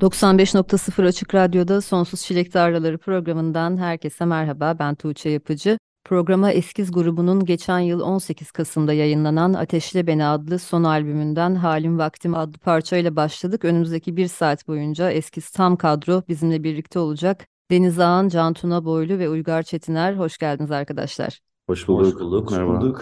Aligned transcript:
95.0 0.00 1.06
Açık 1.06 1.34
Radyo'da 1.34 1.80
Sonsuz 1.80 2.22
Çilek 2.22 2.52
Tarlaları 2.52 2.98
programından 2.98 3.76
herkese 3.76 4.24
merhaba. 4.24 4.76
Ben 4.78 4.94
Tuğçe 4.94 5.28
Yapıcı. 5.30 5.78
Programa 6.04 6.52
Eskiz 6.52 6.92
grubunun 6.92 7.44
geçen 7.44 7.78
yıl 7.78 8.00
18 8.00 8.50
Kasım'da 8.50 8.92
yayınlanan 8.92 9.54
Ateşle 9.54 10.06
Beni 10.06 10.24
adlı 10.24 10.58
son 10.58 10.84
albümünden 10.84 11.54
Halim 11.54 11.98
Vaktim 11.98 12.34
adlı 12.34 12.58
parçayla 12.58 13.16
başladık. 13.16 13.64
Önümüzdeki 13.64 14.16
bir 14.16 14.26
saat 14.26 14.68
boyunca 14.68 15.10
Eskiz 15.10 15.50
tam 15.50 15.76
kadro 15.76 16.22
bizimle 16.28 16.64
birlikte 16.64 16.98
olacak. 16.98 17.46
Deniz 17.70 17.98
Ağan, 17.98 18.28
Can 18.28 18.52
Tuna 18.52 18.84
Boylu 18.84 19.18
ve 19.18 19.28
Uygar 19.28 19.62
Çetiner 19.62 20.14
hoş 20.14 20.38
geldiniz 20.38 20.70
arkadaşlar. 20.70 21.40
Hoş 21.66 21.88
bulduk. 21.88 22.14
Hoş 22.14 22.20
bulduk. 22.20 22.50
Merhaba. 22.50 22.92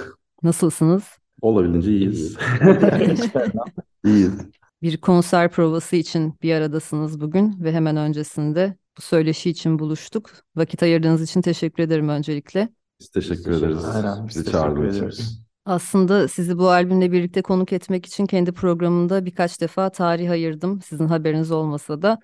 Nasılsınız? 0.43 1.03
Olabildiğince 1.43 1.91
iyiyiz. 1.91 2.37
iyiyiz. 4.05 4.33
Bir 4.83 4.97
konser 4.97 5.51
provası 5.51 5.97
için 5.97 6.39
bir 6.43 6.55
aradasınız 6.55 7.21
bugün 7.21 7.65
ve 7.65 7.73
hemen 7.73 7.97
öncesinde 7.97 8.77
bu 8.99 9.03
söyleşi 9.03 9.51
için 9.51 9.79
buluştuk. 9.79 10.31
Vakit 10.57 10.83
ayırdığınız 10.83 11.23
için 11.23 11.43
teşekkür 11.43 11.83
ederim 11.83 12.09
öncelikle. 12.09 12.69
Biz 13.01 13.09
teşekkür 13.11 13.51
ederiz. 13.53 13.85
Aynen, 13.85 14.29
Bizi 14.29 14.45
çağırdığınız 14.51 14.97
için. 15.15 15.48
Aslında 15.69 16.29
sizi 16.29 16.59
bu 16.59 16.71
albümle 16.71 17.13
birlikte 17.13 17.43
konuk 17.43 17.73
etmek 17.73 18.07
için 18.07 18.27
kendi 18.27 18.53
programımda 18.53 19.25
birkaç 19.25 19.61
defa 19.61 19.91
tarih 19.91 20.31
ayırdım. 20.31 20.83
Sizin 20.83 21.07
haberiniz 21.07 21.51
olmasa 21.51 22.03
da. 22.03 22.19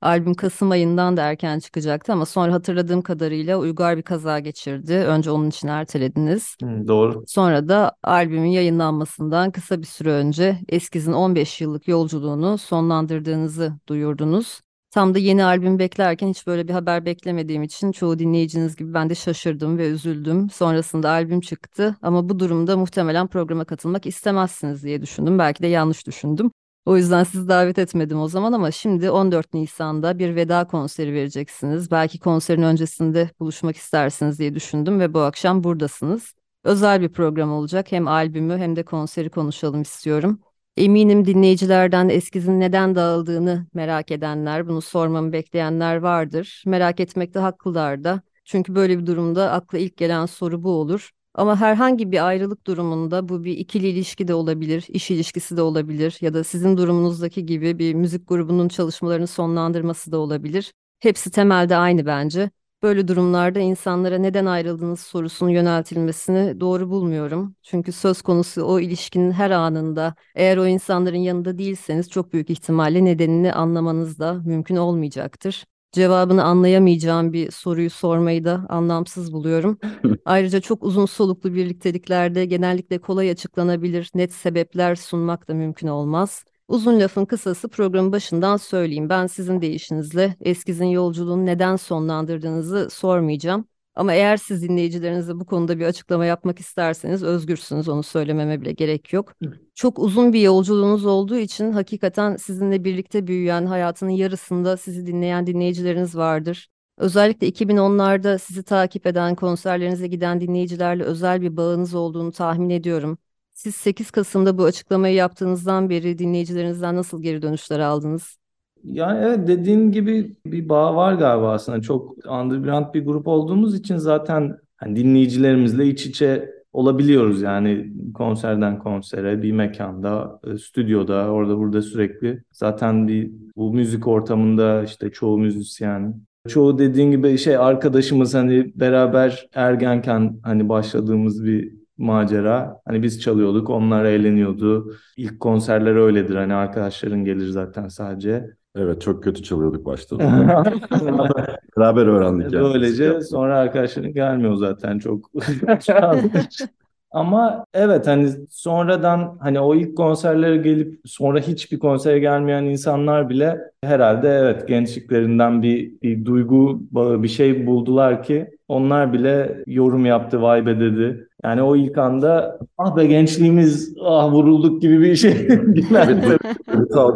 Albüm 0.00 0.34
Kasım 0.34 0.70
ayından 0.70 1.16
da 1.16 1.22
erken 1.22 1.58
çıkacaktı 1.58 2.12
ama 2.12 2.26
sonra 2.26 2.52
hatırladığım 2.52 3.02
kadarıyla 3.02 3.58
Uygar 3.58 3.96
bir 3.96 4.02
kaza 4.02 4.38
geçirdi. 4.38 4.92
Önce 4.92 5.30
onun 5.30 5.48
için 5.48 5.68
ertelediniz. 5.68 6.56
Hı, 6.62 6.88
doğru. 6.88 7.24
Sonra 7.26 7.68
da 7.68 7.92
albümün 8.02 8.48
yayınlanmasından 8.48 9.50
kısa 9.50 9.80
bir 9.82 9.86
süre 9.86 10.10
önce 10.10 10.58
Eskiz'in 10.68 11.12
15 11.12 11.60
yıllık 11.60 11.88
yolculuğunu 11.88 12.58
sonlandırdığınızı 12.58 13.72
duyurdunuz. 13.88 14.60
Tam 14.94 15.14
da 15.14 15.18
yeni 15.18 15.44
albüm 15.44 15.78
beklerken 15.78 16.28
hiç 16.28 16.46
böyle 16.46 16.68
bir 16.68 16.72
haber 16.72 17.04
beklemediğim 17.04 17.62
için 17.62 17.92
çoğu 17.92 18.18
dinleyiciniz 18.18 18.76
gibi 18.76 18.94
ben 18.94 19.10
de 19.10 19.14
şaşırdım 19.14 19.78
ve 19.78 19.88
üzüldüm. 19.88 20.50
Sonrasında 20.50 21.10
albüm 21.10 21.40
çıktı 21.40 21.96
ama 22.02 22.28
bu 22.28 22.38
durumda 22.38 22.76
muhtemelen 22.76 23.26
programa 23.26 23.64
katılmak 23.64 24.06
istemezsiniz 24.06 24.82
diye 24.82 25.02
düşündüm. 25.02 25.38
Belki 25.38 25.62
de 25.62 25.66
yanlış 25.66 26.06
düşündüm. 26.06 26.50
O 26.86 26.96
yüzden 26.96 27.24
sizi 27.24 27.48
davet 27.48 27.78
etmedim 27.78 28.20
o 28.20 28.28
zaman 28.28 28.52
ama 28.52 28.70
şimdi 28.70 29.10
14 29.10 29.54
Nisan'da 29.54 30.18
bir 30.18 30.36
veda 30.36 30.66
konseri 30.66 31.12
vereceksiniz. 31.12 31.90
Belki 31.90 32.18
konserin 32.18 32.62
öncesinde 32.62 33.30
buluşmak 33.40 33.76
istersiniz 33.76 34.38
diye 34.38 34.54
düşündüm 34.54 35.00
ve 35.00 35.14
bu 35.14 35.20
akşam 35.20 35.64
buradasınız. 35.64 36.34
Özel 36.64 37.00
bir 37.00 37.08
program 37.08 37.52
olacak. 37.52 37.92
Hem 37.92 38.08
albümü 38.08 38.58
hem 38.58 38.76
de 38.76 38.82
konseri 38.82 39.30
konuşalım 39.30 39.82
istiyorum. 39.82 40.40
Eminim 40.76 41.24
dinleyicilerden 41.26 42.08
eskizin 42.08 42.60
neden 42.60 42.94
dağıldığını 42.94 43.66
merak 43.74 44.10
edenler, 44.10 44.68
bunu 44.68 44.80
sormamı 44.82 45.32
bekleyenler 45.32 45.96
vardır. 45.96 46.62
Merak 46.66 47.00
etmekte 47.00 47.38
haklılar 47.38 48.04
da. 48.04 48.22
Çünkü 48.44 48.74
böyle 48.74 48.98
bir 48.98 49.06
durumda 49.06 49.50
akla 49.52 49.78
ilk 49.78 49.96
gelen 49.96 50.26
soru 50.26 50.62
bu 50.62 50.70
olur. 50.70 51.10
Ama 51.34 51.60
herhangi 51.60 52.12
bir 52.12 52.26
ayrılık 52.26 52.66
durumunda 52.66 53.28
bu 53.28 53.44
bir 53.44 53.56
ikili 53.58 53.88
ilişki 53.88 54.28
de 54.28 54.34
olabilir, 54.34 54.84
iş 54.88 55.10
ilişkisi 55.10 55.56
de 55.56 55.62
olabilir 55.62 56.18
ya 56.20 56.34
da 56.34 56.44
sizin 56.44 56.76
durumunuzdaki 56.76 57.46
gibi 57.46 57.78
bir 57.78 57.94
müzik 57.94 58.28
grubunun 58.28 58.68
çalışmalarını 58.68 59.26
sonlandırması 59.26 60.12
da 60.12 60.18
olabilir. 60.18 60.72
Hepsi 61.00 61.30
temelde 61.30 61.76
aynı 61.76 62.06
bence. 62.06 62.50
Böyle 62.82 63.08
durumlarda 63.08 63.60
insanlara 63.60 64.18
neden 64.18 64.46
ayrıldınız 64.46 65.00
sorusunu 65.00 65.50
yöneltilmesini 65.50 66.60
doğru 66.60 66.90
bulmuyorum. 66.90 67.56
Çünkü 67.62 67.92
söz 67.92 68.22
konusu 68.22 68.62
o 68.62 68.80
ilişkinin 68.80 69.32
her 69.32 69.50
anında 69.50 70.14
eğer 70.34 70.56
o 70.56 70.66
insanların 70.66 71.16
yanında 71.16 71.58
değilseniz 71.58 72.10
çok 72.10 72.32
büyük 72.32 72.50
ihtimalle 72.50 73.04
nedenini 73.04 73.52
anlamanız 73.52 74.18
da 74.18 74.34
mümkün 74.34 74.76
olmayacaktır. 74.76 75.64
Cevabını 75.92 76.44
anlayamayacağım 76.44 77.32
bir 77.32 77.50
soruyu 77.50 77.90
sormayı 77.90 78.44
da 78.44 78.66
anlamsız 78.68 79.32
buluyorum. 79.32 79.78
Ayrıca 80.24 80.60
çok 80.60 80.82
uzun 80.82 81.06
soluklu 81.06 81.54
birlikteliklerde 81.54 82.44
genellikle 82.46 82.98
kolay 83.00 83.30
açıklanabilir 83.30 84.10
net 84.14 84.32
sebepler 84.32 84.94
sunmak 84.94 85.48
da 85.48 85.54
mümkün 85.54 85.88
olmaz. 85.88 86.44
Uzun 86.68 87.00
lafın 87.00 87.24
kısası 87.24 87.68
programın 87.68 88.12
başından 88.12 88.56
söyleyeyim. 88.56 89.08
Ben 89.08 89.26
sizin 89.26 89.60
deyişinizle 89.60 90.36
eskizin 90.40 90.86
yolculuğunu 90.86 91.46
neden 91.46 91.76
sonlandırdığınızı 91.76 92.90
sormayacağım. 92.90 93.68
Ama 93.94 94.12
eğer 94.14 94.36
siz 94.36 94.62
dinleyicilerinize 94.62 95.40
bu 95.40 95.46
konuda 95.46 95.78
bir 95.78 95.84
açıklama 95.84 96.26
yapmak 96.26 96.58
isterseniz 96.60 97.22
özgürsünüz. 97.22 97.88
Onu 97.88 98.02
söylememe 98.02 98.60
bile 98.60 98.72
gerek 98.72 99.12
yok. 99.12 99.32
Çok 99.74 99.98
uzun 99.98 100.32
bir 100.32 100.40
yolculuğunuz 100.40 101.06
olduğu 101.06 101.36
için 101.36 101.72
hakikaten 101.72 102.36
sizinle 102.36 102.84
birlikte 102.84 103.26
büyüyen 103.26 103.66
hayatının 103.66 104.10
yarısında 104.10 104.76
sizi 104.76 105.06
dinleyen 105.06 105.46
dinleyicileriniz 105.46 106.16
vardır. 106.16 106.68
Özellikle 106.98 107.46
2010'larda 107.46 108.38
sizi 108.38 108.62
takip 108.62 109.06
eden, 109.06 109.34
konserlerinize 109.34 110.06
giden 110.06 110.40
dinleyicilerle 110.40 111.02
özel 111.02 111.42
bir 111.42 111.56
bağınız 111.56 111.94
olduğunu 111.94 112.32
tahmin 112.32 112.70
ediyorum. 112.70 113.18
Siz 113.54 113.74
8 113.74 114.10
Kasım'da 114.10 114.58
bu 114.58 114.64
açıklamayı 114.64 115.14
yaptığınızdan 115.14 115.90
beri 115.90 116.18
dinleyicilerinizden 116.18 116.96
nasıl 116.96 117.22
geri 117.22 117.42
dönüşler 117.42 117.80
aldınız? 117.80 118.36
Yani 118.84 119.18
evet 119.24 119.48
dediğin 119.48 119.92
gibi 119.92 120.36
bir 120.46 120.68
bağ 120.68 120.96
var 120.96 121.14
galiba 121.14 121.52
aslında. 121.52 121.80
Çok 121.80 122.26
underground 122.26 122.94
bir 122.94 123.04
grup 123.04 123.28
olduğumuz 123.28 123.74
için 123.74 123.96
zaten 123.96 124.56
hani 124.76 124.96
dinleyicilerimizle 124.96 125.86
iç 125.86 126.06
içe 126.06 126.50
olabiliyoruz 126.72 127.42
yani 127.42 127.92
konserden 128.14 128.78
konsere, 128.78 129.42
bir 129.42 129.52
mekanda, 129.52 130.40
e, 130.44 130.58
stüdyoda, 130.58 131.30
orada 131.30 131.58
burada 131.58 131.82
sürekli. 131.82 132.42
Zaten 132.52 133.08
bir 133.08 133.30
bu 133.56 133.72
müzik 133.72 134.06
ortamında 134.06 134.82
işte 134.82 135.10
çoğu 135.10 135.38
müzisyen, 135.38 136.20
çoğu 136.48 136.78
dediğin 136.78 137.10
gibi 137.10 137.38
şey 137.38 137.56
arkadaşımız 137.56 138.34
hani 138.34 138.72
beraber 138.80 139.48
ergenken 139.54 140.40
hani 140.42 140.68
başladığımız 140.68 141.44
bir 141.44 141.83
macera. 142.04 142.80
Hani 142.86 143.02
biz 143.02 143.20
çalıyorduk, 143.20 143.70
onlar 143.70 144.04
eğleniyordu. 144.04 144.94
İlk 145.16 145.40
konserler 145.40 145.96
öyledir. 145.96 146.36
Hani 146.36 146.54
arkadaşların 146.54 147.24
gelir 147.24 147.48
zaten 147.48 147.88
sadece. 147.88 148.50
Evet 148.76 149.00
çok 149.02 149.24
kötü 149.24 149.42
çalıyorduk 149.42 149.86
başta. 149.86 150.18
Beraber 151.78 152.06
öğrendik 152.06 152.52
yani. 152.52 152.64
Böylece 152.64 153.20
sonra 153.20 153.58
arkadaşların 153.58 154.12
gelmiyor 154.12 154.54
zaten 154.54 154.98
çok. 154.98 155.30
Ama 157.14 157.64
evet 157.74 158.06
hani 158.06 158.30
sonradan 158.50 159.38
hani 159.40 159.60
o 159.60 159.74
ilk 159.74 159.96
konserlere 159.96 160.56
gelip 160.56 161.00
sonra 161.04 161.40
hiçbir 161.40 161.78
konsere 161.78 162.18
gelmeyen 162.18 162.64
insanlar 162.64 163.28
bile 163.28 163.60
herhalde 163.84 164.28
evet 164.28 164.68
gençliklerinden 164.68 165.62
bir, 165.62 166.00
bir 166.02 166.24
duygu 166.24 166.80
bir 166.92 167.28
şey 167.28 167.66
buldular 167.66 168.22
ki 168.22 168.50
onlar 168.68 169.12
bile 169.12 169.62
yorum 169.66 170.06
yaptı 170.06 170.42
vay 170.42 170.66
be 170.66 170.80
dedi. 170.80 171.28
Yani 171.44 171.62
o 171.62 171.76
ilk 171.76 171.98
anda 171.98 172.58
ah 172.78 172.96
be 172.96 173.06
gençliğimiz 173.06 173.94
ah 174.04 174.32
vurulduk 174.32 174.82
gibi 174.82 175.00
bir 175.00 175.16
şey. 175.16 175.48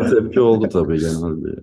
bir 0.02 0.10
tepki 0.10 0.40
oldu 0.40 0.68
tabii 0.68 0.98
genelde 0.98 1.62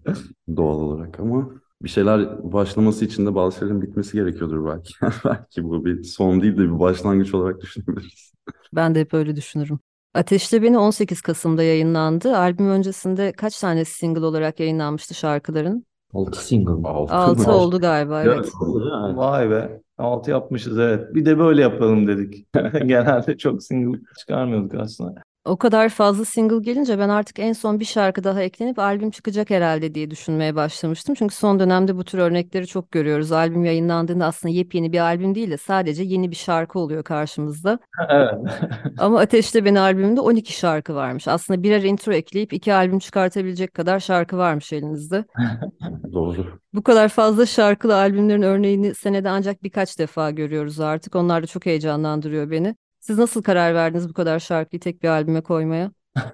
doğal 0.57 0.79
olarak 0.79 1.19
ama 1.19 1.49
bir 1.83 1.89
şeyler 1.89 2.53
başlaması 2.53 3.05
için 3.05 3.25
de 3.25 3.35
bazı 3.35 3.57
şeylerin 3.59 3.81
bitmesi 3.81 4.17
gerekiyordur 4.17 4.65
belki. 4.65 4.93
belki 5.25 5.63
bu 5.63 5.85
bir 5.85 6.03
son 6.03 6.41
değil 6.41 6.53
de 6.53 6.57
bir 6.57 6.79
başlangıç 6.79 7.33
olarak 7.33 7.61
düşünebiliriz. 7.61 8.33
Ben 8.73 8.95
de 8.95 8.99
hep 8.99 9.13
öyle 9.13 9.35
düşünürüm. 9.35 9.79
Ateşle 10.13 10.63
Beni 10.63 10.77
18 10.77 11.21
Kasım'da 11.21 11.63
yayınlandı. 11.63 12.37
Albüm 12.37 12.69
öncesinde 12.69 13.31
kaç 13.31 13.59
tane 13.59 13.85
single 13.85 14.25
olarak 14.25 14.59
yayınlanmıştı 14.59 15.13
şarkıların? 15.13 15.85
6 16.13 16.45
single. 16.47 16.89
6 16.89 17.51
oldu 17.51 17.79
galiba 17.79 18.23
evet. 18.23 18.51
Vay 19.15 19.49
be. 19.49 19.81
6 19.97 20.31
yapmışız 20.31 20.79
evet. 20.79 21.15
Bir 21.15 21.25
de 21.25 21.39
böyle 21.39 21.61
yapalım 21.61 22.07
dedik. 22.07 22.47
Genelde 22.85 23.37
çok 23.37 23.63
single 23.63 23.99
çıkarmıyorduk 24.19 24.75
aslında. 24.75 25.23
O 25.45 25.57
kadar 25.57 25.89
fazla 25.89 26.25
single 26.25 26.59
gelince 26.59 26.99
ben 26.99 27.09
artık 27.09 27.39
en 27.39 27.53
son 27.53 27.79
bir 27.79 27.85
şarkı 27.85 28.23
daha 28.23 28.41
eklenip 28.41 28.79
albüm 28.79 29.11
çıkacak 29.11 29.49
herhalde 29.49 29.95
diye 29.95 30.11
düşünmeye 30.11 30.55
başlamıştım. 30.55 31.15
Çünkü 31.15 31.35
son 31.35 31.59
dönemde 31.59 31.97
bu 31.97 32.03
tür 32.03 32.17
örnekleri 32.19 32.67
çok 32.67 32.91
görüyoruz. 32.91 33.31
Albüm 33.31 33.65
yayınlandığında 33.65 34.25
aslında 34.25 34.53
yepyeni 34.53 34.93
bir 34.93 34.99
albüm 34.99 35.35
değil 35.35 35.51
de 35.51 35.57
sadece 35.57 36.03
yeni 36.03 36.31
bir 36.31 36.35
şarkı 36.35 36.79
oluyor 36.79 37.03
karşımızda. 37.03 37.79
Evet. 38.09 38.33
Ama 38.97 39.19
Ateşle 39.19 39.65
Beni 39.65 39.79
albümünde 39.79 40.21
12 40.21 40.53
şarkı 40.53 40.95
varmış. 40.95 41.27
Aslında 41.27 41.63
birer 41.63 41.83
intro 41.83 42.13
ekleyip 42.13 42.53
iki 42.53 42.73
albüm 42.73 42.99
çıkartabilecek 42.99 43.73
kadar 43.73 43.99
şarkı 43.99 44.37
varmış 44.37 44.73
elinizde. 44.73 45.25
Doğru. 46.13 46.59
Bu 46.73 46.83
kadar 46.83 47.09
fazla 47.09 47.45
şarkılı 47.45 47.95
albümlerin 47.95 48.41
örneğini 48.41 48.95
senede 48.95 49.29
ancak 49.29 49.63
birkaç 49.63 49.99
defa 49.99 50.31
görüyoruz 50.31 50.79
artık. 50.79 51.15
Onlar 51.15 51.43
da 51.43 51.47
çok 51.47 51.65
heyecanlandırıyor 51.65 52.51
beni. 52.51 52.75
Siz 53.05 53.17
nasıl 53.17 53.43
karar 53.43 53.75
verdiniz 53.75 54.09
bu 54.09 54.13
kadar 54.13 54.39
şarkıyı 54.39 54.79
tek 54.79 55.03
bir 55.03 55.07
albüme 55.07 55.41
koymaya? 55.41 55.91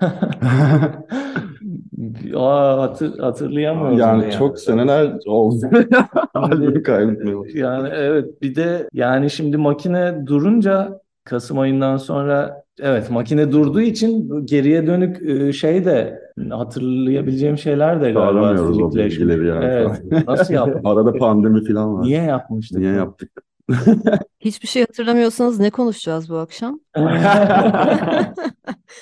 Aa, 2.35 2.81
hatır, 2.81 3.19
hatırlayamıyorum. 3.19 3.97
Yani 3.97 4.23
ya. 4.23 4.31
çok 4.31 4.59
seneler 4.59 5.13
oldu. 5.25 5.69
Albümü 6.33 6.83
kaybetmeye 6.83 7.35
Yani 7.53 7.89
evet 7.93 8.41
bir 8.41 8.55
de 8.55 8.89
yani 8.93 9.29
şimdi 9.29 9.57
makine 9.57 10.27
durunca 10.27 11.01
Kasım 11.23 11.59
ayından 11.59 11.97
sonra 11.97 12.63
evet 12.79 13.09
makine 13.09 13.51
durduğu 13.51 13.81
için 13.81 14.45
geriye 14.45 14.87
dönük 14.87 15.53
şey 15.55 15.85
de 15.85 16.21
hatırlayabileceğim 16.49 17.57
şeyler 17.57 18.01
de 18.01 18.11
galiba 18.11 18.21
Aramıyoruz 18.21 18.81
o 18.81 18.95
bilgileri 18.95 19.47
yani. 19.47 19.65
Evet. 19.65 20.27
Nasıl 20.27 20.53
yaptık? 20.53 20.81
Arada 20.83 21.13
pandemi 21.13 21.67
falan 21.67 21.93
var. 21.93 22.03
Niye 22.03 22.23
yapmıştık? 22.23 22.79
Niye 22.79 22.93
yaptık? 22.93 23.31
Hiçbir 24.39 24.67
şey 24.67 24.81
hatırlamıyorsanız 24.81 25.59
ne 25.59 25.69
konuşacağız 25.69 26.29
bu 26.29 26.37
akşam? 26.37 26.79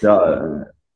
Ya 0.01 0.41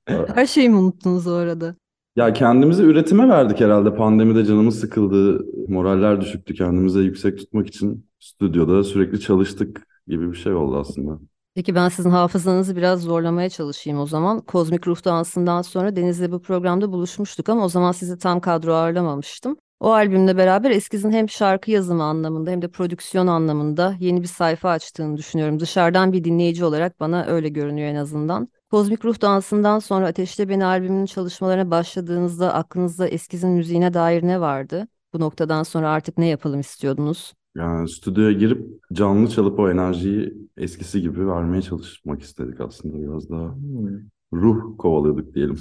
Her 0.07 0.45
şeyi 0.45 0.69
mi 0.69 0.75
unuttunuz 0.75 1.27
o 1.27 1.33
arada? 1.33 1.75
Ya 2.15 2.33
kendimizi 2.33 2.83
üretime 2.83 3.29
verdik 3.29 3.59
herhalde. 3.59 3.95
Pandemide 3.95 4.45
canımız 4.45 4.79
sıkıldı, 4.79 5.45
moraller 5.67 6.21
düşüktü. 6.21 6.53
Kendimize 6.53 6.99
yüksek 6.99 7.37
tutmak 7.37 7.67
için 7.67 8.09
stüdyoda 8.19 8.83
sürekli 8.83 9.19
çalıştık 9.19 9.87
gibi 10.07 10.31
bir 10.31 10.37
şey 10.37 10.53
oldu 10.53 10.77
aslında. 10.77 11.19
Peki 11.55 11.75
ben 11.75 11.89
sizin 11.89 12.09
hafızanızı 12.09 12.75
biraz 12.75 13.01
zorlamaya 13.01 13.49
çalışayım 13.49 13.99
o 13.99 14.05
zaman. 14.05 14.41
Kozmik 14.41 14.87
Ruh 14.87 15.05
Dansı'ndan 15.05 15.61
sonra 15.61 15.95
Deniz'le 15.95 16.31
bu 16.31 16.41
programda 16.41 16.91
buluşmuştuk 16.91 17.49
ama 17.49 17.65
o 17.65 17.69
zaman 17.69 17.91
sizi 17.91 18.17
tam 18.17 18.39
kadro 18.39 18.73
ağırlamamıştım. 18.73 19.57
O 19.83 19.91
albümle 19.91 20.37
beraber 20.37 20.71
Eskiz'in 20.71 21.11
hem 21.11 21.29
şarkı 21.29 21.71
yazımı 21.71 22.03
anlamında 22.03 22.51
hem 22.51 22.61
de 22.61 22.67
prodüksiyon 22.67 23.27
anlamında 23.27 23.95
yeni 23.99 24.21
bir 24.21 24.27
sayfa 24.27 24.69
açtığını 24.69 25.17
düşünüyorum. 25.17 25.59
Dışarıdan 25.59 26.13
bir 26.13 26.23
dinleyici 26.23 26.65
olarak 26.65 26.99
bana 26.99 27.25
öyle 27.25 27.49
görünüyor 27.49 27.87
en 27.89 27.95
azından. 27.95 28.47
Kozmik 28.71 29.05
Ruh 29.05 29.21
Dansı'ndan 29.21 29.79
sonra 29.79 30.07
Ateşle 30.07 30.49
Beni 30.49 30.65
albümünün 30.65 31.05
çalışmalarına 31.05 31.71
başladığınızda 31.71 32.53
aklınızda 32.53 33.07
Eskiz'in 33.07 33.49
müziğine 33.49 33.93
dair 33.93 34.23
ne 34.23 34.41
vardı? 34.41 34.87
Bu 35.13 35.19
noktadan 35.19 35.63
sonra 35.63 35.89
artık 35.89 36.17
ne 36.17 36.27
yapalım 36.27 36.59
istiyordunuz? 36.59 37.33
Yani 37.55 37.89
stüdyoya 37.89 38.31
girip 38.31 38.67
canlı 38.93 39.29
çalıp 39.29 39.59
o 39.59 39.71
enerjiyi 39.71 40.33
eskisi 40.57 41.01
gibi 41.01 41.27
vermeye 41.27 41.61
çalışmak 41.61 42.21
istedik 42.21 42.61
aslında. 42.61 43.01
Biraz 43.01 43.29
daha 43.29 43.55
Hmm. 43.55 43.99
ruh 44.33 44.77
kovalıyorduk 44.77 45.35
diyelim. 45.35 45.57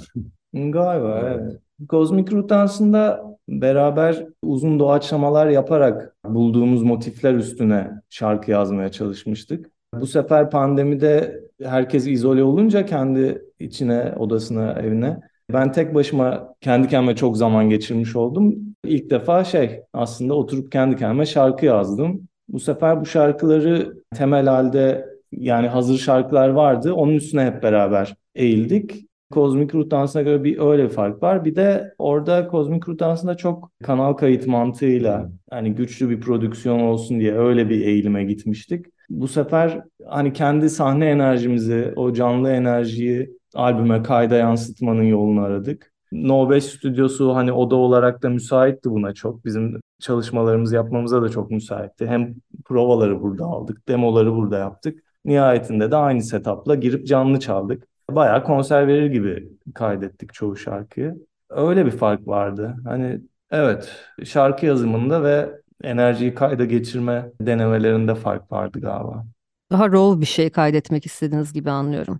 Galiba 0.53 1.19
evet. 1.29 1.62
Kozmik 1.89 2.31
Ruh 2.31 2.49
Dansı'nda 2.49 3.23
beraber 3.49 4.25
uzun 4.43 4.79
doğaçlamalar 4.79 5.47
yaparak 5.47 6.15
bulduğumuz 6.25 6.83
motifler 6.83 7.33
üstüne 7.33 7.91
şarkı 8.09 8.51
yazmaya 8.51 8.91
çalışmıştık. 8.91 9.71
Bu 9.93 10.07
sefer 10.07 10.49
pandemide 10.49 11.41
herkes 11.63 12.07
izole 12.07 12.43
olunca 12.43 12.85
kendi 12.85 13.41
içine, 13.59 14.13
odasına, 14.17 14.73
evine 14.73 15.19
ben 15.53 15.71
tek 15.71 15.95
başıma 15.95 16.55
kendi 16.61 16.87
kendime 16.87 17.15
çok 17.15 17.37
zaman 17.37 17.69
geçirmiş 17.69 18.15
oldum. 18.15 18.55
İlk 18.83 19.09
defa 19.09 19.43
şey 19.43 19.81
aslında 19.93 20.33
oturup 20.33 20.71
kendi 20.71 20.95
kendime 20.95 21.25
şarkı 21.25 21.65
yazdım. 21.65 22.27
Bu 22.47 22.59
sefer 22.59 23.01
bu 23.01 23.05
şarkıları 23.05 23.93
temel 24.15 24.45
halde 24.45 25.05
yani 25.31 25.67
hazır 25.67 25.97
şarkılar 25.97 26.49
vardı. 26.49 26.93
Onun 26.93 27.13
üstüne 27.13 27.45
hep 27.45 27.63
beraber 27.63 28.15
eğildik. 28.35 29.05
Kozmik 29.33 29.75
Ruh 29.75 29.89
Dansı'na 29.91 30.21
göre 30.21 30.43
bir 30.43 30.59
öyle 30.59 30.83
bir 30.83 30.89
fark 30.89 31.23
var. 31.23 31.45
Bir 31.45 31.55
de 31.55 31.93
orada 31.97 32.47
Kozmik 32.47 32.89
Ruh 32.89 32.99
Dansı'nda 32.99 33.37
çok 33.37 33.71
kanal 33.83 34.13
kayıt 34.13 34.47
mantığıyla 34.47 35.29
hani 35.49 35.75
güçlü 35.75 36.09
bir 36.09 36.21
prodüksiyon 36.21 36.79
olsun 36.79 37.19
diye 37.19 37.37
öyle 37.37 37.69
bir 37.69 37.81
eğilime 37.81 38.23
gitmiştik. 38.23 38.85
Bu 39.09 39.27
sefer 39.27 39.83
hani 40.05 40.33
kendi 40.33 40.69
sahne 40.69 41.09
enerjimizi, 41.09 41.93
o 41.95 42.13
canlı 42.13 42.51
enerjiyi 42.51 43.37
albüme 43.55 44.03
kayda 44.03 44.35
yansıtmanın 44.35 45.03
yolunu 45.03 45.41
aradık. 45.41 45.93
No 46.11 46.49
5 46.49 46.63
stüdyosu 46.63 47.35
hani 47.35 47.51
oda 47.51 47.75
olarak 47.75 48.23
da 48.23 48.29
müsaitti 48.29 48.89
buna 48.89 49.13
çok. 49.13 49.45
Bizim 49.45 49.79
çalışmalarımızı 49.99 50.75
yapmamıza 50.75 51.21
da 51.21 51.29
çok 51.29 51.51
müsaitti. 51.51 52.07
Hem 52.07 52.35
provaları 52.65 53.21
burada 53.21 53.45
aldık, 53.45 53.87
demoları 53.87 54.35
burada 54.35 54.57
yaptık. 54.57 55.03
Nihayetinde 55.25 55.91
de 55.91 55.95
aynı 55.95 56.21
setupla 56.21 56.75
girip 56.75 57.07
canlı 57.07 57.39
çaldık. 57.39 57.87
Bayağı 58.11 58.43
konser 58.43 58.87
verir 58.87 59.05
gibi 59.05 59.49
kaydettik 59.75 60.33
çoğu 60.33 60.55
şarkıyı. 60.57 61.15
Öyle 61.49 61.85
bir 61.85 61.91
fark 61.91 62.27
vardı. 62.27 62.75
Hani 62.83 63.21
evet 63.51 63.95
şarkı 64.23 64.65
yazımında 64.65 65.23
ve 65.23 65.61
enerjiyi 65.83 66.33
kayda 66.35 66.65
geçirme 66.65 67.31
denemelerinde 67.41 68.15
fark 68.15 68.51
vardı 68.51 68.79
galiba. 68.81 69.25
Daha 69.71 69.91
raw 69.91 70.21
bir 70.21 70.25
şey 70.25 70.49
kaydetmek 70.49 71.05
istediğiniz 71.05 71.53
gibi 71.53 71.71
anlıyorum. 71.71 72.19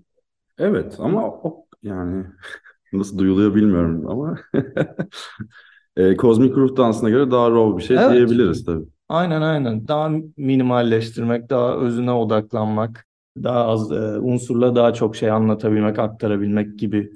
Evet 0.57 0.95
ama 0.99 1.27
o 1.31 1.65
yani 1.83 2.25
nasıl 2.93 3.17
duyuluyor 3.17 3.55
bilmiyorum 3.55 4.09
ama 4.09 4.39
e, 5.97 6.15
Kozmik 6.17 6.57
Ruh 6.57 6.77
Dansı'na 6.77 7.09
göre 7.09 7.31
daha 7.31 7.51
raw 7.51 7.77
bir 7.77 7.83
şey 7.83 7.97
Evet. 7.97 8.11
diyebiliriz 8.13 8.65
tabii. 8.65 8.85
Aynen 9.09 9.41
aynen. 9.41 9.87
Daha 9.87 10.09
minimalleştirmek, 10.37 11.49
daha 11.49 11.77
özüne 11.77 12.11
odaklanmak, 12.11 13.07
daha 13.37 13.65
az 13.67 13.91
e, 13.91 13.95
unsurla 14.19 14.75
daha 14.75 14.93
çok 14.93 15.15
şey 15.15 15.29
anlatabilmek, 15.31 15.99
aktarabilmek 15.99 16.79
gibi. 16.79 17.11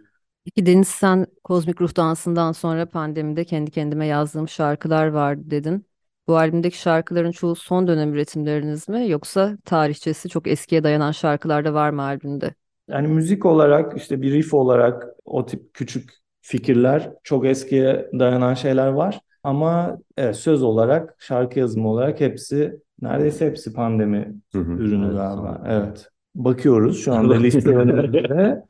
Peki 0.46 0.66
Deniz 0.66 0.88
sen 0.88 1.28
Kozmik 1.44 1.82
Ruh 1.82 1.96
Dansı'ndan 1.96 2.52
sonra 2.52 2.86
pandemide 2.90 3.46
kendi 3.46 3.72
kendime 3.72 4.06
yazdığım 4.08 4.50
şarkılar 4.50 5.08
vardı 5.08 5.42
dedin. 5.52 5.86
Bu 6.28 6.38
albümdeki 6.38 6.78
şarkıların 6.82 7.32
çoğu 7.32 7.56
son 7.56 7.88
dönem 7.88 8.14
üretimleriniz 8.14 8.90
mi 8.90 9.10
yoksa 9.10 9.58
tarihçesi 9.66 10.30
çok 10.30 10.48
eskiye 10.48 10.84
dayanan 10.84 11.12
şarkılar 11.12 11.66
da 11.66 11.74
var 11.74 11.90
mı 11.90 12.02
albümde? 12.02 12.54
Yani 12.88 13.08
müzik 13.08 13.46
olarak 13.46 13.98
işte 13.98 14.22
bir 14.22 14.34
riff 14.34 14.54
olarak 14.54 15.08
o 15.26 15.46
tip 15.46 15.74
küçük 15.74 16.12
fikirler 16.42 17.12
çok 17.24 17.46
eskiye 17.46 18.10
dayanan 18.20 18.54
şeyler 18.54 18.88
var. 18.88 19.20
Ama 19.44 19.98
evet, 20.18 20.36
söz 20.36 20.64
olarak, 20.64 21.16
şarkı 21.20 21.60
yazımı 21.60 21.90
olarak 21.90 22.20
hepsi 22.22 22.80
neredeyse 23.02 23.46
hepsi 23.46 23.74
pandemi 23.74 24.36
Hı 24.54 24.60
hı. 24.60 24.74
ürünü 24.76 25.06
Evet, 25.06 25.14
galiba. 25.14 25.64
Evet. 25.68 26.10
Bakıyoruz 26.38 27.00
şu 27.04 27.14
anda 27.14 27.34
liste 27.44 27.70
önümüzde. 27.78 28.64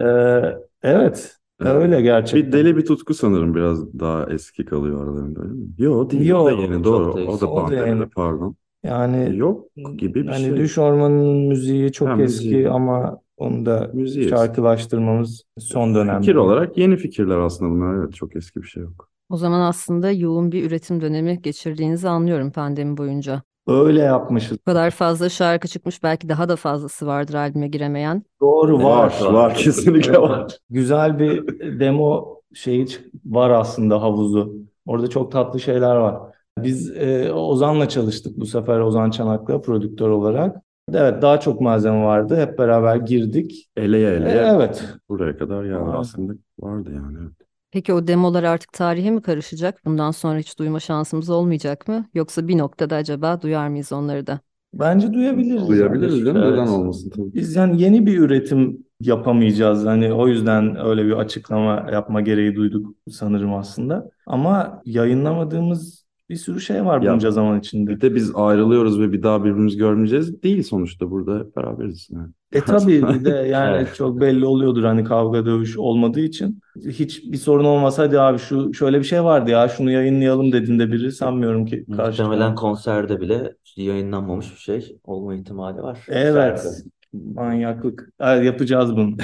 Ee, 0.00 0.58
evet, 0.82 1.36
öyle 1.60 2.00
gerçekten. 2.02 2.46
Bir 2.48 2.52
deli 2.52 2.76
bir 2.76 2.84
tutku 2.86 3.14
sanırım 3.14 3.54
biraz 3.54 3.98
daha 3.98 4.26
eski 4.30 4.64
kalıyor 4.64 5.02
aralarında 5.04 5.40
öyle 5.42 5.52
mi? 5.52 5.66
Yo 5.78 6.10
değil 6.10 6.26
Yo, 6.26 6.38
o 6.38 6.46
da 6.46 6.50
yeni 6.52 6.84
doğru. 6.84 7.16
da 7.16 7.20
O 7.30 7.40
da 7.40 7.46
O 7.46 7.56
da 7.56 7.62
pandemide 7.62 7.88
yeni. 7.88 8.08
pardon. 8.10 8.56
Yani 8.82 9.36
Yok 9.36 9.66
gibi 9.96 10.22
bir 10.22 10.26
hani 10.26 10.44
şey. 10.44 10.56
Düş 10.56 10.78
Ormanı'nın 10.78 11.36
müziği 11.36 11.92
çok 11.92 12.08
Ha, 12.08 12.22
eski 12.22 12.56
müziği. 12.56 12.68
ama 12.70 13.20
onu 13.36 13.66
da 13.66 13.90
Müziği 13.94 14.24
eski. 14.24 14.36
şarkılaştırmamız 14.36 15.42
son 15.58 15.94
dönemde. 15.94 16.20
Fikir 16.20 16.34
olarak 16.34 16.78
yeni 16.78 16.96
fikirler 16.96 17.38
aslında 17.38 17.70
bunlar. 17.70 17.94
Evet 18.04 18.14
çok 18.14 18.36
eski 18.36 18.62
bir 18.62 18.66
şey 18.68 18.82
yok. 18.82 19.10
O 19.28 19.36
zaman 19.36 19.60
aslında 19.60 20.10
yoğun 20.10 20.52
bir 20.52 20.64
üretim 20.66 21.00
dönemi 21.00 21.42
geçirdiğinizi 21.42 22.08
anlıyorum 22.08 22.50
pandemi 22.52 22.96
boyunca. 22.96 23.42
Öyle 23.68 24.00
yapmışız. 24.00 24.58
Bu 24.58 24.70
kadar 24.70 24.90
fazla 24.90 25.28
şarkı 25.28 25.68
çıkmış 25.68 26.02
belki 26.02 26.28
daha 26.28 26.48
da 26.48 26.56
fazlası 26.56 27.06
vardır 27.06 27.34
albüme 27.34 27.68
giremeyen. 27.68 28.22
Doğru 28.40 28.82
var. 28.84 29.14
Var, 29.20 29.32
var 29.32 29.54
kesinlikle 29.54 30.18
var. 30.18 30.56
Güzel 30.70 31.18
bir 31.18 31.44
demo 31.80 32.38
şeyi 32.54 32.86
var 33.24 33.50
aslında 33.50 34.02
havuzu. 34.02 34.54
Orada 34.86 35.08
çok 35.10 35.32
tatlı 35.32 35.60
şeyler 35.60 35.96
var. 35.96 36.18
Biz 36.58 36.90
e, 36.96 37.32
Ozan'la 37.32 37.88
çalıştık 37.88 38.36
bu 38.40 38.46
sefer 38.46 38.80
Ozan 38.80 39.10
Çanak'la 39.10 39.60
prodüktör 39.60 40.08
olarak. 40.10 40.56
Evet 40.94 41.22
daha 41.22 41.40
çok 41.40 41.60
malzeme 41.60 42.04
vardı. 42.04 42.36
Hep 42.36 42.58
beraber 42.58 42.96
girdik. 42.96 43.68
Eleye 43.76 44.10
E, 44.10 44.14
eleye 44.14 44.52
evet. 44.56 44.84
buraya 45.08 45.36
kadar 45.38 45.64
yani 45.64 45.90
aslında 45.90 46.32
vardı 46.60 46.90
yani. 46.94 47.18
Evet. 47.22 47.47
Peki 47.70 47.92
o 47.92 48.06
demolar 48.06 48.42
artık 48.42 48.72
tarihe 48.72 49.10
mi 49.10 49.22
karışacak? 49.22 49.84
Bundan 49.84 50.10
sonra 50.10 50.38
hiç 50.38 50.58
duyma 50.58 50.80
şansımız 50.80 51.30
olmayacak 51.30 51.88
mı? 51.88 52.08
Yoksa 52.14 52.48
bir 52.48 52.58
noktada 52.58 52.96
acaba 52.96 53.42
duyar 53.42 53.68
mıyız 53.68 53.92
onları 53.92 54.26
da? 54.26 54.40
Bence 54.72 55.12
duyabiliriz. 55.12 55.68
Duyabiliriz 55.68 56.24
değil 56.24 56.36
mi? 56.36 56.44
Evet. 56.44 56.52
Neden 56.52 56.66
olmasın 56.68 57.10
tabii. 57.10 57.34
Biz 57.34 57.56
yani 57.56 57.82
yeni 57.82 58.06
bir 58.06 58.18
üretim 58.18 58.84
yapamayacağız. 59.00 59.86
Hani 59.86 60.12
o 60.12 60.28
yüzden 60.28 60.86
öyle 60.86 61.04
bir 61.06 61.12
açıklama 61.12 61.86
yapma 61.92 62.20
gereği 62.20 62.54
duyduk 62.54 62.96
sanırım 63.10 63.54
aslında. 63.54 64.10
Ama 64.26 64.82
yayınlamadığımız 64.84 66.04
Bir 66.30 66.36
sürü 66.36 66.60
şey 66.60 66.84
var 66.84 67.02
ya, 67.02 67.14
bunca 67.14 67.30
zaman 67.30 67.58
içinde. 67.58 67.90
Bir 67.90 68.00
de 68.00 68.14
biz 68.14 68.32
ayrılıyoruz 68.34 69.00
ve 69.00 69.12
bir 69.12 69.22
daha 69.22 69.44
birbirimizi 69.44 69.78
görmeyeceğiz. 69.78 70.42
Değil 70.42 70.62
sonuçta 70.62 71.10
burada 71.10 71.38
hep 71.38 71.56
beraberiz. 71.56 72.08
Yani. 72.10 72.28
E 72.52 72.60
tabii 72.60 73.08
bir 73.08 73.24
de 73.24 73.30
yani 73.52 73.86
çok 73.94 74.20
belli 74.20 74.46
oluyordur 74.46 74.84
hani 74.84 75.04
kavga 75.04 75.46
dövüş 75.46 75.78
olmadığı 75.78 76.20
için. 76.20 76.60
Hiç 76.88 77.24
bir 77.24 77.36
sorun 77.36 77.64
olmasa 77.64 78.02
hadi 78.02 78.20
abi 78.20 78.38
şu 78.38 78.74
şöyle 78.74 78.98
bir 78.98 79.04
şey 79.04 79.24
vardı 79.24 79.50
ya 79.50 79.68
şunu 79.68 79.90
yayınlayalım 79.90 80.52
dediğinde 80.52 80.92
biri 80.92 81.12
sanmıyorum 81.12 81.66
ki. 81.66 81.84
Muhtemelen 81.88 82.54
konserde 82.54 83.20
bile 83.20 83.54
yayınlanmamış 83.76 84.54
bir 84.54 84.60
şey 84.60 84.98
olma 85.04 85.34
ihtimali 85.34 85.82
var. 85.82 85.98
Evet. 86.08 86.60
Şarkı. 86.62 86.68
Manyaklık. 87.12 88.08
Evet, 88.20 88.44
yapacağız 88.44 88.96
bunu. 88.96 89.16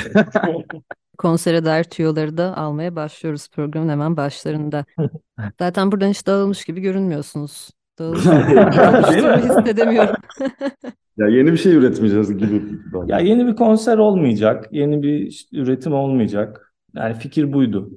Konsere 1.19 1.65
dair 1.65 1.85
tüyoları 1.85 2.37
da 2.37 2.57
almaya 2.57 2.97
başlıyoruz 2.97 3.49
programın 3.49 3.89
hemen 3.89 4.17
başlarında. 4.17 4.85
Zaten 5.59 5.93
buradan 5.93 6.09
hiç 6.09 6.27
dağılmış 6.27 6.65
gibi 6.65 6.81
görünmüyorsunuz. 6.81 7.71
Dağılmış 7.99 8.25
gibi 8.25 9.49
hissedemiyorum. 9.49 10.15
ya 11.17 11.27
yeni 11.27 11.53
bir 11.53 11.57
şey 11.57 11.75
üretmeyeceğiz 11.75 12.37
gibi. 12.39 12.63
Ya 13.07 13.19
yeni 13.19 13.47
bir 13.47 13.57
konser 13.57 13.99
olmayacak. 13.99 14.69
Yeni 14.71 15.03
bir 15.03 15.19
işte 15.19 15.57
üretim 15.57 15.95
olmayacak. 15.95 16.75
Yani 16.95 17.15
fikir 17.15 17.53
buydu. 17.53 17.91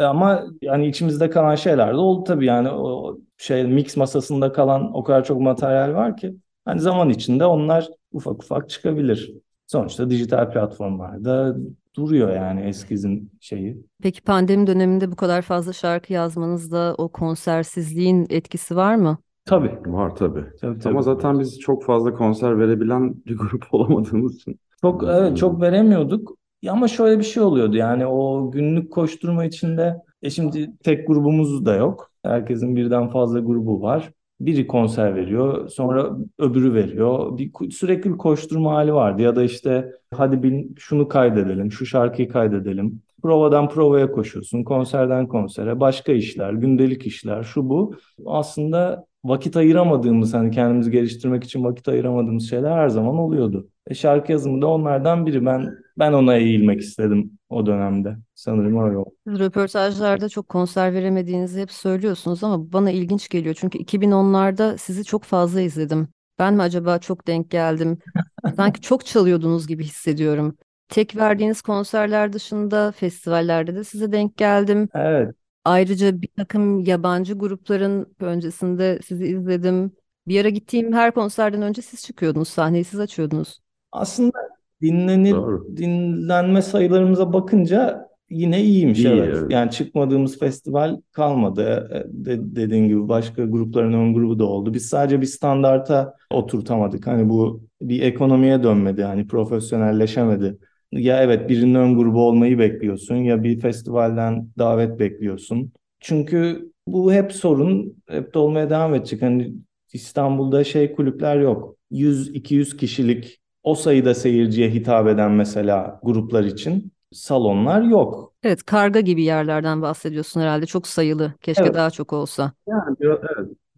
E, 0.00 0.04
ama 0.04 0.44
yani 0.62 0.88
içimizde 0.88 1.30
kalan 1.30 1.54
şeyler 1.54 1.92
de 1.92 1.96
oldu 1.96 2.24
tabii 2.24 2.46
yani 2.46 2.70
o 2.70 3.18
şey 3.36 3.64
mix 3.64 3.96
masasında 3.96 4.52
kalan 4.52 4.94
o 4.96 5.04
kadar 5.04 5.24
çok 5.24 5.40
materyal 5.40 5.94
var 5.94 6.16
ki 6.16 6.36
hani 6.64 6.80
zaman 6.80 7.10
içinde 7.10 7.44
onlar 7.44 7.88
ufak 8.12 8.42
ufak 8.42 8.70
çıkabilir. 8.70 9.34
Sonuçta 9.66 10.10
dijital 10.10 10.50
platformlarda 10.50 11.56
duruyor 11.96 12.36
yani 12.36 12.60
eskizin 12.60 13.30
şeyi. 13.40 13.86
Peki 14.02 14.22
pandemi 14.22 14.66
döneminde 14.66 15.12
bu 15.12 15.16
kadar 15.16 15.42
fazla 15.42 15.72
şarkı 15.72 16.12
yazmanızda 16.12 16.94
o 16.98 17.08
konsersizliğin 17.08 18.26
etkisi 18.30 18.76
var 18.76 18.94
mı? 18.94 19.18
Tabii. 19.44 19.78
Var 19.86 20.16
tabii. 20.16 20.44
tabii, 20.60 20.78
tabii. 20.78 20.92
Ama 20.92 21.02
zaten 21.02 21.40
biz 21.40 21.58
çok 21.58 21.84
fazla 21.84 22.14
konser 22.14 22.58
verebilen 22.58 23.14
bir 23.26 23.36
grup 23.36 23.64
olamadığımız 23.74 24.36
için. 24.36 24.60
Çok 24.80 25.04
evet 25.04 25.36
çok 25.36 25.60
veremiyorduk. 25.60 26.36
Ama 26.68 26.88
şöyle 26.88 27.18
bir 27.18 27.24
şey 27.24 27.42
oluyordu 27.42 27.76
yani 27.76 28.06
o 28.06 28.50
günlük 28.50 28.92
koşturma 28.92 29.44
içinde 29.44 29.96
e 30.22 30.30
şimdi 30.30 30.76
tek 30.84 31.06
grubumuz 31.06 31.66
da 31.66 31.74
yok. 31.74 32.10
Herkesin 32.24 32.76
birden 32.76 33.10
fazla 33.10 33.40
grubu 33.40 33.82
var 33.82 34.12
biri 34.46 34.66
konser 34.66 35.14
veriyor, 35.16 35.68
sonra 35.68 36.10
öbürü 36.38 36.74
veriyor. 36.74 37.38
Bir 37.38 37.70
sürekli 37.70 38.12
bir 38.12 38.18
koşturma 38.18 38.74
hali 38.74 38.94
vardı 38.94 39.22
ya 39.22 39.36
da 39.36 39.42
işte 39.42 39.92
hadi 40.14 40.42
bin 40.42 40.74
şunu 40.78 41.08
kaydedelim, 41.08 41.72
şu 41.72 41.86
şarkıyı 41.86 42.28
kaydedelim. 42.28 43.02
Provadan 43.22 43.68
provaya 43.68 44.12
koşuyorsun, 44.12 44.64
konserden 44.64 45.26
konsere, 45.26 45.80
başka 45.80 46.12
işler, 46.12 46.52
gündelik 46.52 47.06
işler, 47.06 47.42
şu 47.42 47.68
bu. 47.68 47.94
Aslında 48.26 49.06
vakit 49.24 49.56
ayıramadığımız, 49.56 50.34
hani 50.34 50.50
kendimizi 50.50 50.90
geliştirmek 50.90 51.44
için 51.44 51.64
vakit 51.64 51.88
ayıramadığımız 51.88 52.50
şeyler 52.50 52.70
her 52.70 52.88
zaman 52.88 53.18
oluyordu. 53.18 53.68
E 53.86 53.94
şarkı 53.94 54.32
yazımı 54.32 54.62
da 54.62 54.66
onlardan 54.66 55.26
biri. 55.26 55.46
Ben 55.46 55.68
ben 55.98 56.12
ona 56.12 56.36
eğilmek 56.36 56.80
istedim 56.80 57.38
o 57.48 57.66
dönemde. 57.66 58.16
Sanırım 58.34 58.84
öyle 58.84 58.96
oldu. 58.96 59.10
Röportajlarda 59.28 60.28
çok 60.28 60.48
konser 60.48 60.94
veremediğinizi 60.94 61.60
hep 61.60 61.72
söylüyorsunuz 61.72 62.44
ama 62.44 62.72
bana 62.72 62.90
ilginç 62.90 63.28
geliyor. 63.28 63.54
Çünkü 63.58 63.78
2010'larda 63.78 64.78
sizi 64.78 65.04
çok 65.04 65.24
fazla 65.24 65.60
izledim. 65.60 66.08
Ben 66.38 66.54
mi 66.54 66.62
acaba 66.62 66.98
çok 66.98 67.26
denk 67.26 67.50
geldim? 67.50 67.98
Sanki 68.56 68.80
çok 68.80 69.06
çalıyordunuz 69.06 69.66
gibi 69.66 69.84
hissediyorum. 69.84 70.56
Tek 70.88 71.16
verdiğiniz 71.16 71.62
konserler 71.62 72.32
dışında 72.32 72.92
festivallerde 72.92 73.74
de 73.74 73.84
size 73.84 74.12
denk 74.12 74.36
geldim. 74.36 74.88
Evet. 74.94 75.34
Ayrıca 75.64 76.22
bir 76.22 76.28
takım 76.36 76.80
yabancı 76.80 77.34
grupların 77.34 78.14
öncesinde 78.20 79.00
sizi 79.04 79.26
izledim. 79.26 79.92
Bir 80.28 80.40
ara 80.40 80.48
gittiğim 80.48 80.92
her 80.92 81.14
konserden 81.14 81.62
önce 81.62 81.82
siz 81.82 82.02
çıkıyordunuz, 82.04 82.48
sahneyi 82.48 82.84
siz 82.84 83.00
açıyordunuz. 83.00 83.60
Aslında 83.92 84.38
dinlenir, 84.82 85.32
Doğru. 85.32 85.76
dinlenme 85.76 86.62
sayılarımıza 86.62 87.32
bakınca 87.32 88.08
yine 88.30 88.62
iyiymiş 88.62 88.98
İyi, 88.98 89.08
evet. 89.08 89.36
evet. 89.38 89.50
Yani 89.50 89.70
çıkmadığımız 89.70 90.38
festival 90.38 91.00
kalmadı. 91.12 91.88
E, 91.92 92.24
de, 92.24 92.56
dediğin 92.56 92.88
gibi 92.88 93.08
başka 93.08 93.44
grupların 93.44 93.92
ön 93.92 94.14
grubu 94.14 94.38
da 94.38 94.44
oldu. 94.44 94.74
Biz 94.74 94.88
sadece 94.88 95.20
bir 95.20 95.26
standarta 95.26 96.14
oturtamadık. 96.30 97.06
Hani 97.06 97.28
bu 97.28 97.62
bir 97.80 98.02
ekonomiye 98.02 98.62
dönmedi. 98.62 99.02
Hani 99.02 99.26
profesyonelleşemedi. 99.26 100.58
Ya 100.92 101.22
evet 101.22 101.48
birinin 101.48 101.74
ön 101.74 101.96
grubu 101.98 102.26
olmayı 102.28 102.58
bekliyorsun 102.58 103.14
ya 103.16 103.42
bir 103.42 103.60
festivalden 103.60 104.48
davet 104.58 104.98
bekliyorsun. 104.98 105.72
Çünkü 106.00 106.70
bu 106.86 107.12
hep 107.12 107.32
sorun, 107.32 107.96
hep 108.08 108.34
de 108.34 108.38
olmaya 108.38 108.70
devam 108.70 108.94
edecek. 108.94 109.22
Hani 109.22 109.54
İstanbul'da 109.92 110.64
şey 110.64 110.92
kulüpler 110.92 111.40
yok. 111.40 111.76
100-200 111.90 112.76
kişilik 112.76 113.40
o 113.62 113.74
sayıda 113.74 114.14
seyirciye 114.14 114.70
hitap 114.70 115.08
eden 115.08 115.32
mesela 115.32 116.00
gruplar 116.02 116.44
için 116.44 116.92
salonlar 117.12 117.82
yok. 117.82 118.34
Evet, 118.42 118.62
karga 118.64 119.00
gibi 119.00 119.22
yerlerden 119.24 119.82
bahsediyorsun 119.82 120.40
herhalde. 120.40 120.66
Çok 120.66 120.86
sayılı. 120.86 121.34
Keşke 121.40 121.62
Evet. 121.62 121.74
daha 121.74 121.90
çok 121.90 122.12
olsa. 122.12 122.52
Yani 122.68 122.96
evet, 123.00 123.20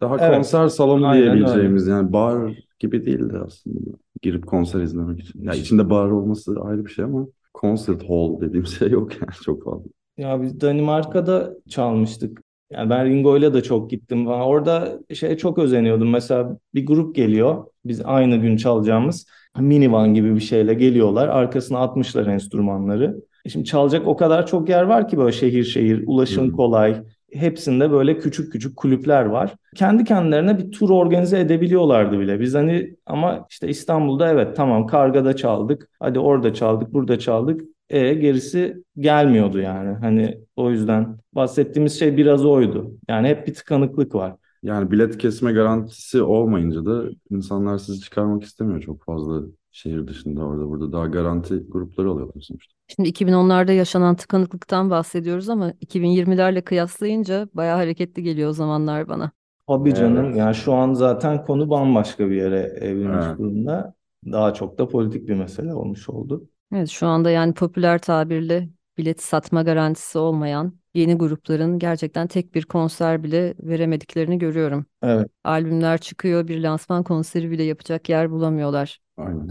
daha 0.01 0.15
Evet. 0.17 0.35
konser 0.35 0.67
salonu 0.67 1.07
Aynen 1.07 1.27
öyle. 1.27 1.33
diyebileceğimiz 1.33 1.87
yani 1.87 2.13
bar 2.13 2.53
gibi 2.79 3.05
değildi 3.05 3.37
aslında. 3.45 3.97
Girip 4.25 4.47
konser 4.47 4.81
izlemek 4.81 5.19
için. 5.19 5.43
Ya 5.43 5.53
içinde 5.55 5.89
bar 5.89 6.07
olması 6.09 6.55
ayrı 6.61 6.85
bir 6.85 6.91
şey 6.91 7.05
ama 7.05 7.27
concert 7.61 8.09
hall 8.09 8.41
dediğim 8.41 8.65
şey 8.79 8.89
yok 8.89 9.11
yani 9.13 9.31
çok 9.43 9.63
fazla. 9.63 9.89
Ya 10.17 10.41
biz 10.41 10.61
Danimarka'da 10.61 11.53
çalmıştık. 11.69 12.41
Yani 12.71 12.89
ben 12.89 13.05
Ringo'yla 13.05 13.53
da 13.53 13.63
çok 13.63 13.89
gittim 13.89 14.25
falan. 14.25 14.41
Orada 14.41 14.99
şeye 15.13 15.37
çok 15.37 15.57
özeniyordum. 15.57 16.09
Mesela 16.09 16.57
bir 16.73 16.85
grup 16.85 17.15
geliyor. 17.15 17.65
Biz 17.85 18.01
aynı 18.05 18.37
gün 18.37 18.57
çalacağımız 18.57 19.25
minivan 19.59 20.13
gibi 20.13 20.35
bir 20.35 20.39
şeyle 20.39 20.73
geliyorlar. 20.73 21.27
Arkasına 21.27 21.79
atmışlar 21.79 22.27
enstrümanları. 22.27 23.15
E 23.45 23.49
şimdi 23.49 23.65
çalacak 23.65 24.07
o 24.07 24.15
kadar 24.17 24.47
çok 24.47 24.69
yer 24.69 24.83
var 24.83 25.07
ki 25.07 25.17
böyle 25.17 25.31
şehir 25.31 25.63
şehir, 25.63 26.03
ulaşım 26.07 26.51
kolay. 26.51 27.03
Hepsinde 27.35 27.91
böyle 27.91 28.17
küçük 28.19 28.51
küçük 28.51 28.77
kulüpler 28.77 29.25
var. 29.25 29.55
Kendi 29.75 30.03
kendilerine 30.03 30.57
bir 30.57 30.71
tur 30.71 30.89
organize 30.89 31.39
edebiliyorlardı 31.39 32.19
bile. 32.19 32.39
Biz 32.39 32.55
hani 32.55 32.95
ama 33.05 33.45
işte 33.49 33.67
İstanbul'da 33.67 34.29
evet 34.29 34.55
tamam 34.55 34.87
Karga'da 34.87 35.35
çaldık. 35.35 35.89
Hadi 35.99 36.19
orada 36.19 36.53
çaldık, 36.53 36.93
burada 36.93 37.19
çaldık. 37.19 37.61
E 37.89 38.13
gerisi 38.13 38.83
gelmiyordu 38.99 39.59
yani. 39.59 39.97
Hani 39.97 40.37
o 40.55 40.71
yüzden 40.71 41.17
bahsettiğimiz 41.33 41.99
şey 41.99 42.17
biraz 42.17 42.45
oydu. 42.45 42.91
Yani 43.09 43.27
hep 43.27 43.47
bir 43.47 43.53
tıkanıklık 43.53 44.15
var. 44.15 44.35
Yani 44.63 44.91
bilet 44.91 45.17
kesme 45.17 45.51
garantisi 45.51 46.21
olmayınca 46.21 46.85
da 46.85 47.03
insanlar 47.29 47.77
sizi 47.77 48.01
çıkarmak 48.01 48.43
istemiyor 48.43 48.81
çok 48.81 49.03
fazla 49.03 49.41
şehir 49.75 50.07
dışında 50.07 50.43
orada 50.45 50.69
burada 50.69 50.91
daha 50.91 51.07
garanti 51.07 51.55
grupları 51.67 52.09
alıyorlar 52.09 52.41
sonuçta. 52.41 52.73
Şimdi 52.87 53.09
2010'larda 53.09 53.71
yaşanan 53.71 54.15
tıkanıklıktan 54.15 54.89
bahsediyoruz 54.89 55.49
ama 55.49 55.71
2020'lerle 55.71 56.61
kıyaslayınca 56.61 57.49
bayağı 57.53 57.77
hareketli 57.77 58.23
geliyor 58.23 58.49
o 58.49 58.53
zamanlar 58.53 59.07
bana. 59.07 59.31
Tabii 59.67 59.93
canım. 59.93 60.25
Evet. 60.25 60.37
Yani 60.37 60.55
şu 60.55 60.73
an 60.73 60.93
zaten 60.93 61.45
konu 61.45 61.69
bambaşka 61.69 62.29
bir 62.29 62.35
yere 62.35 62.59
evrilmiş 62.59 63.25
evet. 63.27 63.39
durumda. 63.39 63.93
Daha 64.31 64.53
çok 64.53 64.77
da 64.77 64.87
politik 64.87 65.27
bir 65.27 65.33
mesele 65.33 65.73
olmuş 65.73 66.09
oldu. 66.09 66.49
Evet 66.73 66.89
şu 66.89 67.07
anda 67.07 67.29
yani 67.29 67.53
popüler 67.53 67.99
tabirle 67.99 68.69
bilet 68.97 69.23
satma 69.23 69.61
garantisi 69.61 70.17
olmayan 70.17 70.73
yeni 70.95 71.15
grupların 71.15 71.79
gerçekten 71.79 72.27
tek 72.27 72.55
bir 72.55 72.63
konser 72.63 73.23
bile 73.23 73.53
veremediklerini 73.59 74.37
görüyorum. 74.37 74.85
Evet. 75.03 75.27
Albümler 75.43 75.97
çıkıyor, 75.97 76.47
bir 76.47 76.63
lansman 76.63 77.03
konseri 77.03 77.51
bile 77.51 77.63
yapacak 77.63 78.09
yer 78.09 78.31
bulamıyorlar. 78.31 78.99
Aynen. 79.17 79.47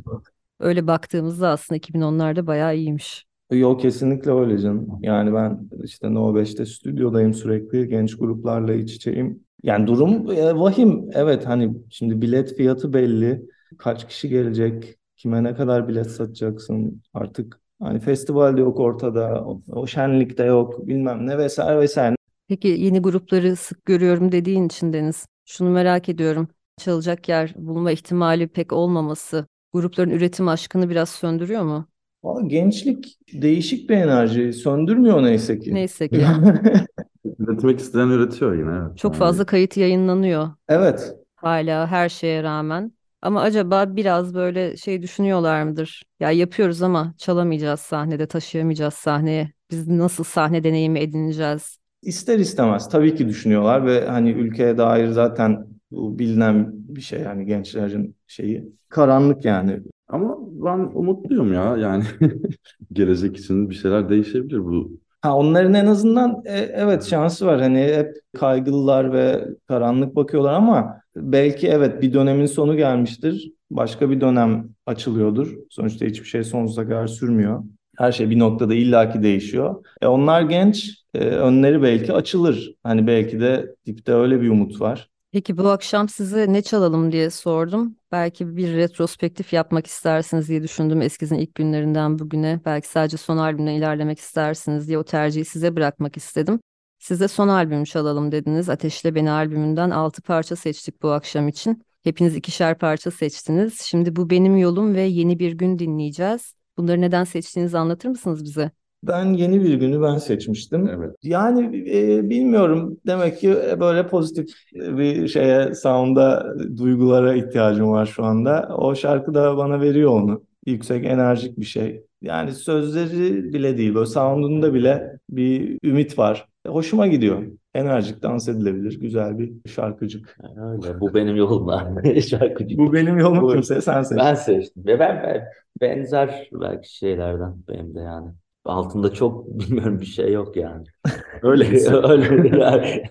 Öyle 0.60 0.86
baktığımızda 0.86 1.48
aslında 1.48 1.76
2010'larda 1.76 2.46
bayağı 2.46 2.76
iyiymiş. 2.76 3.24
Yok 3.50 3.80
kesinlikle 3.80 4.30
öyle 4.32 4.58
canım. 4.58 4.98
Yani 5.02 5.34
ben 5.34 5.68
işte 5.84 6.14
No 6.14 6.34
5'te 6.34 6.66
stüdyodayım 6.66 7.34
sürekli. 7.34 7.88
Genç 7.88 8.16
gruplarla 8.18 8.74
iç 8.74 8.94
içeyim. 8.94 9.44
Yani 9.62 9.86
durum 9.86 10.30
e, 10.30 10.56
vahim. 10.56 11.10
Evet 11.12 11.46
hani 11.46 11.74
şimdi 11.90 12.22
bilet 12.22 12.56
fiyatı 12.56 12.92
belli. 12.92 13.42
Kaç 13.78 14.08
kişi 14.08 14.28
gelecek? 14.28 14.98
Kime 15.16 15.44
ne 15.44 15.54
kadar 15.54 15.88
bilet 15.88 16.10
satacaksın? 16.10 17.02
Artık 17.14 17.60
hani 17.83 18.00
festivalde 18.00 18.61
yok 18.61 18.81
ortada. 18.81 19.45
O, 19.47 19.61
o 19.73 19.87
şenlikte 19.87 20.45
yok 20.45 20.87
bilmem 20.87 21.26
ne 21.26 21.38
vesaire 21.38 21.81
vesaire. 21.81 22.16
Peki 22.49 22.69
yeni 22.69 23.00
grupları 23.02 23.57
sık 23.57 23.85
görüyorum 23.85 24.33
dediğin 24.33 24.66
için 24.66 24.93
Deniz. 24.93 25.26
Şunu 25.47 25.71
merak 25.71 26.09
ediyorum. 26.09 26.49
Çalacak 26.78 27.28
yer 27.28 27.54
bulma 27.57 27.93
ihtimali 27.93 28.49
pek 28.49 28.73
olmaması 28.73 29.47
grupların 29.73 30.11
üretim 30.11 30.49
aşkını 30.49 30.90
biraz 30.90 31.09
söndürüyor 31.09 31.62
mu? 31.62 31.88
Valla 32.25 32.40
gençlik 32.47 33.19
değişik 33.33 33.90
bir 33.90 33.97
enerji. 33.97 34.52
Söndürmüyor 34.52 35.23
neyse 35.23 35.59
ki. 35.59 35.75
Neyse 35.75 36.09
ki. 36.09 36.26
Üretmek 37.38 37.81
isteyen 37.81 38.09
üretiyor 38.09 38.54
yine. 38.59 38.71
Evet. 38.87 38.99
Çok 38.99 39.14
fazla 39.14 39.45
kayıt 39.47 39.76
yayınlanıyor. 39.76 40.49
Evet. 40.69 41.14
Hala 41.37 41.87
her 41.87 42.09
şeye 42.09 42.43
rağmen. 42.43 42.93
Ama 43.25 43.43
acaba 43.43 43.97
biraz 43.97 44.35
böyle 44.35 44.76
şey 44.76 45.02
düşünüyorlar 45.02 45.62
mıdır? 45.62 46.02
Ya 46.21 46.31
yapıyoruz 46.31 46.83
ama 46.83 47.14
çalamayacağız 47.19 47.81
sahnede, 47.81 48.26
taşıyamayacağız 48.28 48.95
sahneye. 48.95 49.52
Biz 49.71 49.88
nasıl 49.88 50.25
sahne 50.25 50.64
deneyimi 50.64 50.99
edineceğiz? 51.00 51.78
ister 52.02 52.38
istemez 52.38 52.88
tabii 52.88 53.14
ki 53.14 53.28
düşünüyorlar 53.28 53.87
ve 53.87 54.07
hani 54.09 54.31
ülkeye 54.31 54.78
dair 54.78 55.09
zaten 55.09 55.66
bu 55.90 56.19
bilinen 56.19 56.73
bir 56.75 57.00
şey 57.00 57.21
yani 57.21 57.47
gençlerin 57.47 58.16
şeyi. 58.26 58.73
Karanlık 58.88 59.45
yani. 59.45 59.81
Ama 60.09 60.37
ben 60.40 60.78
umutluyum 60.78 61.52
ya 61.52 61.76
yani 61.76 62.04
gelecek 62.93 63.37
için 63.38 63.71
bir 63.71 63.75
şeyler 63.75 64.09
değişebilir 64.09 64.59
bu. 64.64 65.00
Ha, 65.25 65.37
onların 65.37 65.75
en 65.75 65.87
azından 65.87 66.43
e, 66.47 66.59
evet 66.59 67.04
şansı 67.04 67.47
var. 67.47 67.61
Hani 67.61 67.81
hep 67.81 68.16
kaygılılar 68.37 69.12
ve 69.12 69.45
karanlık 69.69 70.16
bakıyorlar 70.16 70.52
ama 70.52 71.00
belki 71.16 71.69
evet 71.69 72.02
bir 72.02 72.12
dönemin 72.12 72.47
sonu 72.47 72.76
gelmiştir. 72.76 73.52
Başka 73.71 74.11
bir 74.11 74.21
dönem 74.21 74.69
açılıyordur. 74.87 75.54
Sonuçta 75.71 76.07
hiçbir 76.07 76.26
şey 76.28 76.45
sonsuza 76.45 76.85
kadar 76.85 77.07
sürmüyor. 77.07 77.62
Her 77.99 78.12
şey 78.12 78.31
bir 78.31 78.38
noktada 78.38 78.75
illaki 78.75 79.23
değişiyor. 79.23 79.85
E, 80.02 80.07
onlar 80.07 80.43
genç, 80.43 80.90
e, 81.14 81.19
önleri 81.19 81.83
belki 81.83 82.12
açılır. 82.12 82.75
Hani 82.83 83.07
belki 83.07 83.40
de 83.40 83.75
dipte 83.87 84.12
öyle 84.12 84.40
bir 84.40 84.49
umut 84.49 84.81
var. 84.81 85.11
Peki 85.35 85.57
bu 85.59 85.69
akşam 85.69 86.09
size 86.09 86.53
ne 86.53 86.62
çalalım 86.62 87.12
diye 87.12 87.31
sordum. 87.31 87.97
Belki 88.12 88.57
bir 88.57 88.75
retrospektif 88.75 89.53
yapmak 89.53 89.87
istersiniz 89.87 90.49
diye 90.49 90.62
düşündüm 90.62 91.03
eskizin 91.03 91.37
ilk 91.37 91.55
günlerinden 91.55 92.19
bugüne. 92.19 92.61
Belki 92.64 92.88
sadece 92.88 93.17
son 93.17 93.37
albümden 93.37 93.73
ilerlemek 93.73 94.19
istersiniz 94.19 94.88
diye 94.88 94.99
o 94.99 95.05
tercihi 95.05 95.45
size 95.45 95.76
bırakmak 95.76 96.17
istedim. 96.17 96.61
Size 96.99 97.29
son 97.29 97.49
albümü 97.49 97.87
çalalım 97.87 98.33
dediniz. 98.33 98.69
Ateşle 98.69 99.14
Beni 99.14 99.31
albümünden 99.31 99.91
6 99.91 100.23
parça 100.23 100.57
seçtik 100.57 101.03
bu 101.03 101.11
akşam 101.11 101.49
için. 101.49 101.83
Hepiniz 102.05 102.37
ikişer 102.37 102.79
parça 102.79 103.11
seçtiniz. 103.11 103.81
Şimdi 103.81 104.17
bu 104.17 104.31
benim 104.31 104.57
yolum 104.57 104.95
ve 104.95 105.03
yeni 105.03 105.38
bir 105.38 105.53
gün 105.53 105.79
dinleyeceğiz. 105.79 106.55
Bunları 106.76 107.00
neden 107.00 107.25
seçtiğinizi 107.25 107.79
anlatır 107.79 108.09
mısınız 108.09 108.45
bize? 108.45 108.71
Ben 109.06 109.32
yeni 109.32 109.61
bir 109.64 109.75
günü 109.75 110.02
ben 110.02 110.18
seçmiştim. 110.18 110.88
Evet. 110.88 111.16
Yani 111.23 111.84
e, 111.90 112.30
bilmiyorum. 112.30 112.96
Demek 113.06 113.38
ki 113.38 113.56
böyle 113.80 114.06
pozitif 114.06 114.50
bir 114.75 115.28
şeye, 115.28 115.75
sound'a, 115.75 116.54
duygulara 116.76 117.34
ihtiyacım 117.34 117.90
var 117.90 118.06
şu 118.06 118.25
anda. 118.25 118.68
O 118.78 118.94
şarkı 118.94 119.34
da 119.34 119.56
bana 119.56 119.80
veriyor 119.80 120.11
onu. 120.11 120.42
Yüksek, 120.66 121.04
enerjik 121.04 121.58
bir 121.58 121.64
şey. 121.64 122.04
Yani 122.23 122.52
sözleri 122.52 123.52
bile 123.52 123.78
değil, 123.78 123.94
böyle 123.94 124.06
sound'unda 124.06 124.75
bile 124.75 125.18
bir 125.30 125.78
ümit 125.84 126.18
var. 126.18 126.49
Hoşuma 126.66 127.06
gidiyor. 127.06 127.42
Enerjik, 127.75 128.23
dans 128.23 128.49
edilebilir, 128.49 129.00
güzel 129.00 129.38
bir 129.38 129.52
şarkıcık. 129.66 130.37
Öyle. 130.56 131.00
Bu 131.00 131.14
benim 131.14 131.37
yolumda. 131.37 131.92
Şarkıcı. 132.20 132.78
Bu 132.78 132.92
benim 132.92 133.18
yolum 133.18 133.52
kimse, 133.52 133.80
sen 133.80 134.02
seç. 134.02 134.18
Ben 134.18 134.34
seçtim. 134.34 134.87
Ve 134.87 134.99
ben, 134.99 135.23
ben 135.23 135.44
benzer 135.80 136.49
belki 136.52 136.96
şeylerden 136.96 137.54
benim 137.68 137.94
de 137.94 138.00
yani. 138.00 138.32
Altında 138.64 139.14
çok 139.14 139.47
bilmiyorum 139.59 140.00
bir 140.00 140.06
şey 140.06 140.33
yok 140.33 140.56
yani. 140.56 140.85
Öyle 141.42 141.80
yani. 142.59 143.04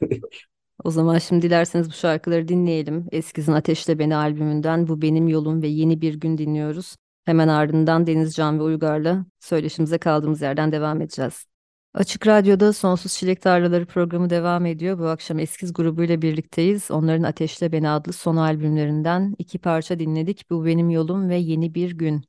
O 0.83 0.91
zaman 0.91 1.17
şimdi 1.17 1.41
dilerseniz 1.41 1.87
bu 1.89 1.93
şarkıları 1.93 2.47
dinleyelim. 2.47 3.07
Eskiz'in 3.11 3.53
Ateşle 3.53 3.99
Beni 3.99 4.15
albümünden 4.15 4.87
Bu 4.87 5.01
Benim 5.01 5.27
Yolum 5.27 5.61
ve 5.61 5.67
Yeni 5.67 6.01
Bir 6.01 6.13
Gün 6.19 6.37
dinliyoruz. 6.37 6.95
Hemen 7.25 7.47
ardından 7.47 8.07
Denizcan 8.07 8.59
ve 8.59 8.63
Uygar'la 8.63 9.25
söyleşimize 9.39 9.97
kaldığımız 9.97 10.41
yerden 10.41 10.71
devam 10.71 11.01
edeceğiz. 11.01 11.45
Açık 11.93 12.27
Radyo'da 12.27 12.73
Sonsuz 12.73 13.13
Çilek 13.13 13.41
Tarlaları 13.41 13.85
programı 13.85 14.29
devam 14.29 14.65
ediyor. 14.65 14.99
Bu 14.99 15.05
akşam 15.07 15.39
Eskiz 15.39 15.73
grubuyla 15.73 16.21
birlikteyiz. 16.21 16.91
Onların 16.91 17.23
Ateşle 17.23 17.71
Beni 17.71 17.89
adlı 17.89 18.13
son 18.13 18.35
albümlerinden 18.35 19.35
iki 19.37 19.59
parça 19.59 19.99
dinledik. 19.99 20.49
Bu 20.49 20.65
Benim 20.65 20.89
Yolum 20.89 21.29
ve 21.29 21.35
Yeni 21.35 21.75
Bir 21.75 21.91
Gün. 21.91 22.23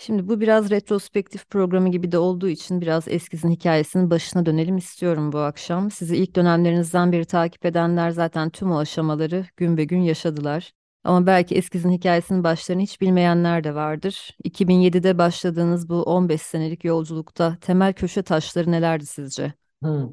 Şimdi 0.00 0.28
bu 0.28 0.40
biraz 0.40 0.70
retrospektif 0.70 1.50
programı 1.50 1.88
gibi 1.88 2.12
de 2.12 2.18
olduğu 2.18 2.48
için 2.48 2.80
biraz 2.80 3.08
Eskiz'in 3.08 3.50
hikayesinin 3.50 4.10
başına 4.10 4.46
dönelim 4.46 4.76
istiyorum 4.76 5.32
bu 5.32 5.38
akşam. 5.38 5.90
Sizi 5.90 6.16
ilk 6.16 6.36
dönemlerinizden 6.36 7.12
beri 7.12 7.24
takip 7.24 7.66
edenler 7.66 8.10
zaten 8.10 8.50
tüm 8.50 8.70
o 8.70 8.78
aşamaları 8.78 9.44
gün 9.56 9.76
be 9.76 9.84
gün 9.84 10.00
yaşadılar. 10.00 10.72
Ama 11.04 11.26
belki 11.26 11.54
Eskiz'in 11.54 11.90
hikayesinin 11.90 12.44
başlarını 12.44 12.82
hiç 12.82 13.00
bilmeyenler 13.00 13.64
de 13.64 13.74
vardır. 13.74 14.36
2007'de 14.44 15.18
başladığınız 15.18 15.88
bu 15.88 16.02
15 16.02 16.42
senelik 16.42 16.84
yolculukta 16.84 17.56
temel 17.60 17.92
köşe 17.92 18.22
taşları 18.22 18.70
nelerdi 18.70 19.06
sizce? 19.06 19.52
Hı. 19.82 20.08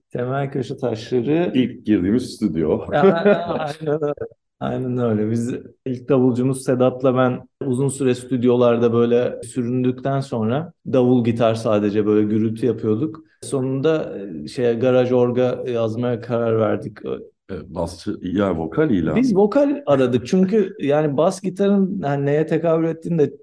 Temel 0.10 0.52
köşe 0.52 0.78
taşları 0.78 1.52
İlk 1.56 1.86
girdiğimiz 1.86 2.36
stüdyo. 2.36 2.86
Aynen 2.92 4.04
öyle. 4.04 4.14
Aynen 4.60 4.98
öyle. 4.98 5.32
Biz 5.32 5.56
ilk 5.86 6.10
davulcumuz 6.10 6.64
Sedat'la 6.64 7.18
ben 7.18 7.48
uzun 7.66 7.88
süre 7.88 8.16
stüdyolarda 8.16 8.94
böyle 8.94 9.42
süründükten 9.44 10.20
sonra 10.20 10.74
davul 10.94 11.24
gitar 11.24 11.56
sadece 11.56 12.06
böyle 12.06 12.28
gürültü 12.28 12.66
yapıyorduk. 12.66 13.24
Sonunda 13.42 14.18
şeye 14.48 14.74
garaj 14.74 15.12
orga 15.12 15.64
yazmaya 15.68 16.22
karar 16.22 16.60
verdik. 16.60 16.98
E, 17.52 17.76
Basçı, 17.76 18.18
ya 18.22 18.58
vokal 18.58 18.90
ilan. 18.90 19.16
Biz 19.16 19.36
vokal 19.36 19.82
aradık 19.86 20.28
çünkü 20.28 20.76
yani 20.80 21.18
bas 21.18 21.42
gitarın 21.42 22.02
hani 22.02 22.26
neye 22.26 22.46
tekabül 22.46 22.88
ettiğini 22.88 23.20
de 23.20 23.34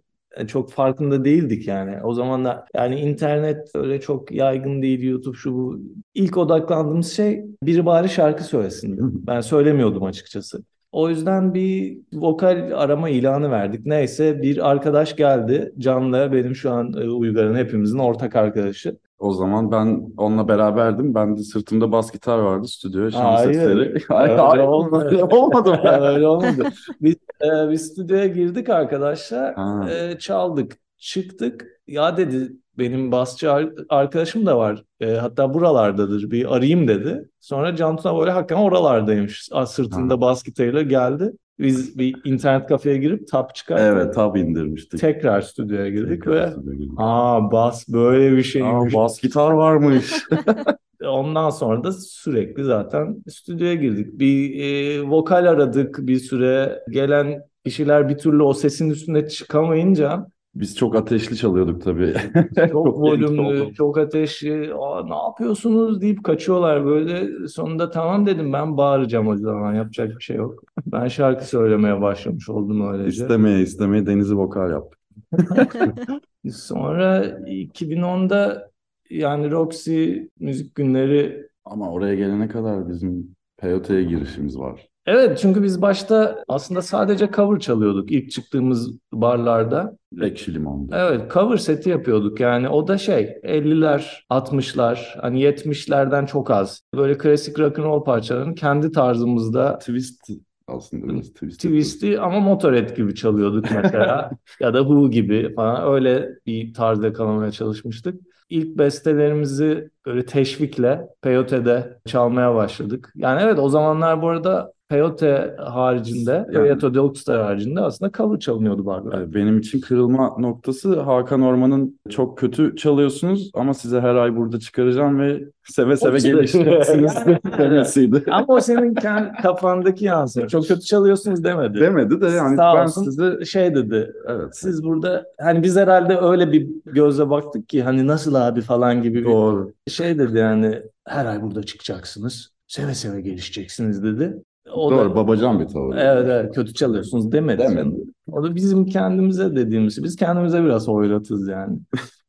çok 0.46 0.72
farkında 0.72 1.24
değildik 1.24 1.68
yani. 1.68 2.02
O 2.02 2.12
zamanlar 2.12 2.64
yani 2.74 3.00
internet 3.00 3.70
öyle 3.74 4.00
çok 4.00 4.32
yaygın 4.32 4.82
değil 4.82 5.02
YouTube 5.02 5.36
şu 5.36 5.54
bu. 5.54 5.78
İlk 6.14 6.36
odaklandığımız 6.36 7.12
şey 7.12 7.44
biri 7.62 7.86
bari 7.86 8.08
şarkı 8.08 8.44
söylesin. 8.44 8.96
Ben 9.26 9.40
söylemiyordum 9.40 10.02
açıkçası. 10.04 10.62
O 10.96 11.08
yüzden 11.08 11.54
bir 11.54 11.98
vokal 12.12 12.70
arama 12.74 13.08
ilanı 13.08 13.50
verdik. 13.50 13.86
Neyse 13.86 14.42
bir 14.42 14.70
arkadaş 14.70 15.16
geldi. 15.16 15.72
Can'la 15.78 16.32
benim 16.32 16.54
şu 16.54 16.72
an 16.72 16.92
e, 16.92 17.08
Uygar'ın 17.08 17.54
hepimizin 17.54 17.98
ortak 17.98 18.36
arkadaşı. 18.36 18.98
O 19.18 19.32
zaman 19.32 19.72
ben 19.72 20.12
onunla 20.16 20.48
beraberdim. 20.48 21.14
Ben 21.14 21.36
de 21.36 21.42
sırtımda 21.42 21.92
bas 21.92 22.12
gitar 22.12 22.38
vardı 22.38 22.68
stüdyoya 22.68 23.10
şans 23.10 23.40
Hayır. 23.40 23.60
Öyle 23.70 24.62
olmadı. 24.62 25.04
Öyle 25.04 25.24
olmadı 25.24 25.70
mı? 25.70 25.90
Öyle 26.00 26.26
olmadı. 26.26 26.68
Biz, 27.00 27.14
e, 27.42 27.70
biz 27.70 27.86
stüdyoya 27.86 28.26
girdik 28.26 28.68
arkadaşlar. 28.68 29.54
Ha. 29.54 29.88
E, 29.90 30.18
çaldık. 30.18 30.78
Çıktık. 30.98 31.75
Ya 31.86 32.16
dedi 32.16 32.52
benim 32.78 33.12
basçı 33.12 33.52
ar- 33.52 33.72
arkadaşım 33.88 34.46
da 34.46 34.58
var. 34.58 34.84
E, 35.00 35.10
hatta 35.14 35.54
buralardadır. 35.54 36.30
Bir 36.30 36.56
arayayım 36.56 36.88
dedi. 36.88 37.28
Sonra 37.40 37.76
Can 37.76 37.96
Tuna 37.96 38.18
böyle 38.20 38.30
hakikaten 38.30 38.62
oralardaymış. 38.62 39.48
Sırtında 39.66 40.14
Ha. 40.14 40.20
bas 40.20 40.42
gitarıyla 40.44 40.82
geldi. 40.82 41.32
Biz 41.58 41.98
bir 41.98 42.16
internet 42.24 42.66
kafeye 42.68 42.96
girip 42.98 43.28
tap 43.28 43.54
çıkarttık. 43.54 43.86
Evet 43.86 44.14
tab 44.14 44.36
indirmiştik. 44.36 45.00
Tekrar 45.00 45.40
stüdyoya 45.40 45.88
girdik 45.88 46.08
Tekrar 46.24 46.46
ve 46.46 46.50
stüdyoya 46.50 46.76
girdik. 46.78 46.94
aa 46.98 47.52
bas 47.52 47.88
böyle 47.88 48.32
bir 48.32 48.38
Aa, 48.38 48.42
şeymiş. 48.42 48.94
bas 48.94 49.20
gitar 49.22 49.50
varmış. 49.50 50.12
Ondan 51.04 51.50
sonra 51.50 51.84
da 51.84 51.92
sürekli 51.92 52.64
zaten 52.64 53.16
stüdyoya 53.28 53.74
girdik. 53.74 54.18
Bir 54.18 54.60
e, 54.64 55.02
vokal 55.02 55.44
aradık 55.50 55.98
bir 56.00 56.18
süre. 56.18 56.82
Gelen 56.90 57.42
kişiler 57.64 58.08
bir 58.08 58.18
türlü 58.18 58.42
o 58.42 58.52
sesin 58.54 58.90
üstüne 58.90 59.28
çıkamayınca 59.28 60.26
Biz 60.60 60.76
çok 60.76 60.96
ateşli 60.96 61.36
çalıyorduk 61.36 61.82
tabii. 61.82 62.14
çok 62.70 62.86
genç 62.86 62.96
volümlü, 62.96 63.74
çok 63.74 63.98
ateşli. 63.98 64.74
Aa, 64.74 65.06
ne 65.06 65.14
yapıyorsunuz 65.14 66.00
deyip 66.00 66.24
kaçıyorlar 66.24 66.86
böyle. 66.86 67.48
Sonunda 67.48 67.90
tamam 67.90 68.26
dedim 68.26 68.52
ben 68.52 68.76
bağıracağım 68.76 69.28
o 69.28 69.36
zaman 69.36 69.74
yapacak 69.74 70.18
bir 70.18 70.24
şey 70.24 70.36
yok. 70.36 70.62
Ben 70.86 71.08
şarkı 71.08 71.48
söylemeye 71.48 72.00
başlamış 72.00 72.48
oldum 72.48 72.92
öylece. 72.92 73.22
İstemeye 73.22 73.60
istemeye 73.60 74.06
Deniz'i 74.06 74.36
vokal 74.36 74.70
yaptık. 74.70 75.00
Sonra 76.50 77.26
2010'da 77.46 78.70
yani 79.10 79.50
Roxy 79.50 80.18
müzik 80.40 80.74
günleri 80.74 81.48
Ama 81.64 81.92
oraya 81.92 82.14
gelene 82.14 82.48
kadar 82.48 82.88
bizim 82.88 83.36
Peyote'ye 83.56 84.02
girişimiz 84.02 84.58
var. 84.58 84.88
Evet 85.06 85.38
çünkü 85.38 85.62
biz 85.62 85.82
başta 85.82 86.44
aslında 86.48 86.82
sadece 86.82 87.30
cover 87.36 87.58
çalıyorduk 87.58 88.12
ilk 88.12 88.30
çıktığımız 88.30 88.98
barlarda. 89.12 89.96
Ekşi 90.20 90.54
limonda. 90.54 91.10
Evet 91.10 91.32
cover 91.32 91.56
seti 91.56 91.90
yapıyorduk 91.90 92.40
yani 92.40 92.68
o 92.68 92.88
da 92.88 92.98
şey 92.98 93.38
50'ler 93.42 94.24
60'lar 94.30 95.18
hani 95.20 95.40
70'lerden 95.40 96.26
çok 96.26 96.50
az. 96.50 96.82
Böyle 96.94 97.18
klasik 97.18 97.58
rock 97.58 97.78
and 97.78 97.84
roll 97.84 98.04
parçalarını 98.04 98.54
kendi 98.54 98.92
tarzımızda 98.92 99.78
Twist 99.78 100.30
aslında 100.68 101.08
biraz 101.08 101.28
twist. 101.32 101.60
Twist'i 101.60 102.20
ama 102.20 102.40
Motorhead 102.40 102.96
gibi 102.96 103.14
çalıyorduk 103.14 103.64
mesela 103.74 104.30
ya 104.60 104.74
da 104.74 104.78
Who 104.78 105.10
gibi 105.10 105.54
falan 105.54 105.92
öyle 105.92 106.28
bir 106.46 106.74
tarz 106.74 107.04
yakalamaya 107.04 107.50
çalışmıştık. 107.50 108.20
İlk 108.48 108.78
bestelerimizi 108.78 109.90
böyle 110.06 110.26
teşvikle 110.26 111.08
Peyote'de 111.22 111.98
çalmaya 112.06 112.54
başladık. 112.54 113.12
Yani 113.16 113.40
evet 113.42 113.58
o 113.58 113.68
zamanlar 113.68 114.22
bu 114.22 114.28
arada 114.28 114.72
Peyote 114.88 115.56
haricinde, 115.58 116.30
Yani- 116.52 116.52
Peyote 116.64 116.94
Deluxe'lar 116.94 117.42
haricinde 117.42 117.80
aslında 117.80 118.12
cover 118.12 118.38
çalınıyordu. 118.38 119.10
Yani 119.14 119.34
Benim 119.34 119.58
için 119.58 119.80
kırılma 119.80 120.36
noktası 120.38 121.00
Hakan 121.00 121.42
Orman'ın 121.42 122.00
çok 122.08 122.38
kötü 122.38 122.76
çalıyorsunuz 122.76 123.50
ama 123.54 123.74
size 123.74 124.00
her 124.00 124.14
ay 124.14 124.36
burada 124.36 124.58
çıkaracağım 124.58 125.20
ve 125.20 125.40
seve 125.64 125.96
seve 125.96 126.16
işte. 126.16 126.28
gelişeceksiniz 126.30 127.14
demesiydi. 127.58 128.24
Ama 128.30 128.46
o 128.48 128.60
senin 128.60 128.94
kendi 128.94 129.32
kafandaki 129.42 130.04
yansıma. 130.04 130.48
Çok 130.48 130.66
kötü 130.68 130.80
çalıyorsunuz 130.80 131.44
demedi. 131.44 131.80
Demedi 131.80 132.20
de 132.20 132.26
yani 132.26 132.56
Sağ 132.56 132.74
ben 132.76 132.84
olsun 132.84 133.04
size 133.04 133.44
şey 133.44 133.74
dedi. 133.74 134.12
evet 134.28 134.56
Siz 134.56 134.84
burada 134.84 135.24
hani 135.40 135.62
biz 135.62 135.76
herhalde 135.76 136.18
öyle 136.18 136.52
bir 136.52 136.68
gözle 136.86 137.30
baktık 137.30 137.68
ki 137.68 137.82
hani 137.82 138.06
nasıl 138.06 138.34
abi 138.34 138.60
falan 138.60 139.02
gibi 139.02 139.18
bir 139.18 139.24
doğru. 139.24 139.72
şey 139.88 140.18
dedi 140.18 140.38
yani 140.38 140.82
her 141.08 141.26
ay 141.26 141.42
burada 141.42 141.62
çıkacaksınız. 141.62 142.50
Seve 142.68 142.94
seve 142.94 143.20
gelişeceksiniz 143.20 144.02
dedi. 144.04 144.42
O 144.74 144.90
doğru 144.90 145.14
da 145.14 145.14
babacan 145.16 145.60
bir 145.60 145.68
tavır. 145.68 145.96
evet 145.96 146.26
evet 146.30 146.54
kötü 146.54 146.74
çalıyorsunuz 146.74 147.32
demedi. 147.32 147.62
Demedi. 147.62 147.96
O 148.32 148.42
da 148.42 148.54
bizim 148.54 148.86
kendimize 148.86 149.56
dediğimiz. 149.56 150.04
Biz 150.04 150.16
kendimize 150.16 150.64
biraz 150.64 150.88
oylatız 150.88 151.48
yani. 151.48 151.78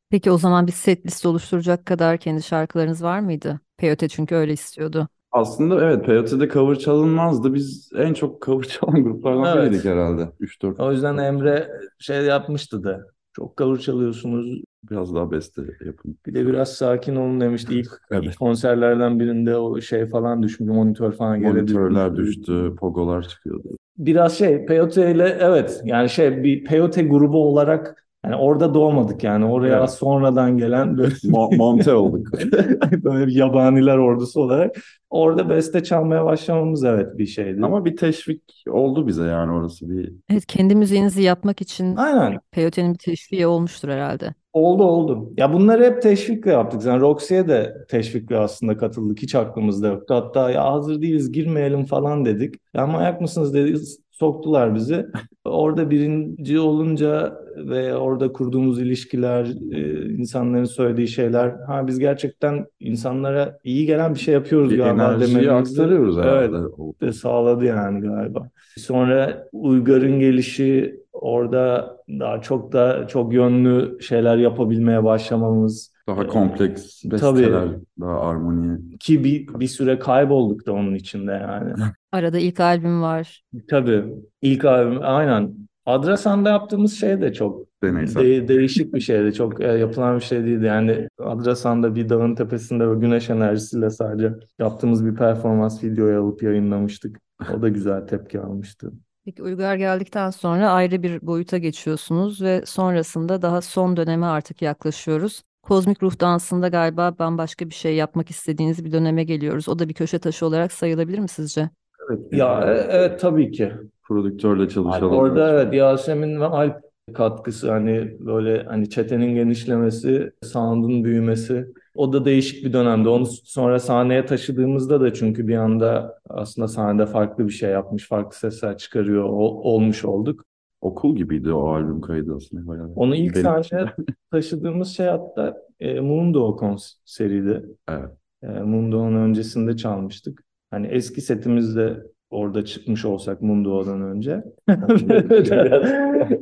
Peki 0.10 0.32
o 0.32 0.38
zaman 0.38 0.68
bir 0.68 0.72
set 0.72 1.06
liste 1.06 1.28
oluşturacak 1.28 1.86
kadar 1.86 2.18
kendi 2.18 2.44
şarkılarınız 2.44 3.04
var 3.04 3.20
mıydı? 3.20 3.60
Peyote 3.78 4.08
çünkü 4.10 4.36
öyle 4.36 4.54
istiyordu. 4.54 5.08
Aslında 5.32 5.86
evet 5.86 6.06
Peyote'de 6.06 6.50
cover 6.50 6.80
çalınmazdı. 6.80 7.54
Biz 7.54 7.90
en 7.96 8.14
çok 8.14 8.42
cover 8.46 8.64
çalan 8.68 9.04
gruplardan 9.04 9.58
Evet. 9.58 9.72
biriydik 9.72 9.86
herhalde. 9.86 10.32
3-4 10.40 10.80
O 10.80 10.92
yüzden 10.92 11.18
Emre 11.18 11.70
şey 12.00 12.26
yapmıştı 12.26 12.84
da. 12.84 13.02
Çok 13.34 13.58
kavur 13.58 13.80
çalıyorsunuz. 13.80 14.62
Biraz 14.84 15.16
daha 15.16 15.32
beste 15.32 15.62
yapın. 15.86 16.18
Bir 16.26 16.34
de 16.34 16.48
biraz 16.48 16.74
sakin 16.74 17.16
olun 17.16 17.42
demişti. 17.42 17.76
İlk, 17.76 17.88
Evet. 18.12 18.24
ilk 18.24 18.40
konserlerden 18.40 19.20
birinde 19.20 19.58
o 19.58 19.82
şey 19.82 20.06
falan 20.06 20.44
düşmüş. 20.44 20.70
Monitör 20.70 21.12
falan 21.12 21.36
yere 21.36 21.50
Monitörler 21.52 22.16
düştü, 22.16 22.76
pogolar 22.80 23.28
çıkıyordu. 23.28 23.70
Biraz 23.98 24.38
şey 24.38 24.66
Peyote 24.66 25.12
ile 25.12 25.38
evet 25.42 25.82
yani 25.86 26.10
şey 26.10 26.44
bir 26.44 26.64
Peyote 26.64 27.04
grubu 27.04 27.46
olarak 27.46 28.07
yani 28.28 28.36
orada 28.42 28.74
doğmadık 28.74 29.24
yani 29.24 29.46
oraya 29.46 29.78
Evet. 29.80 29.92
sonradan 29.92 30.58
gelen 30.58 30.98
böyle, 30.98 31.14
Mo- 31.16 31.56
monte 31.58 31.94
olduk. 31.94 32.28
böyle 33.04 33.28
bir 33.28 33.36
yabaniler 33.36 33.98
ordusu 33.98 34.42
olarak 34.42 34.76
orada 35.10 35.50
beste 35.50 35.84
çalmaya 35.84 36.26
başlamamız 36.26 36.84
evet 36.84 37.18
bir 37.18 37.26
şeydi. 37.26 37.60
Ama 37.64 37.86
bir 37.86 37.98
teşvik 37.98 38.44
oldu 38.70 39.08
bize 39.08 39.24
yani 39.24 39.52
orası 39.52 39.90
bir 39.90 40.14
Evet 40.30 40.46
kendi 40.46 40.76
müziğinizi 40.76 41.22
yapmak 41.24 41.62
için 41.62 41.96
Aynen 41.96 42.40
Peyote'nin 42.52 42.94
bir 42.94 43.00
teşviği 43.00 43.48
olmuştur 43.48 43.90
herhalde. 43.90 44.34
oldu 44.54 44.84
oldu. 44.84 45.34
Ya 45.38 45.54
bunları 45.54 45.84
hep 45.86 46.02
teşvikle 46.02 46.52
yaptık. 46.52 46.86
Yani 46.86 47.02
Roxy'ye 47.02 47.48
de 47.48 47.78
teşvikle 47.90 48.38
aslında 48.38 48.78
katıldık. 48.78 49.22
Hiç 49.22 49.36
aklımızda 49.36 49.88
yoktu. 49.88 50.16
Hatta 50.16 50.52
ya 50.52 50.74
hazır 50.74 51.02
değiliz 51.02 51.32
girmeyelim 51.32 51.86
falan 51.86 52.26
dedik. 52.26 52.56
Ya 52.74 52.88
manyak 52.88 53.22
mısınız 53.22 53.54
dedi. 53.54 53.78
Soktular 54.20 54.76
bizi. 54.76 55.06
Orada 55.46 55.90
birinci 55.90 56.60
olunca 56.60 57.40
ve 57.58 57.96
orada 57.96 58.34
kurduğumuz 58.34 58.82
ilişkiler, 58.82 59.46
e, 59.72 60.10
insanların 60.14 60.66
söylediği 60.66 61.08
şeyler. 61.08 61.56
Ha 61.68 61.88
biz 61.88 62.00
gerçekten 62.00 62.66
insanlara 62.80 63.58
iyi 63.64 63.86
gelen 63.86 64.14
bir 64.14 64.20
şey 64.20 64.34
yapıyoruz 64.34 64.72
bir 64.72 64.78
galiba 64.78 65.04
enerjiyi 65.04 65.30
dememizi 65.36 65.52
aktarıyoruz 65.52 66.18
Evet, 66.18 66.28
herhalde. 66.28 66.58
de 67.02 67.14
sağladı 67.14 67.66
yani 67.66 68.02
galiba. 68.02 68.50
Sonra 68.78 69.48
Uygar'ın 69.52 70.20
gelişi 70.20 71.00
orada 71.14 71.98
daha 72.10 72.42
çok 72.42 72.72
da 72.72 73.08
çok 73.08 73.34
yönlü 73.34 74.02
şeyler 74.02 74.38
yapabilmeye 74.38 75.04
başlamamız 75.04 75.97
Daha 76.08 76.24
Ee, 76.24 76.28
kompleks 76.28 77.02
tabii. 77.02 77.12
besteler, 77.12 77.70
daha 78.00 78.20
armoni. 78.22 78.98
ki 79.00 79.24
bir, 79.24 79.48
bir 79.60 79.68
süre 79.68 80.00
kaybolduk 80.00 80.66
da 80.66 80.74
onun 80.74 80.94
içinde 80.96 81.32
yani. 81.32 81.74
Arada 82.12 82.40
ilk 82.40 82.60
albüm 82.60 83.02
var. 83.02 83.44
Tabii 83.70 84.06
ilk 84.42 84.66
albüm 84.66 85.00
aynen. 85.04 85.54
Adrasan'da 85.86 86.50
yaptığımız 86.50 86.94
şey 87.00 87.22
de 87.22 87.34
çok 87.34 87.68
Deneysel. 87.84 88.22
de- 88.22 88.48
değişik 88.48 88.94
bir 88.94 89.00
şeydi. 89.00 89.34
Çok 89.34 89.62
e, 89.62 89.68
yapılan 89.68 90.16
bir 90.16 90.24
şey 90.24 90.44
değildi. 90.46 90.66
Yani 90.66 91.08
Adrasan'da 91.20 91.96
bir 91.96 92.10
dağın 92.10 92.36
tepesinde 92.36 92.90
ve 92.90 92.96
güneş 92.96 93.30
enerjisiyle 93.30 93.90
sadece 93.90 94.34
yaptığımız 94.60 95.06
bir 95.06 95.16
performans 95.16 95.84
videoyu 95.84 96.22
alıp 96.24 96.44
yayınlamıştık. 96.44 97.20
O 97.58 97.62
da 97.62 97.70
güzel 97.70 98.08
tepki 98.08 98.40
almıştı. 98.40 98.92
Peki 99.26 99.44
Uygar 99.44 99.76
geldikten 99.76 100.30
sonra 100.30 100.70
ayrı 100.72 101.04
bir 101.04 101.22
boyuta 101.28 101.58
geçiyorsunuz 101.58 102.42
ve 102.42 102.62
sonrasında 102.66 103.42
daha 103.42 103.62
son 103.62 103.98
döneme 103.98 104.26
artık 104.26 104.62
yaklaşıyoruz. 104.62 105.44
Kozmik 105.68 106.04
Ruh 106.04 106.20
Dansı'nda 106.20 106.68
galiba 106.68 107.16
bambaşka 107.20 107.70
bir 107.70 107.76
şey 107.76 107.96
yapmak 107.96 108.30
istediğiniz 108.30 108.86
bir 108.86 108.92
döneme 108.92 109.24
geliyoruz. 109.24 109.70
O 109.70 109.80
da 109.80 109.90
bir 109.90 109.94
köşe 109.94 110.20
taşı 110.20 110.46
olarak 110.46 110.72
sayılabilir 110.72 111.20
mi 111.20 111.28
sizce? 111.30 111.70
Evet, 112.10 112.20
Ya 112.34 112.62
e- 112.74 112.88
evet 112.90 113.20
tabii 113.20 113.52
ki. 113.52 113.74
prodüktörle 114.04 114.70
çalışalım. 114.70 115.14
Orada 115.14 115.50
evet 115.54 115.74
Yasemin 115.74 116.42
ve 116.42 116.46
Alp 116.46 116.76
katkısı 117.14 117.72
hani 117.72 118.18
böyle 118.20 118.64
hani 118.64 118.90
çetenin 118.90 119.36
genişlemesi, 119.36 120.32
sound'un 120.44 121.04
büyümesi. 121.04 121.66
O 121.96 122.14
da 122.14 122.26
değişik 122.26 122.66
bir 122.66 122.74
dönemde. 122.74 123.10
Onu 123.10 123.26
sonra 123.26 123.80
sahneye 123.80 124.26
taşıdığımızda 124.26 125.02
da 125.02 125.14
çünkü 125.14 125.48
bir 125.48 125.56
anda 125.58 126.20
aslında 126.30 126.68
sahnede 126.68 127.06
farklı 127.06 127.46
bir 127.48 127.54
şey 127.54 127.70
yapmış, 127.70 128.08
farklı 128.08 128.38
sesler 128.38 128.78
çıkarıyor 128.78 129.24
ol- 129.24 129.60
olmuş 129.64 130.06
olduk. 130.06 130.46
Okul 130.82 131.16
gibiydi 131.16 131.52
o 131.54 131.68
albüm 131.68 132.02
kaydı 132.02 132.36
aslında. 132.36 132.68
Bayağı. 132.68 132.88
Onu 132.96 133.16
ilk 133.16 133.36
Benim- 133.36 133.44
sahneye 133.44 133.94
taşıdığımız 134.32 134.88
şey 134.90 135.06
hatta 135.08 135.58
e, 135.80 136.00
Mundo 136.00 136.56
konseriydi. 136.56 137.66
Evet. 137.90 138.10
E, 138.44 138.48
Mundo'nun 138.48 139.16
öncesinde 139.16 139.78
çalmıştık. 139.78 140.44
Hani 140.72 140.88
eski 140.88 141.22
setimizde 141.22 142.04
orada 142.30 142.66
çıkmış 142.66 143.06
olsak 143.06 143.42
Mundo'dan 143.42 144.02
önce 144.02 144.44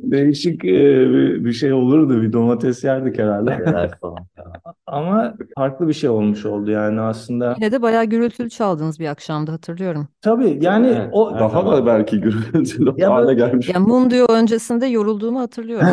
değişik 0.03 0.65
e, 0.65 1.09
bir, 1.09 1.45
bir 1.45 1.51
şey 1.53 1.73
olurdu. 1.73 2.21
Bir 2.21 2.33
domates 2.33 2.83
yerdik 2.83 3.19
herhalde. 3.19 3.65
Ama 4.87 5.33
farklı 5.57 5.87
bir 5.87 5.93
şey 5.93 6.09
olmuş 6.09 6.45
oldu 6.45 6.71
yani 6.71 7.01
aslında. 7.01 7.55
Yine 7.57 7.71
de 7.71 7.81
bayağı 7.81 8.05
gürültülü 8.05 8.49
çaldığınız 8.49 8.99
bir 8.99 9.07
akşamda 9.07 9.51
hatırlıyorum. 9.51 10.07
Tabii 10.21 10.57
yani 10.61 10.87
Evet, 10.87 11.09
o 11.11 11.33
Daha 11.39 11.49
zaman. 11.49 11.77
da 11.77 11.85
belki 11.85 12.19
gürültülü 12.21 12.93
Ya 12.97 13.13
hale 13.13 13.27
böyle- 13.27 13.39
gelmiş. 13.45 13.69
Ya 13.69 13.79
Mundio 13.79 14.25
öncesinde 14.33 14.85
yorulduğumu 14.85 15.39
hatırlıyorum. 15.39 15.87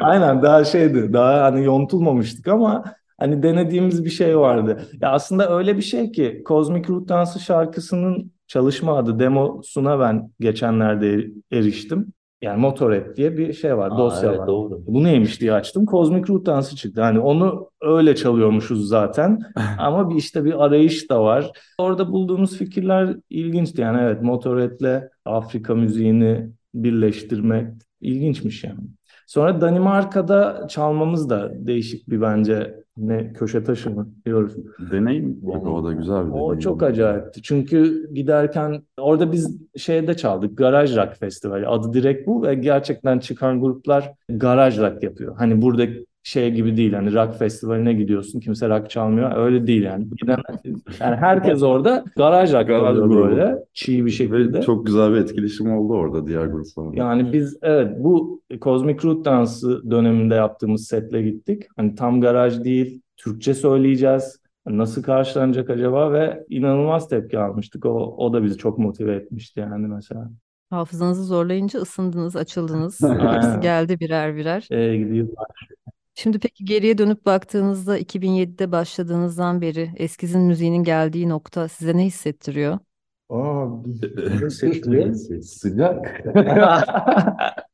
Aynen 0.00 0.42
daha 0.42 0.64
şeydi. 0.64 1.12
Daha 1.12 1.42
hani 1.42 1.64
yontulmamıştık 1.64 2.48
ama 2.48 2.84
hani 3.18 3.42
denediğimiz 3.42 4.04
bir 4.04 4.10
şey 4.10 4.38
vardı. 4.38 4.82
Ya 5.00 5.10
aslında 5.12 5.56
öyle 5.58 5.76
bir 5.76 5.82
şey 5.82 6.12
ki 6.12 6.42
Kozmik 6.44 6.90
Ruh 6.90 7.08
Dansı 7.08 7.40
şarkısının 7.40 8.32
çalışma 8.46 8.98
adı 8.98 9.18
demosuna 9.18 10.00
ben 10.00 10.30
geçenlerde 10.40 11.12
er- 11.14 11.26
eriştim. 11.52 12.12
Yani 12.42 12.60
Motorhead 12.60 13.16
diye 13.16 13.36
bir 13.38 13.52
şey 13.52 13.76
var, 13.76 13.90
Aa, 13.92 13.98
dosya 13.98 14.28
evet, 14.28 14.38
var. 14.38 14.46
doğru. 14.46 14.82
Bu 14.86 15.04
neymiş 15.04 15.40
diye 15.40 15.52
açtım. 15.52 15.86
Kozmik 15.86 16.30
Ruh 16.30 16.44
Dansı 16.44 16.76
çıktı. 16.76 17.02
Hani 17.02 17.18
onu 17.20 17.70
öyle 17.82 18.14
çalıyormuşuz 18.16 18.88
zaten. 18.88 19.38
Ama 19.78 20.10
bir 20.10 20.14
işte 20.14 20.44
bir 20.44 20.64
arayış 20.64 21.10
da 21.10 21.24
var. 21.24 21.50
Orada 21.78 22.12
bulduğumuz 22.12 22.56
fikirler 22.56 23.16
ilginçti. 23.30 23.80
Yani 23.80 24.00
evet 24.02 24.22
Motorhead'le 24.22 25.02
Afrika 25.24 25.74
müziğini 25.74 26.50
birleştirmek 26.74 27.68
ilginçmiş 28.00 28.64
yani. 28.64 28.80
Sonra 29.28 29.60
Danimarka'da 29.60 30.66
çalmamız 30.68 31.30
da 31.30 31.52
değişik 31.54 32.10
bir 32.10 32.20
bence 32.20 32.74
ne 32.96 33.32
köşe 33.32 33.64
taşı 33.64 33.90
mı 33.90 34.08
diyoruz. 34.26 34.56
Deneyim 34.92 35.40
o 35.44 35.84
da 35.84 35.92
güzel 35.92 36.26
bir 36.26 36.30
O 36.32 36.34
deneyim. 36.34 36.58
çok 36.58 36.82
acayipti. 36.82 37.42
Çünkü 37.42 38.10
giderken 38.14 38.82
orada 38.98 39.32
biz 39.32 39.58
şeyde 39.76 40.14
çaldık. 40.16 40.58
Garaj 40.58 40.96
Rock 40.96 41.16
Festivali. 41.16 41.66
Adı 41.66 41.92
direkt 41.92 42.26
bu 42.26 42.42
ve 42.42 42.54
gerçekten 42.54 43.18
çıkan 43.18 43.60
gruplar 43.60 44.12
garaj 44.28 44.78
rock 44.78 45.02
yapıyor. 45.02 45.36
Hani 45.38 45.62
burada 45.62 45.84
şey 46.28 46.50
gibi 46.50 46.76
değil. 46.76 46.92
Hani 46.92 47.14
rock 47.14 47.38
festivaline 47.38 47.92
gidiyorsun. 47.92 48.40
Kimse 48.40 48.68
rock 48.68 48.90
çalmıyor. 48.90 49.36
Öyle 49.36 49.66
değil 49.66 49.82
yani. 49.82 50.06
Giden, 50.20 50.38
yani 51.00 51.16
herkes 51.16 51.62
orada 51.62 52.04
garaj 52.16 52.52
rock 52.52 52.66
Garaj 52.68 52.96
çalıyor 52.96 53.30
böyle. 53.30 53.58
Çiğ 53.74 54.06
bir 54.06 54.10
şekilde. 54.10 54.58
Ve 54.58 54.62
çok 54.62 54.86
güzel 54.86 55.12
bir 55.12 55.16
etkileşim 55.16 55.72
oldu 55.72 55.92
orada 55.92 56.26
diğer 56.26 56.46
gruplarla. 56.46 56.90
Yani 56.94 57.32
biz 57.32 57.58
evet 57.62 57.96
bu 57.98 58.42
Kozmik 58.60 59.04
Root 59.04 59.24
Dansı 59.24 59.90
döneminde 59.90 60.34
yaptığımız 60.34 60.86
setle 60.86 61.22
gittik. 61.22 61.62
Hani 61.76 61.94
tam 61.94 62.20
garaj 62.20 62.64
değil, 62.64 63.02
Türkçe 63.16 63.54
söyleyeceğiz. 63.54 64.40
Nasıl 64.66 65.02
karşılanacak 65.02 65.70
acaba 65.70 66.12
ve 66.12 66.44
inanılmaz 66.48 67.08
tepki 67.08 67.38
almıştık. 67.38 67.86
O, 67.86 68.14
o 68.16 68.32
da 68.32 68.44
bizi 68.44 68.56
çok 68.56 68.78
motive 68.78 69.14
etmişti 69.14 69.60
yani 69.60 69.86
mesela. 69.86 70.30
Hafızanızı 70.70 71.24
zorlayınca 71.24 71.80
ısındınız, 71.80 72.36
açıldınız. 72.36 73.00
Hepsi 73.32 73.60
geldi 73.60 74.00
birer 74.00 74.36
birer. 74.36 74.68
Ee, 74.70 74.96
gidiyor. 74.96 75.28
Şimdi 76.18 76.38
peki 76.38 76.64
geriye 76.64 76.98
dönüp 76.98 77.26
baktığınızda 77.26 77.98
2007'de 77.98 78.72
başladığınızdan 78.72 79.60
beri 79.60 79.92
eskizin 79.96 80.40
müziğinin 80.40 80.84
geldiği 80.84 81.28
nokta 81.28 81.68
size 81.68 81.96
ne 81.96 82.04
hissettiriyor? 82.04 82.78
Aa, 83.28 83.66
ne 84.16 84.46
hissettiriyor? 84.46 85.14
Sıcak. 85.42 86.22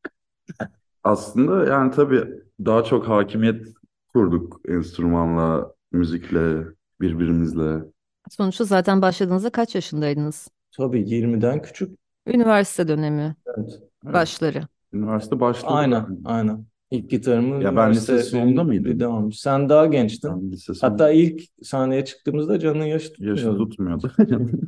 Aslında 1.04 1.64
yani 1.64 1.90
tabii 1.90 2.24
daha 2.64 2.84
çok 2.84 3.08
hakimiyet 3.08 3.66
kurduk 4.08 4.60
enstrümanla, 4.68 5.74
müzikle, 5.92 6.64
birbirimizle. 7.00 7.84
Sonuçta 8.30 8.64
zaten 8.64 9.02
başladığınızda 9.02 9.50
kaç 9.50 9.74
yaşındaydınız? 9.74 10.48
Tabii 10.76 11.00
20'den 11.10 11.62
küçük. 11.62 11.98
Üniversite 12.26 12.88
dönemi 12.88 13.36
Evet. 13.56 13.80
başları. 14.02 14.62
Üniversite 14.92 15.40
başladı. 15.40 15.72
Aynen, 15.72 16.18
aynen. 16.24 16.66
İlk 16.94 17.10
gitarımı 17.10 17.62
Ya 17.64 17.76
ben 17.76 17.90
lise 17.90 18.18
sonunda 18.18 18.64
mıydım? 18.64 19.00
devam. 19.00 19.32
Sen 19.32 19.68
daha 19.68 19.86
gençtin. 19.86 20.30
Ben 20.30 20.52
lise 20.52 20.72
Hatta 20.80 21.10
ilk 21.10 21.42
sahneye 21.62 22.04
çıktığımızda 22.04 22.58
canın 22.58 22.84
yaşı 22.84 23.08
yaşı 23.18 23.42
tutmuyordu. 23.42 23.68
tutmuyordu. 23.70 24.10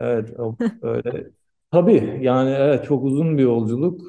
Evet, 0.00 0.40
o 0.40 0.56
öyle. 0.82 1.30
Tabii 1.70 2.18
yani 2.22 2.50
evet 2.50 2.84
çok 2.84 3.04
uzun 3.04 3.38
bir 3.38 3.42
yolculuk. 3.42 4.00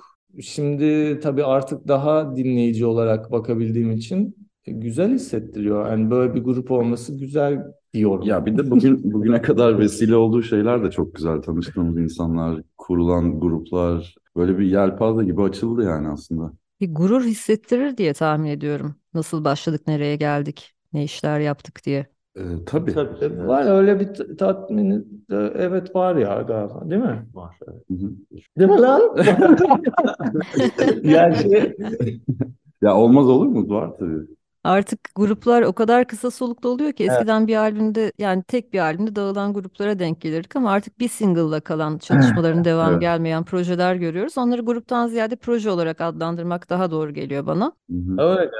Şimdi 0.42 1.20
tabii 1.24 1.44
artık 1.44 1.88
daha 1.88 2.36
dinleyici 2.36 2.86
olarak 2.86 3.32
bakabildiğim 3.32 3.92
için 3.92 4.36
güzel 4.68 5.14
hissettiriyor. 5.14 5.90
Yani 5.90 6.12
böyle 6.12 6.36
bir 6.36 6.44
grup 6.44 6.72
olması 6.72 7.18
güzel 7.18 7.64
diyorum. 7.94 8.26
Ya 8.28 8.46
bir 8.46 8.58
de 8.58 8.72
bugün 8.72 9.14
bugüne 9.14 9.42
kadar 9.42 9.80
vesile 9.80 10.16
olduğu 10.16 10.44
şeyler 10.44 10.84
de 10.84 10.92
çok 10.92 11.16
güzel. 11.16 11.42
Tanıştığımız 11.42 11.98
insanlar, 11.98 12.62
kurulan 12.78 13.40
gruplar 13.40 14.16
böyle 14.36 14.58
bir 14.58 14.66
yelpaze 14.66 15.26
gibi 15.26 15.42
açıldı 15.42 15.84
yani 15.84 16.08
aslında. 16.08 16.54
Bir 16.82 16.94
gurur 16.96 17.24
hissettirir 17.24 17.98
diye 17.98 18.14
tahmin 18.14 18.50
ediyorum. 18.50 18.96
Nasıl 19.14 19.44
başladık, 19.44 19.88
nereye 19.88 20.16
geldik, 20.16 20.74
ne 20.94 21.04
işler 21.04 21.40
yaptık 21.40 21.86
diye. 21.86 22.08
Ee, 22.38 22.42
tabii. 22.66 22.94
Tabii, 22.94 23.48
var 23.48 23.66
öyle 23.66 24.00
bir 24.00 24.38
tatmini 24.38 25.04
de 25.32 25.54
evet 25.56 25.96
var 25.96 26.16
ya 26.16 26.42
galiba 26.42 26.90
değil 26.90 27.02
mi? 27.02 27.26
Var. 27.34 27.56
evet. 27.68 27.84
Değil 28.60 28.70
mi 28.72 28.78
lan? 28.82 29.02
Yani 31.04 31.36
şey, 31.38 31.76
Ya 32.82 32.96
olmaz 32.98 33.30
olur 33.30 33.46
mu? 33.46 33.70
Var 33.70 33.98
tabii. 34.00 34.28
Artık 34.64 35.00
gruplar 35.16 35.62
o 35.62 35.74
kadar 35.74 36.08
kısa 36.08 36.32
soluklu 36.32 36.70
oluyor 36.70 36.92
ki 36.92 37.04
Evet. 37.04 37.12
eskiden 37.12 37.48
bir 37.48 37.56
albümde 37.56 38.12
yani 38.18 38.44
tek 38.44 38.74
bir 38.74 38.80
albümde 38.80 39.16
dağılan 39.16 39.54
gruplara 39.54 40.00
denk 40.00 40.22
gelirdik 40.22 40.56
ama 40.56 40.72
artık 40.72 41.00
bir 41.00 41.08
single'la 41.10 41.60
kalan 41.60 41.98
çalışmaların 41.98 42.64
devamı 42.66 42.92
Evet. 42.92 43.02
gelmeyen 43.02 43.44
projeler 43.44 43.96
görüyoruz. 43.96 44.38
Onları 44.38 44.62
gruptan 44.62 45.08
ziyade 45.08 45.36
proje 45.36 45.70
olarak 45.70 46.02
adlandırmak 46.02 46.70
daha 46.70 46.92
doğru 46.92 47.14
geliyor 47.14 47.46
bana. 47.46 47.72
Hı 47.92 47.98
hı. 47.98 48.22
öyle. 48.22 48.52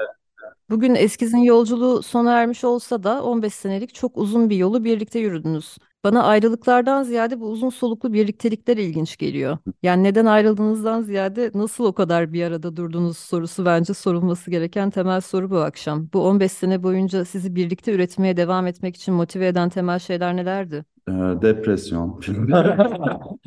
Bugün 0.70 0.94
Eskiz'in 0.94 1.38
yolculuğu 1.38 2.02
sona 2.02 2.32
ermiş 2.32 2.64
olsa 2.64 3.02
da 3.02 3.22
15 3.22 3.54
senelik 3.54 3.94
çok 3.94 4.16
uzun 4.16 4.50
bir 4.50 4.56
yolu 4.56 4.84
birlikte 4.84 5.18
yürüdünüz. 5.18 5.76
Bana 6.04 6.22
ayrılıklardan 6.22 7.02
ziyade 7.02 7.40
bu 7.40 7.50
uzun 7.50 7.68
soluklu 7.68 8.12
birliktelikler 8.12 8.76
ilginç 8.76 9.16
geliyor. 9.16 9.58
Yani 9.82 10.02
neden 10.02 10.26
ayrıldığınızdan 10.26 11.02
ziyade 11.02 11.50
nasıl 11.54 11.84
o 11.84 11.92
kadar 11.92 12.32
bir 12.32 12.42
arada 12.42 12.76
durdunuz 12.76 13.18
sorusu 13.18 13.64
bence 13.64 13.94
sorulması 13.94 14.50
gereken 14.50 14.90
temel 14.90 15.20
soru 15.20 15.50
bu 15.50 15.58
akşam. 15.58 16.08
Bu 16.12 16.22
15 16.26 16.52
sene 16.52 16.82
boyunca 16.82 17.24
sizi 17.24 17.54
birlikte 17.54 17.92
üretmeye 17.92 18.36
devam 18.36 18.66
etmek 18.66 18.96
için 18.96 19.14
motive 19.14 19.46
eden 19.48 19.68
temel 19.68 19.98
şeyler 19.98 20.36
nelerdi? 20.36 20.84
Ee, 21.08 21.12
depresyon. 21.42 22.20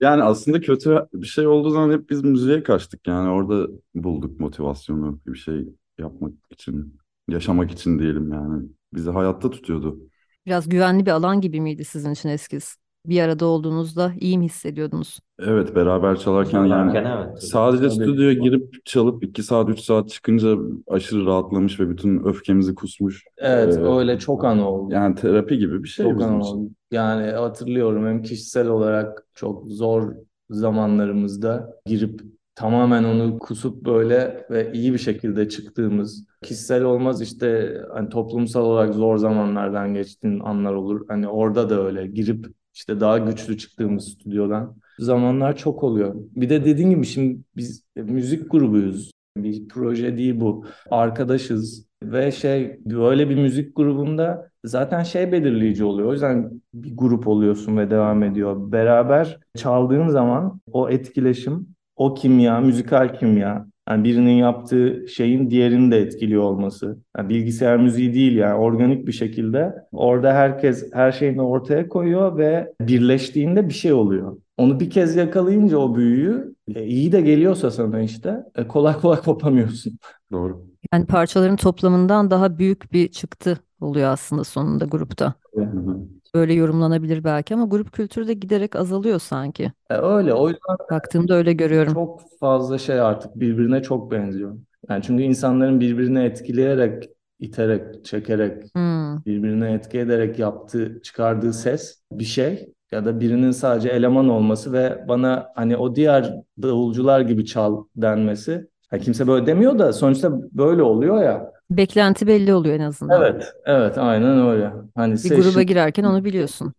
Yani 0.00 0.22
aslında 0.22 0.60
kötü 0.60 1.06
bir 1.14 1.26
şey 1.26 1.46
olduğu 1.46 1.70
zaman 1.70 1.90
hep 1.92 2.10
biz 2.10 2.22
müziğe 2.24 2.62
kaçtık 2.62 3.06
yani 3.08 3.28
orada 3.30 3.68
bulduk 3.94 4.40
motivasyonu 4.40 5.20
bir 5.26 5.38
şey 5.38 5.68
yapmak 5.98 6.32
için, 6.50 6.98
yaşamak 7.28 7.70
için 7.70 7.98
diyelim 7.98 8.32
yani. 8.32 8.68
Bizi 8.94 9.10
hayatta 9.10 9.50
tutuyordu. 9.50 9.98
Biraz 10.46 10.68
güvenli 10.68 11.06
bir 11.06 11.10
alan 11.10 11.40
gibi 11.40 11.60
miydi 11.60 11.84
sizin 11.84 12.12
için 12.12 12.28
Eskiz? 12.28 12.76
Bir 13.06 13.20
arada 13.22 13.46
olduğunuzda 13.46 14.12
iyi 14.20 14.38
mi 14.38 14.44
hissediyordunuz? 14.44 15.18
Evet 15.38 15.74
beraber 15.76 16.16
çalarken 16.18 16.64
yani 16.64 16.68
Çalarken 16.92 17.04
evet. 17.04 17.42
sadece 17.42 17.82
Tabii. 17.82 17.94
stüdyoya 17.94 18.32
girip 18.32 18.74
çalıp 18.86 19.24
2 19.24 19.42
saat 19.42 19.68
3 19.68 19.80
saat 19.80 20.08
çıkınca 20.10 20.56
aşırı 20.88 21.26
rahatlamış 21.26 21.80
ve 21.80 21.90
bütün 21.90 22.24
öfkemizi 22.24 22.74
kusmuş. 22.74 23.24
Evet 23.38 23.76
Ee, 23.76 23.80
öyle 23.80 24.18
çok 24.18 24.44
an 24.44 24.58
oldu. 24.58 24.94
Yani 24.94 25.14
terapi 25.14 25.58
gibi 25.58 25.82
bir 25.82 25.88
şey 25.88 26.06
Çok 26.06 26.18
bizim 26.18 26.34
an 26.34 26.40
için. 26.40 26.54
oldu. 26.56 26.70
Yani 26.90 27.30
hatırlıyorum 27.30 28.06
hem 28.06 28.22
kişisel 28.22 28.68
olarak 28.68 29.26
çok 29.34 29.66
zor 29.68 30.12
zamanlarımızda 30.50 31.70
girip 31.86 32.20
tamamen 32.60 33.04
onu 33.04 33.38
kusup 33.38 33.84
böyle 33.84 34.46
ve 34.50 34.72
iyi 34.72 34.92
bir 34.92 34.98
şekilde 34.98 35.48
çıktığımız 35.48 36.26
kişisel 36.42 36.82
olmaz 36.82 37.22
işte 37.22 37.78
hani 37.94 38.08
toplumsal 38.08 38.64
olarak 38.64 38.94
zor 38.94 39.16
zamanlardan 39.16 39.94
geçtiğin 39.94 40.40
anlar 40.40 40.72
olur. 40.72 41.08
Hani 41.08 41.28
orada 41.28 41.70
da 41.70 41.86
öyle 41.86 42.06
girip 42.06 42.46
işte 42.74 43.00
daha 43.00 43.18
güçlü 43.18 43.58
çıktığımız 43.58 44.04
stüdyodan 44.08 44.76
zamanlar 44.98 45.56
çok 45.56 45.82
oluyor. 45.82 46.14
Bir 46.14 46.50
de 46.50 46.64
dediğim 46.64 46.90
gibi 46.90 47.06
şimdi 47.06 47.40
biz 47.56 47.84
müzik 47.96 48.50
grubuyuz. 48.50 49.10
Bir 49.36 49.68
proje 49.68 50.16
değil 50.16 50.40
bu. 50.40 50.64
Arkadaşız 50.90 51.86
ve 52.02 52.32
şey 52.32 52.80
böyle 52.84 53.30
bir 53.30 53.36
müzik 53.36 53.76
grubunda 53.76 54.50
zaten 54.64 55.02
şey 55.02 55.32
belirleyici 55.32 55.84
oluyor. 55.84 56.08
O 56.08 56.12
yüzden 56.12 56.62
bir 56.74 56.96
grup 56.96 57.28
oluyorsun 57.28 57.76
ve 57.76 57.90
devam 57.90 58.22
ediyor. 58.22 58.72
Beraber 58.72 59.38
çaldığın 59.56 60.08
zaman 60.08 60.60
o 60.72 60.90
etkileşim, 60.90 61.66
o 62.00 62.14
kimya, 62.14 62.60
müzikal 62.60 63.18
kimya, 63.18 63.66
yani 63.88 64.04
birinin 64.04 64.32
yaptığı 64.32 65.06
şeyin 65.08 65.50
diğerini 65.50 65.90
de 65.90 65.98
etkiliyor 65.98 66.42
olması. 66.42 66.98
Yani 67.16 67.28
bilgisayar 67.28 67.76
müziği 67.76 68.14
değil 68.14 68.36
yani 68.36 68.54
organik 68.54 69.06
bir 69.06 69.12
şekilde 69.12 69.74
orada 69.92 70.34
herkes 70.34 70.92
her 70.92 71.12
şeyini 71.12 71.42
ortaya 71.42 71.88
koyuyor 71.88 72.38
ve 72.38 72.72
birleştiğinde 72.80 73.68
bir 73.68 73.74
şey 73.74 73.92
oluyor. 73.92 74.36
Onu 74.56 74.80
bir 74.80 74.90
kez 74.90 75.16
yakalayınca 75.16 75.78
o 75.78 75.96
büyüyü 75.96 76.54
e, 76.74 76.84
iyi 76.84 77.12
de 77.12 77.20
geliyorsa 77.20 77.70
sana 77.70 78.00
işte 78.00 78.44
e, 78.56 78.68
kolay 78.68 79.00
kolay 79.00 79.20
kopamıyorsun. 79.24 79.98
Doğru. 80.32 80.66
Yani 80.92 81.06
parçaların 81.06 81.56
toplamından 81.56 82.30
daha 82.30 82.58
büyük 82.58 82.92
bir 82.92 83.08
çıktı 83.08 83.58
oluyor 83.80 84.08
aslında 84.08 84.44
sonunda 84.44 84.84
grupta. 84.84 85.34
Hı 85.54 85.60
hı. 85.60 86.00
Böyle 86.34 86.54
yorumlanabilir 86.54 87.24
belki 87.24 87.54
ama 87.54 87.64
grup 87.66 87.92
kültürü 87.92 88.28
de 88.28 88.34
giderek 88.34 88.76
azalıyor 88.76 89.18
sanki. 89.20 89.72
E, 89.90 89.94
öyle 89.94 90.34
o 90.34 90.48
yüzden 90.48 90.76
Baktığımda 90.90 91.34
öyle 91.34 91.52
görüyorum. 91.52 91.94
çok 91.94 92.22
fazla 92.40 92.78
şey 92.78 93.00
artık 93.00 93.36
birbirine 93.40 93.82
çok 93.82 94.10
benziyor. 94.12 94.58
Yani 94.88 95.02
çünkü 95.02 95.22
insanların 95.22 95.80
birbirini 95.80 96.18
etkileyerek, 96.24 97.10
iterek, 97.40 98.04
çekerek, 98.04 98.64
Hmm. 98.74 99.22
birbirine 99.26 99.72
etki 99.72 99.98
ederek 99.98 100.38
yaptığı, 100.38 101.02
çıkardığı 101.02 101.52
ses 101.52 102.02
bir 102.12 102.24
şey 102.24 102.74
ya 102.92 103.04
da 103.04 103.20
birinin 103.20 103.50
sadece 103.50 103.88
eleman 103.88 104.28
olması 104.28 104.72
ve 104.72 105.04
bana 105.08 105.52
hani 105.56 105.76
o 105.76 105.96
diğer 105.96 106.34
davulcular 106.62 107.20
gibi 107.20 107.46
çal 107.46 107.84
denmesi. 107.96 108.68
Ha, 108.90 108.98
kimse 108.98 109.26
böyle 109.28 109.46
demiyor 109.46 109.78
da 109.78 109.92
sonuçta 109.92 110.32
böyle 110.52 110.82
oluyor 110.82 111.22
ya. 111.22 111.52
Beklenti 111.70 112.26
belli 112.26 112.54
oluyor 112.54 112.74
en 112.74 112.80
azından. 112.80 113.22
Evet, 113.22 113.52
evet 113.66 113.98
aynen 113.98 114.46
öyle. 114.48 114.72
Hani 114.94 115.14
Bir 115.14 115.42
gruba 115.42 115.62
girerken 115.62 116.04
onu 116.04 116.24
biliyorsun. 116.24 116.72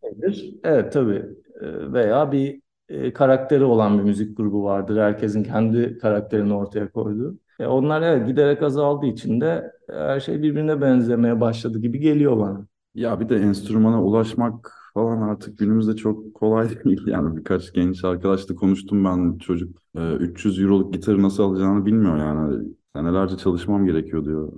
Evet 0.64 0.94
tabii. 0.94 1.26
Ee, 1.62 1.94
Veya 1.94 2.32
bir 2.32 2.62
e, 2.90 3.14
karakteri 3.14 3.64
olan 3.64 3.98
bir 4.00 4.04
müzik 4.04 4.38
grubu 4.38 4.64
vardır. 4.64 4.98
Herkesin 4.98 5.44
kendi 5.44 5.98
karakterini 5.98 6.54
ortaya 6.54 6.92
koyduğu. 6.92 7.38
E, 7.60 7.66
onlar 7.66 8.02
evet 8.02 8.28
giderek 8.28 8.62
azaldığı 8.64 9.06
için 9.06 9.42
de 9.42 9.72
her 9.90 10.20
şey 10.20 10.44
birbirine 10.44 10.82
benzemeye 10.82 11.42
başladı 11.42 11.80
gibi 11.80 12.00
geliyor 12.00 12.38
bana. 12.38 12.68
Ya 12.96 13.20
bir 13.20 13.30
de 13.30 13.36
enstrümana 13.36 14.04
ulaşmak 14.04 14.72
falan 14.94 15.22
artık 15.22 15.58
günümüzde 15.58 15.96
çok 15.96 16.34
kolay 16.34 16.70
değil. 16.86 17.02
Yani 17.08 17.38
birkaç 17.38 17.74
genç 17.74 18.04
arkadaşla 18.06 18.56
konuştum 18.56 19.06
ben 19.06 19.38
çocuk 19.38 19.78
e, 19.96 20.14
300 20.14 20.60
euroluk 20.60 20.94
gitarı 20.94 21.22
nasıl 21.22 21.44
alacağını 21.44 21.86
bilmiyor 21.86 22.18
yani. 22.18 22.64
Senelerce 22.96 23.38
çalışmam 23.38 23.86
gerekiyor 23.86 24.26
diyor. 24.26 24.54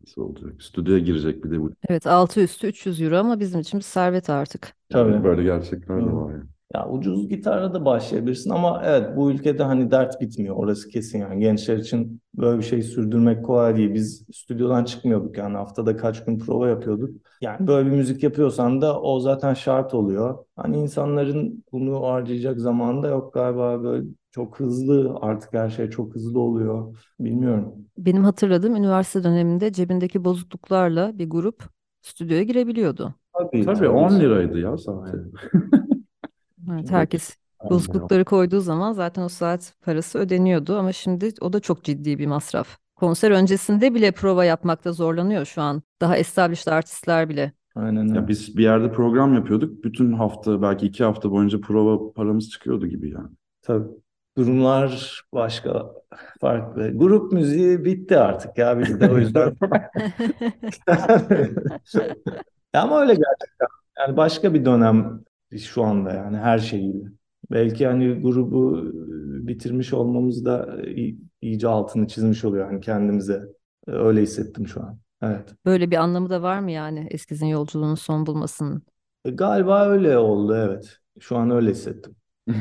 Nasıl 0.00 0.22
olacak? 0.22 0.62
Stüdyoya 0.62 0.98
girecek 0.98 1.44
bir 1.44 1.50
de 1.50 1.60
bu. 1.60 1.70
Evet 1.88 2.06
altı 2.06 2.40
üstü 2.40 2.66
300 2.66 3.00
euro 3.02 3.16
ama 3.18 3.40
bizim 3.40 3.60
için 3.60 3.78
bir 3.80 3.84
servet 3.84 4.30
artık. 4.30 4.74
Tabii. 4.88 5.24
Böyle 5.24 5.42
gerçekler 5.42 6.00
de 6.06 6.12
var 6.12 6.32
yani. 6.32 6.44
Ya 6.74 6.88
ucuz 6.88 7.28
gitarla 7.28 7.74
da 7.74 7.84
başlayabilirsin 7.84 8.50
ama 8.50 8.82
evet 8.84 9.16
bu 9.16 9.30
ülkede 9.30 9.62
hani 9.62 9.90
dert 9.90 10.20
bitmiyor. 10.20 10.56
Orası 10.56 10.88
kesin 10.88 11.18
yani. 11.20 11.40
Gençler 11.40 11.76
için 11.76 12.20
böyle 12.34 12.58
bir 12.58 12.64
şey 12.64 12.82
sürdürmek 12.82 13.44
kolay 13.44 13.76
değil. 13.76 13.94
Biz 13.94 14.26
stüdyodan 14.34 14.84
çıkmıyorduk 14.84 15.38
yani 15.38 15.56
haftada 15.56 15.96
kaç 15.96 16.24
gün 16.24 16.38
prova 16.38 16.68
yapıyorduk. 16.68 17.10
Yani 17.40 17.66
böyle 17.66 17.90
bir 17.90 17.96
müzik 17.96 18.22
yapıyorsan 18.22 18.82
da 18.82 19.00
o 19.00 19.20
zaten 19.20 19.54
şart 19.54 19.94
oluyor. 19.94 20.44
Hani 20.56 20.78
insanların 20.78 21.64
bunu 21.72 22.02
harcayacak 22.06 22.60
zamanı 22.60 23.02
da 23.02 23.08
yok 23.08 23.34
galiba 23.34 23.82
böyle 23.82 24.06
çok 24.30 24.60
hızlı 24.60 25.18
artık 25.20 25.52
her 25.54 25.70
şey 25.70 25.90
çok 25.90 26.14
hızlı 26.14 26.40
oluyor. 26.40 26.96
Bilmiyorum. 27.20 27.74
Benim 27.98 28.24
hatırladığım 28.24 28.76
üniversite 28.76 29.24
döneminde 29.24 29.72
cebindeki 29.72 30.24
bozukluklarla 30.24 31.18
bir 31.18 31.30
grup 31.30 31.64
stüdyoya 32.02 32.42
girebiliyordu. 32.42 33.14
Tabii, 33.32 33.64
Tabii 33.64 33.88
10 33.88 34.20
liraydı 34.20 34.58
ya 34.58 34.78
saati. 34.78 35.16
Evet, 36.72 36.90
herkes 36.90 37.36
bozuklukları 37.70 38.24
koyduğu 38.24 38.60
zaman 38.60 38.92
zaten 38.92 39.22
o 39.22 39.28
saat 39.28 39.74
parası 39.80 40.18
ödeniyordu 40.18 40.76
ama 40.78 40.92
şimdi 40.92 41.30
o 41.40 41.52
da 41.52 41.60
çok 41.60 41.84
ciddi 41.84 42.18
bir 42.18 42.26
masraf. 42.26 42.78
Konser 42.96 43.30
öncesinde 43.30 43.94
bile 43.94 44.10
prova 44.12 44.44
yapmakta 44.44 44.92
zorlanıyor 44.92 45.44
şu 45.44 45.62
an. 45.62 45.82
Daha 46.00 46.16
established 46.16 46.72
artistler 46.72 47.28
bile. 47.28 47.52
Aynen 47.74 48.08
öyle. 48.08 48.18
Ya 48.18 48.28
biz 48.28 48.56
bir 48.56 48.62
yerde 48.62 48.92
program 48.92 49.34
yapıyorduk. 49.34 49.84
Bütün 49.84 50.12
hafta 50.12 50.62
belki 50.62 50.86
iki 50.86 51.04
hafta 51.04 51.30
boyunca 51.30 51.60
prova 51.60 52.12
paramız 52.12 52.50
çıkıyordu 52.50 52.86
gibi 52.86 53.10
yani. 53.10 53.28
Tabii. 53.62 53.88
Durumlar 54.36 55.20
başka, 55.34 55.92
farklı. 56.40 56.90
Grup 56.98 57.32
müziği 57.32 57.84
bitti 57.84 58.18
artık 58.18 58.58
ya 58.58 58.78
bizde 58.78 59.10
o 59.10 59.18
yüzden. 59.18 59.56
Ama 62.72 63.00
öyle 63.00 63.14
gerçekten. 63.14 63.68
Yani 63.98 64.16
başka 64.16 64.54
bir 64.54 64.64
dönem 64.64 65.24
şu 65.58 65.84
anda 65.84 66.12
yani 66.12 66.36
her 66.36 66.58
şeyiyle. 66.58 67.08
Belki 67.50 67.86
hani 67.86 68.22
grubu 68.22 68.78
e, 68.78 69.46
bitirmiş 69.46 69.92
olmamız 69.92 70.44
da 70.44 70.76
iyice 71.42 71.68
altını 71.68 72.06
çizmiş 72.06 72.44
oluyor 72.44 72.66
hani 72.66 72.80
kendimize. 72.80 73.42
Öyle 73.86 74.22
hissettim 74.22 74.66
şu 74.66 74.82
an. 74.82 74.98
Evet. 75.22 75.54
Böyle 75.64 75.90
bir 75.90 75.96
anlamı 75.96 76.30
da 76.30 76.42
var 76.42 76.58
mı 76.58 76.70
yani 76.70 77.06
Eskiz'in 77.10 77.46
yolculuğunun 77.46 77.94
son 77.94 78.26
bulmasının? 78.26 78.82
E, 79.24 79.30
galiba 79.30 79.86
öyle 79.86 80.18
oldu 80.18 80.56
evet. 80.56 80.96
Şu 81.20 81.36
an 81.36 81.50
öyle 81.50 81.70
hissettim. 81.70 82.16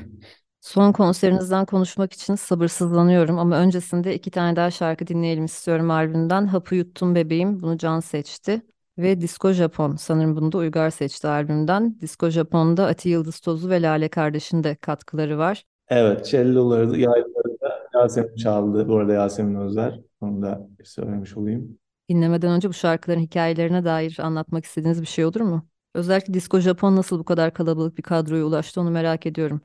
Son 0.62 0.92
konserinizden 0.92 1.66
konuşmak 1.66 2.14
için 2.14 2.36
sabırsızlanıyorum 2.36 3.40
ama 3.40 3.58
öncesinde 3.58 4.16
iki 4.16 4.32
tane 4.32 4.56
daha 4.56 4.72
şarkı 4.72 5.08
dinleyelim 5.08 5.46
istiyorum 5.46 5.92
albümden. 5.92 6.48
Hapı 6.48 6.76
Yuttum 6.76 7.16
Bebeğim, 7.16 7.62
bunu 7.62 7.78
Can 7.78 8.00
seçti. 8.00 8.62
Ve 8.98 9.22
Disco 9.22 9.52
Japon, 9.52 9.96
sanırım 9.96 10.36
bunu 10.36 10.52
da 10.52 10.58
Uygar 10.58 10.90
seçti 10.90 11.28
albümden. 11.28 12.00
Disco 12.02 12.30
Japon'da 12.30 12.86
Ati 12.86 13.10
Yıldız 13.10 13.40
Tozu 13.40 13.70
ve 13.70 13.82
Lale 13.82 14.10
Kardeş'in 14.10 14.64
de 14.64 14.76
katkıları 14.76 15.38
var. 15.38 15.64
Evet, 15.88 16.26
celloları, 16.26 17.00
yayları 17.00 17.62
da 17.62 17.90
Yasemin 17.94 18.36
çaldı. 18.36 18.88
Bu 18.88 18.98
arada 18.98 19.14
Yasemin 19.14 19.56
Özer, 19.56 20.00
onu 20.22 20.42
da 20.42 20.68
söylemiş 20.84 21.38
olayım. 21.38 21.78
Dinlemeden 22.10 22.52
önce 22.52 22.70
bu 22.70 22.74
şarkıların 22.74 23.20
hikayelerine 23.20 23.86
dair 23.86 24.18
anlatmak 24.20 24.66
istediğiniz 24.66 25.02
bir 25.02 25.08
şey 25.08 25.26
olur 25.26 25.42
mu? 25.42 25.68
Özellikle 25.94 26.34
Disco 26.34 26.60
Japon 26.60 26.96
nasıl 26.96 27.20
bu 27.20 27.24
kadar 27.24 27.54
kalabalık 27.54 27.98
bir 27.98 28.04
kadroya 28.04 28.46
ulaştı 28.46 28.82
onu 28.82 28.92
merak 28.92 29.26
ediyorum. 29.26 29.62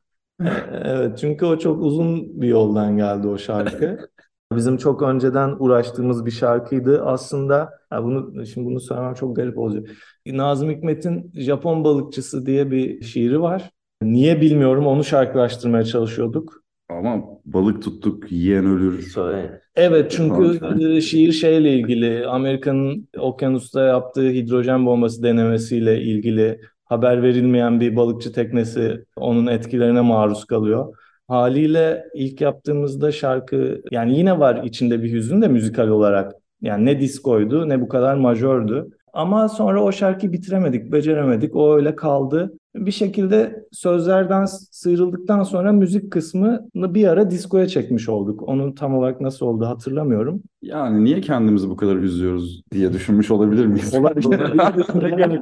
Evet 0.72 1.18
çünkü 1.18 1.46
o 1.46 1.58
çok 1.58 1.82
uzun 1.82 2.40
bir 2.40 2.48
yoldan 2.48 2.96
geldi 2.96 3.28
o 3.28 3.38
şarkı. 3.38 3.98
Bizim 4.56 4.76
çok 4.76 5.02
önceden 5.02 5.56
uğraştığımız 5.58 6.26
bir 6.26 6.30
şarkıydı. 6.30 7.04
Aslında 7.04 7.70
ya 7.92 8.04
bunu 8.04 8.46
şimdi 8.46 8.66
bunu 8.66 8.80
söylemem 8.80 9.14
çok 9.14 9.36
garip 9.36 9.58
olacak. 9.58 9.88
Nazım 10.26 10.70
Hikmet'in 10.70 11.32
Japon 11.34 11.84
Balıkçısı 11.84 12.46
diye 12.46 12.70
bir 12.70 13.02
şiiri 13.02 13.40
var. 13.40 13.70
Niye 14.02 14.40
bilmiyorum 14.40 14.86
onu 14.86 15.04
şarkılaştırmaya 15.04 15.84
çalışıyorduk. 15.84 16.64
Ama 16.88 17.22
balık 17.44 17.82
tuttuk 17.82 18.32
yiyen 18.32 18.66
ölür. 18.66 19.02
Söyle. 19.02 19.60
Evet 19.74 20.10
çünkü 20.10 20.60
e, 20.96 21.00
şiir 21.00 21.32
şeyle 21.32 21.72
ilgili 21.72 22.26
Amerika'nın 22.26 23.08
okyanusta 23.18 23.84
yaptığı 23.84 24.28
hidrojen 24.28 24.86
bombası 24.86 25.22
denemesiyle 25.22 26.02
ilgili 26.02 26.60
haber 26.84 27.22
verilmeyen 27.22 27.80
bir 27.80 27.96
balıkçı 27.96 28.32
teknesi 28.32 29.04
onun 29.16 29.46
etkilerine 29.46 30.00
maruz 30.00 30.44
kalıyor. 30.44 30.96
Haliyle 31.28 32.04
ilk 32.14 32.40
yaptığımızda 32.40 33.12
şarkı 33.12 33.82
yani 33.90 34.18
yine 34.18 34.38
var 34.38 34.64
içinde 34.64 35.02
bir 35.02 35.12
hüzün 35.12 35.42
de 35.42 35.48
müzikal 35.48 35.88
olarak. 35.88 36.32
Yani 36.62 36.84
ne 36.86 37.00
diskoydu 37.00 37.68
ne 37.68 37.80
bu 37.80 37.88
kadar 37.88 38.16
majördü. 38.16 38.88
Ama 39.14 39.48
sonra 39.48 39.82
o 39.84 39.92
şarkıyı 39.92 40.32
bitiremedik, 40.32 40.92
beceremedik. 40.92 41.56
O 41.56 41.74
öyle 41.76 41.96
kaldı. 41.96 42.52
Bir 42.74 42.90
şekilde 42.90 43.64
sözlerden 43.72 44.44
sıyrıldıktan 44.70 45.42
sonra 45.42 45.72
müzik 45.72 46.12
kısmını 46.12 46.68
bir 46.74 47.08
ara 47.08 47.30
diskoya 47.30 47.66
çekmiş 47.68 48.08
olduk. 48.08 48.42
Onun 48.48 48.72
tam 48.72 48.96
olarak 48.96 49.20
nasıl 49.20 49.46
oldu 49.46 49.66
hatırlamıyorum. 49.66 50.42
Yani 50.62 51.04
niye 51.04 51.20
kendimizi 51.20 51.68
bu 51.70 51.76
kadar 51.76 51.96
üzüyoruz 51.96 52.62
diye 52.72 52.92
düşünmüş 52.92 53.30
olabilir 53.30 53.66
miyiz? 53.66 53.94
Olabilir. 53.94 54.28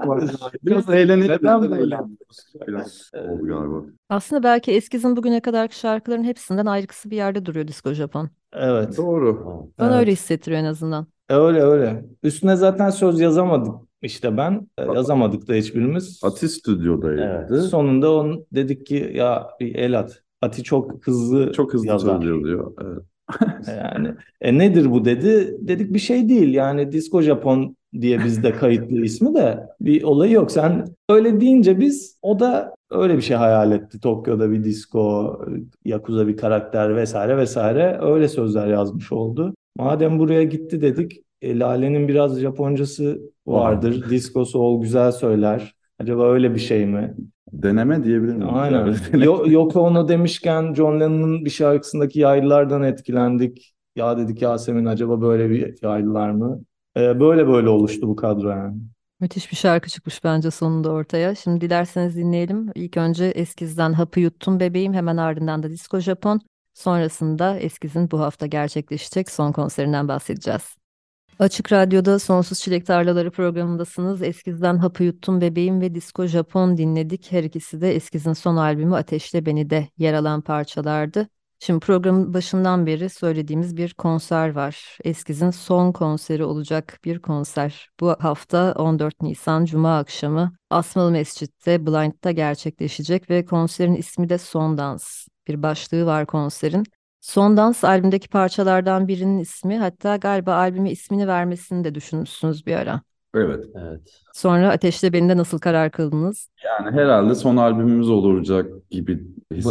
Biraz 0.63 0.91
eğlenelim. 0.91 1.31
Neden 1.43 1.71
böyle 1.71 1.97
oldu 1.99 3.47
galiba. 3.47 3.85
Aslında 4.09 4.43
belki 4.43 4.73
Eskiz'in 4.73 5.17
bugüne 5.17 5.41
kadarki 5.41 5.79
şarkıların 5.79 6.25
hepsinden 6.25 6.67
ayrıksı 6.67 7.11
bir 7.11 7.17
yerde 7.17 7.47
duruyor 7.47 7.69
Disco 7.69 7.93
Japon. 7.93 8.31
Evet. 8.53 8.97
Doğru. 8.97 9.45
Bana 9.79 9.89
Evet. 9.91 10.01
öyle 10.01 10.13
hissettiriyor 10.13 10.61
en 10.61 10.65
azından. 10.67 11.07
Öyle 11.33 11.63
öyle. 11.63 12.05
Üstüne 12.23 12.57
zaten 12.57 12.91
söz 12.91 13.21
yazamadık 13.21 13.75
işte 14.03 14.37
ben. 14.37 14.69
E, 14.79 14.83
Yazamadık 14.85 15.49
da 15.49 15.55
hiçbirimiz. 15.55 16.21
Ati 16.25 16.49
stüdyodaydı. 16.49 17.47
Evet. 17.51 17.63
Sonunda 17.63 18.13
on 18.13 18.47
dedik 18.53 18.87
ki 18.87 19.13
ya 19.15 19.49
bir 19.61 19.75
el 19.75 19.99
at. 19.99 20.23
Ati 20.43 20.63
çok 20.63 21.07
hızlı 21.07 21.53
Çok 21.53 21.73
hızlı 21.75 21.87
yazar. 21.87 22.15
söylüyor 22.17 22.45
diyor. 22.45 22.73
Evet. 22.85 23.03
Yani 23.69 24.15
e, 24.41 24.59
nedir 24.59 24.91
bu 24.91 25.05
dedi. 25.05 25.57
Dedik 25.61 25.95
bir 25.95 25.99
şey 25.99 26.29
değil. 26.29 26.55
Yani 26.55 26.93
Disco 26.93 27.23
Japon 27.23 27.77
diye 28.01 28.25
bizde 28.25 28.53
kayıtlı 28.57 29.05
ismi 29.05 29.35
de 29.35 29.67
bir 29.81 30.03
olayı 30.03 30.33
yok. 30.33 30.51
Sen 30.51 30.85
öyle 31.09 31.41
deyince 31.41 31.81
biz 31.81 32.19
o 32.23 32.41
da 32.41 32.75
öyle 32.91 33.17
bir 33.17 33.23
şey 33.23 33.37
hayal 33.37 33.73
etti. 33.73 34.01
Tokyo'da 34.01 34.51
bir 34.51 34.65
disco, 34.65 35.39
Yakuza 35.85 36.29
bir 36.29 36.37
karakter 36.37 36.97
vesaire 36.97 37.37
vesaire 37.37 37.99
öyle 38.03 38.29
sözler 38.29 38.67
yazmış 38.67 39.13
oldu. 39.13 39.55
Madem 39.77 40.19
buraya 40.19 40.43
gitti 40.43 40.81
dedik. 40.81 41.13
E, 41.43 41.59
Lale'nin 41.59 42.09
biraz 42.09 42.41
Japoncası 42.41 43.21
vardır. 43.47 44.11
Disco 44.11 44.45
soul 44.45 44.83
güzel 44.83 45.13
söyler. 45.13 45.75
Acaba 45.99 46.33
öyle 46.33 46.55
bir 46.55 46.61
şey 46.61 46.87
mi? 46.87 47.15
Deneme 47.53 48.05
diyebilir 48.05 48.35
miyim? 48.35 48.55
Aynen. 48.55 48.97
Yo- 49.15 49.45
Yoko 49.51 49.81
Ono 49.81 50.09
demişken 50.09 50.75
John 50.75 51.01
Lennon'ın 51.01 51.45
bir 51.45 51.51
şarkısındaki 51.51 52.21
yaylılardan 52.21 52.83
etkilendik. 52.83 53.75
Ya 53.97 54.19
dedik 54.19 54.43
Yasemin 54.43 54.85
acaba 54.85 55.21
böyle 55.21 55.51
bir 55.51 55.75
yaylılar 55.83 56.31
mı? 56.31 56.61
Ee, 56.97 57.21
böyle 57.21 57.47
böyle 57.49 57.69
oluştu 57.69 58.09
bu 58.09 58.17
kadro 58.17 58.49
yani. 58.51 58.77
Müthiş 59.21 59.51
bir 59.53 59.57
şarkı 59.57 59.91
çıkmış 59.91 60.25
bence 60.25 60.51
sonunda 60.51 60.91
ortaya. 60.91 61.35
Şimdi 61.35 61.61
dilerseniz 61.61 62.17
dinleyelim. 62.17 62.71
İlk 62.75 62.97
önce 62.97 63.25
Eskiz'den 63.25 63.93
Hapı 63.93 64.21
Yuttum 64.21 64.61
Bebeğim, 64.61 64.93
hemen 64.95 65.17
ardından 65.17 65.63
da 65.63 65.71
Disco 65.71 66.01
Japon. 66.01 66.41
Sonrasında 66.75 67.59
Eskiz'in 67.59 68.11
bu 68.11 68.21
hafta 68.21 68.47
gerçekleşecek 68.47 69.31
son 69.31 69.53
konserinden 69.53 70.09
bahsedeceğiz. 70.09 70.77
Açık 71.39 71.73
Radyo'da 71.73 72.19
Sonsuz 72.19 72.61
Çilek 72.61 72.87
Tarlaları 72.87 73.31
programındasınız. 73.31 74.23
Eskiz'den 74.23 74.79
Hapı 74.79 75.05
Yuttum 75.05 75.41
Bebeğim 75.41 75.81
ve 75.81 75.95
Disco 75.95 76.27
Japon 76.27 76.77
dinledik. 76.77 77.33
Her 77.33 77.45
ikisi 77.45 77.81
de 77.81 77.95
Eskiz'in 77.95 78.33
son 78.33 78.57
albümü 78.57 78.95
Ateşle 78.95 79.47
Beni 79.47 79.71
de 79.71 79.89
yer 79.99 80.15
alan 80.15 80.41
parçalardı. 80.41 81.29
Şimdi 81.65 81.81
programın 81.81 82.35
başından 82.35 82.87
beri 82.87 83.09
söylediğimiz 83.09 83.77
bir 83.77 83.95
konser 83.95 84.53
var. 84.53 84.99
Eskiz'in 85.05 85.51
son 85.51 85.93
konseri 85.93 86.45
olacak 86.45 86.99
bir 87.05 87.19
konser. 87.19 87.91
Bu 88.01 88.11
hafta 88.11 88.75
14 88.79 89.23
Nisan 89.23 89.65
Cuma 89.65 89.99
akşamı 89.99 90.53
Asmalı 90.71 91.11
Mescid'de 91.11 91.87
Blind'da 91.87 92.31
gerçekleşecek 92.31 93.31
ve 93.31 93.45
konserin 93.45 93.95
ismi 93.95 94.29
de 94.29 94.39
Son 94.39 94.79
Dans. 94.79 95.27
Bir 95.49 95.63
başlığı 95.63 96.07
var 96.07 96.27
konserin. 96.27 96.85
Son 97.21 97.57
Dans 97.57 97.85
albümdeki 97.85 98.29
parçalardan 98.29 99.09
birinin 99.09 99.39
ismi 99.39 99.79
hatta 99.79 100.17
galiba 100.17 100.55
albüme 100.55 100.91
ismini 100.91 101.29
vermesini 101.29 101.85
de 101.85 101.95
düşünmüşsünüz 101.95 102.67
bir 102.67 102.75
ara. 102.77 103.03
Evet. 103.35 103.65
Evet. 103.75 104.23
Sonra 104.33 104.71
Ateşle 104.73 105.13
Beni 105.13 105.29
de 105.29 105.37
nasıl 105.37 105.59
karar 105.59 105.91
kıldınız? 105.91 106.49
Yani 106.65 106.91
herhalde 107.01 107.35
son 107.35 107.57
albümümüz 107.57 108.09
olacak 108.11 108.91
gibi 108.91 109.27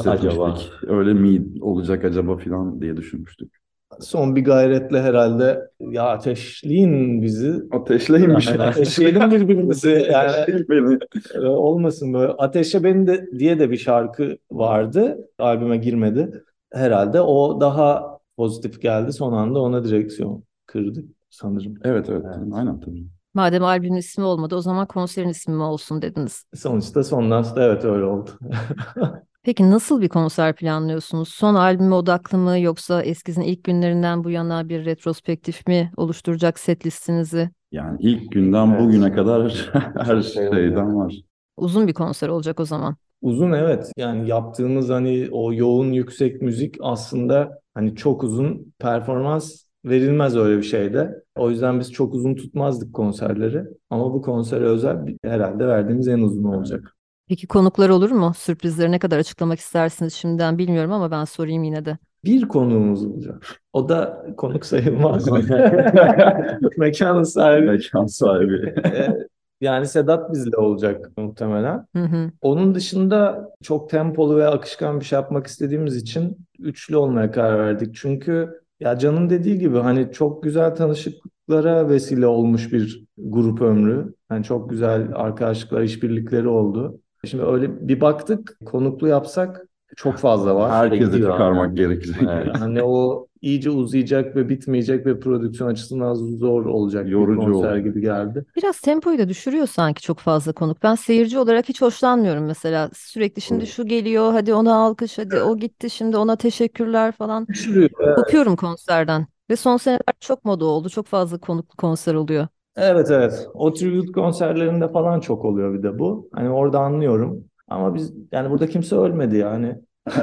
acaba? 0.05 0.47
hissetmiştik. 0.51 0.73
Öyle 0.87 1.13
mi 1.13 1.45
olacak 1.61 2.05
acaba 2.05 2.37
falan 2.37 2.81
diye 2.81 2.97
düşünmüştük. 2.97 3.60
Son 3.99 4.35
bir 4.35 4.43
gayretle 4.43 5.01
herhalde 5.01 5.69
ya 5.79 6.03
ateşleyin 6.03 7.21
bizi. 7.21 7.63
Ateşleyin 7.71 8.35
bir 8.35 8.41
şeyler. 8.41 8.67
Ateşleyelim 8.67 9.31
birbirimizi. 9.31 9.89
Yani 10.11 10.29
Ateşleyin 10.29 10.65
beni. 10.69 10.99
e, 11.35 11.47
olmasın 11.47 12.13
böyle. 12.13 12.31
Ateşe 12.31 12.83
Beni 12.83 13.07
de 13.07 13.29
diye 13.39 13.59
de 13.59 13.71
bir 13.71 13.77
şarkı 13.77 14.37
vardı. 14.51 15.17
Albüme 15.39 15.77
girmedi. 15.77 16.43
Herhalde 16.73 17.21
o 17.21 17.61
daha 17.61 18.19
pozitif 18.37 18.81
geldi. 18.81 19.13
Son 19.13 19.33
anda 19.33 19.59
ona 19.59 19.83
direksiyon 19.85 20.43
kırdı 20.65 21.03
sanırım. 21.29 21.73
Evet 21.83 22.09
evet. 22.09 22.25
Evet. 22.25 22.53
Aynen 22.53 22.79
tabii. 22.79 23.05
Madem 23.33 23.63
albümün 23.63 23.97
ismi 23.97 24.23
olmadı 24.23 24.55
o 24.55 24.61
zaman 24.61 24.87
konserin 24.87 25.29
ismi 25.29 25.55
mi 25.55 25.63
olsun 25.63 26.01
dediniz. 26.01 26.45
Sonuçta 26.55 27.03
son 27.03 27.31
da 27.31 27.43
evet 27.57 27.85
öyle 27.85 28.03
oldu. 28.03 28.29
Peki 29.43 29.71
nasıl 29.71 30.01
bir 30.01 30.09
konser 30.09 30.55
planlıyorsunuz? 30.55 31.29
Son 31.29 31.55
albüme 31.55 31.95
odaklı 31.95 32.37
mı 32.37 32.59
yoksa 32.59 33.03
Eskiz'in 33.03 33.41
ilk 33.41 33.63
günlerinden 33.63 34.23
bu 34.23 34.29
yana 34.29 34.69
bir 34.69 34.85
retrospektif 34.85 35.67
mi 35.67 35.91
oluşturacak 35.97 36.59
set 36.59 36.85
listinizi? 36.85 37.49
Yani 37.71 37.97
ilk 38.01 38.31
günden 38.31 38.67
Evet. 38.67 38.81
bugüne 38.81 39.11
kadar 39.13 39.71
her 39.97 40.21
Şey 40.21 40.49
şeyden 40.51 40.95
var. 40.95 41.15
Uzun 41.57 41.87
bir 41.87 41.93
konser 41.93 42.29
olacak 42.29 42.59
o 42.59 42.65
zaman. 42.65 42.97
Uzun 43.21 43.51
evet. 43.51 43.91
Yani 43.97 44.27
yaptığımız 44.29 44.89
hani 44.89 45.27
o 45.31 45.53
yoğun 45.53 45.91
yüksek 45.91 46.41
müzik 46.41 46.75
aslında 46.81 47.61
hani 47.73 47.95
çok 47.95 48.23
uzun 48.23 48.73
performans 48.79 49.63
verilmez 49.85 50.35
öyle 50.37 50.57
bir 50.57 50.63
şeyde. 50.63 51.23
O 51.35 51.49
yüzden 51.49 51.79
biz 51.79 51.91
çok 51.91 52.13
uzun 52.13 52.35
tutmazdık 52.35 52.93
konserleri. 52.93 53.63
Ama 53.89 54.13
bu 54.13 54.21
konsere 54.21 54.65
özel 54.65 54.97
herhalde 55.23 55.67
verdiğimiz 55.67 56.07
en 56.07 56.19
uzun 56.19 56.43
olacak. 56.43 56.95
Peki 57.31 57.47
konuklar 57.47 57.89
olur 57.89 58.11
mu? 58.11 58.33
Sürprizleri 58.37 58.91
ne 58.91 58.99
kadar 58.99 59.17
açıklamak 59.19 59.59
istersiniz 59.59 60.13
şimdiden 60.13 60.57
bilmiyorum 60.57 60.91
ama 60.91 61.11
ben 61.11 61.25
sorayım 61.25 61.63
yine 61.63 61.85
de. 61.85 61.97
Bir 62.25 62.47
konuğumuz 62.47 63.05
olacak. 63.05 63.61
O 63.73 63.89
da 63.89 64.25
konuk 64.37 64.65
sayılmaz. 64.65 65.27
Mekanın 66.77 67.23
sahibi. 67.23 67.65
Mekan 67.65 68.05
sahibi. 68.05 68.73
Ee, 68.85 69.07
Yani 69.61 69.87
Sedat 69.87 70.33
bizle 70.33 70.57
olacak 70.57 71.11
muhtemelen. 71.17 71.87
Hı 71.95 72.03
hı. 72.03 72.31
Onun 72.41 72.75
dışında 72.75 73.49
çok 73.63 73.89
tempolu 73.89 74.37
ve 74.37 74.47
akışkan 74.47 74.99
bir 74.99 75.05
şey 75.05 75.19
yapmak 75.19 75.47
istediğimiz 75.47 75.95
için 75.95 76.37
üçlü 76.59 76.97
olmaya 76.97 77.31
karar 77.31 77.59
verdik. 77.59 77.95
Çünkü 77.95 78.61
ya 78.79 78.97
Can'ın 78.97 79.29
dediği 79.29 79.59
gibi 79.59 79.77
hani 79.77 80.11
çok 80.11 80.43
güzel 80.43 80.75
tanışıklıklar 80.75 81.31
arkadaşlıklara 81.51 81.89
vesile 81.89 82.27
olmuş 82.27 82.73
bir 82.73 83.05
grup 83.17 83.61
ömrü. 83.61 84.13
Yani 84.31 84.43
çok 84.43 84.69
güzel 84.69 85.07
arkadaşlıklar, 85.13 85.81
işbirlikleri 85.81 86.47
oldu. 86.47 87.00
Şimdi 87.27 87.43
öyle 87.43 87.87
bir 87.87 88.01
baktık, 88.01 88.57
konuklu 88.65 89.07
yapsak 89.07 89.65
çok 89.95 90.17
fazla 90.17 90.55
var. 90.55 90.71
Herkese 90.71 91.17
çıkarmak 91.17 91.61
aynen. 91.61 91.75
gerekecek. 91.75 92.15
Evet. 92.21 92.55
Yani 92.59 92.83
o 92.83 93.27
iyice 93.41 93.69
uzayacak 93.69 94.35
ve 94.35 94.49
bitmeyecek 94.49 95.05
ve 95.05 95.19
prodüksiyon 95.19 95.69
açısından 95.69 96.13
zor 96.13 96.65
olacak 96.65 97.05
bir 97.05 97.11
Yorucu 97.11 97.51
konser 97.51 97.71
olur. 97.71 97.77
gibi 97.77 98.01
geldi. 98.01 98.45
Biraz 98.55 98.79
tempoyu 98.81 99.19
da 99.19 99.29
düşürüyor 99.29 99.67
sanki 99.67 100.01
çok 100.01 100.19
fazla 100.19 100.51
konuk. 100.51 100.83
Ben 100.83 100.95
seyirci 100.95 101.39
olarak 101.39 101.69
hiç 101.69 101.81
hoşlanmıyorum 101.81 102.45
mesela. 102.45 102.89
Sürekli 102.93 103.41
şimdi 103.41 103.67
şu 103.67 103.85
geliyor, 103.85 104.31
hadi 104.31 104.53
ona 104.53 104.75
alkış, 104.75 105.17
hadi 105.17 105.35
o 105.35 105.57
gitti, 105.57 105.89
şimdi 105.89 106.17
ona 106.17 106.35
teşekkürler 106.35 107.11
falan. 107.11 107.47
Düşürüyor. 107.47 107.89
Evet. 107.99 108.15
Kopuyorum 108.15 108.55
konserden. 108.55 109.27
Ve 109.49 109.55
son 109.55 109.77
seneler 109.77 110.13
çok 110.19 110.45
moda 110.45 110.65
oldu. 110.65 110.89
Çok 110.89 111.07
fazla 111.07 111.37
konuklu 111.37 111.75
konser 111.75 112.13
oluyor. 112.13 112.47
Evet 112.81 113.11
evet. 113.11 113.47
O 113.53 113.73
tribute 113.73 114.11
konserlerinde 114.11 114.87
falan 114.87 115.19
çok 115.19 115.45
oluyor 115.45 115.73
bir 115.73 115.83
de 115.83 115.99
bu. 115.99 116.29
Hani 116.33 116.49
orada 116.49 116.79
anlıyorum. 116.79 117.43
Ama 117.67 117.95
biz 117.95 118.13
yani 118.31 118.49
burada 118.49 118.67
kimse 118.67 118.95
ölmedi 118.95 119.37
yani. 119.37 119.75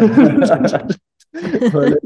Böyle 1.74 1.96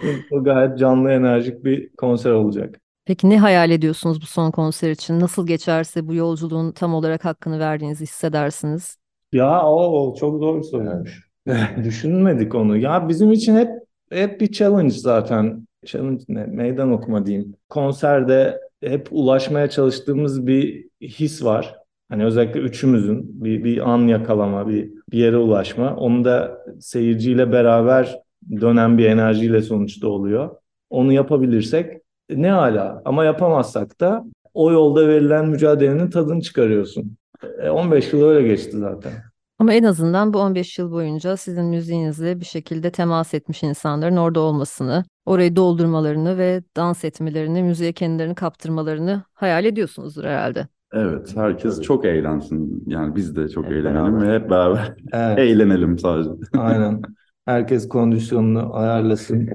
şey. 0.00 0.16
O 0.32 0.44
gayet 0.44 0.78
canlı 0.78 1.10
enerjik 1.10 1.64
bir 1.64 1.92
konser 1.92 2.30
olacak. 2.30 2.80
Peki 3.04 3.30
ne 3.30 3.38
hayal 3.38 3.70
ediyorsunuz 3.70 4.22
bu 4.22 4.26
son 4.26 4.50
konser 4.50 4.90
için? 4.90 5.20
Nasıl 5.20 5.46
geçerse 5.46 6.08
bu 6.08 6.14
yolculuğun 6.14 6.72
tam 6.72 6.94
olarak 6.94 7.24
hakkını 7.24 7.58
verdiğinizi 7.58 8.02
hissedersiniz? 8.02 8.96
Ya 9.32 9.66
o 9.66 10.14
çok 10.14 10.38
zor 10.38 10.58
bir 10.58 10.62
soruymuş. 10.62 11.30
Düşünmedik 11.84 12.54
onu. 12.54 12.76
Ya 12.76 13.08
bizim 13.08 13.32
için 13.32 13.56
hep 13.56 13.70
hep 14.10 14.40
bir 14.40 14.52
challenge 14.52 14.90
zaten. 14.94 15.66
Challenge 15.86 16.24
ne? 16.28 16.46
Meydan 16.46 16.92
okuma 16.92 17.26
diyeyim. 17.26 17.54
Konserde 17.68 18.60
hep 18.82 19.08
ulaşmaya 19.10 19.70
çalıştığımız 19.70 20.46
bir 20.46 20.88
his 21.00 21.44
var. 21.44 21.74
Hani 22.08 22.24
özellikle 22.24 22.60
üçümüzün 22.60 23.44
bir, 23.44 23.64
bir 23.64 23.90
an 23.90 24.06
yakalama, 24.06 24.68
bir, 24.68 24.90
bir 25.12 25.18
yere 25.18 25.36
ulaşma. 25.36 25.96
Onu 25.96 26.24
da 26.24 26.64
seyirciyle 26.80 27.52
beraber 27.52 28.18
dönen 28.60 28.98
bir 28.98 29.04
enerjiyle 29.06 29.62
sonuçta 29.62 30.08
oluyor. 30.08 30.50
Onu 30.90 31.12
yapabilirsek 31.12 32.00
ne 32.30 32.50
hala 32.50 33.02
ama 33.04 33.24
yapamazsak 33.24 34.00
da 34.00 34.24
o 34.54 34.72
yolda 34.72 35.08
verilen 35.08 35.48
mücadelenin 35.48 36.10
tadını 36.10 36.40
çıkarıyorsun. 36.40 37.16
E, 37.62 37.70
15 37.70 38.12
yıl 38.12 38.22
öyle 38.22 38.48
geçti 38.48 38.78
zaten. 38.78 39.12
Ama 39.58 39.72
en 39.72 39.82
azından 39.82 40.32
bu 40.32 40.38
15 40.38 40.78
yıl 40.78 40.92
boyunca 40.92 41.36
sizin 41.36 41.64
müziğinizle 41.64 42.40
bir 42.40 42.44
şekilde 42.44 42.90
temas 42.90 43.34
etmiş 43.34 43.62
insanların 43.62 44.16
orada 44.16 44.40
olmasını, 44.40 45.04
orayı 45.30 45.56
doldurmalarını 45.56 46.38
ve 46.38 46.62
dans 46.76 47.04
etmelerini, 47.04 47.62
müziğe 47.62 47.92
kendilerini 47.92 48.34
kaptırmalarını 48.34 49.24
hayal 49.34 49.64
ediyorsunuzdur 49.64 50.24
herhalde. 50.24 50.68
Evet, 50.92 51.36
herkes 51.36 51.80
Tabii. 51.80 51.80
çok 51.80 52.04
eğlensin. 52.04 52.84
Yani 52.86 53.16
biz 53.16 53.36
de 53.36 53.48
çok 53.48 53.70
Hep 53.70 53.72
eğlenelim 53.72 54.20
beraber. 54.20 54.22
ve 54.22 54.34
hep 54.34 54.50
beraber 54.50 54.94
Evet. 55.12 55.42
eğlenelim 55.48 55.98
sadece. 55.98 56.30
Aynen. 56.54 57.06
Herkes 57.46 57.88
kondisyonunu 57.88 58.74
ayarlasın. 58.76 59.48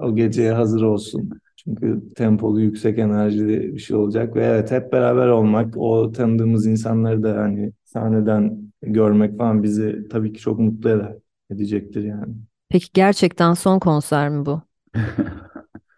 O 0.00 0.16
geceye 0.16 0.52
hazır 0.52 0.82
olsun. 0.82 1.30
Çünkü 1.56 2.02
tempolu, 2.16 2.60
yüksek 2.60 2.98
enerjili 2.98 3.74
bir 3.74 3.78
şey 3.78 3.96
olacak. 3.96 4.36
Ve 4.36 4.44
evet 4.46 4.70
hep 4.70 4.92
beraber 4.92 5.28
olmak, 5.28 5.76
o 5.76 6.12
tanıdığımız 6.12 6.66
insanları 6.66 7.22
da 7.22 7.36
hani 7.36 7.72
sahneden 7.84 8.72
görmek 8.82 9.38
falan 9.38 9.62
bizi 9.62 10.08
tabii 10.10 10.32
ki 10.32 10.40
çok 10.40 10.58
mutlu 10.58 10.90
eder. 10.90 11.14
Edecektir 11.50 12.02
yani. 12.04 12.34
Peki 12.68 12.88
gerçekten 12.94 13.54
son 13.54 13.78
konser 13.78 14.28
mi 14.28 14.46
bu? 14.46 14.62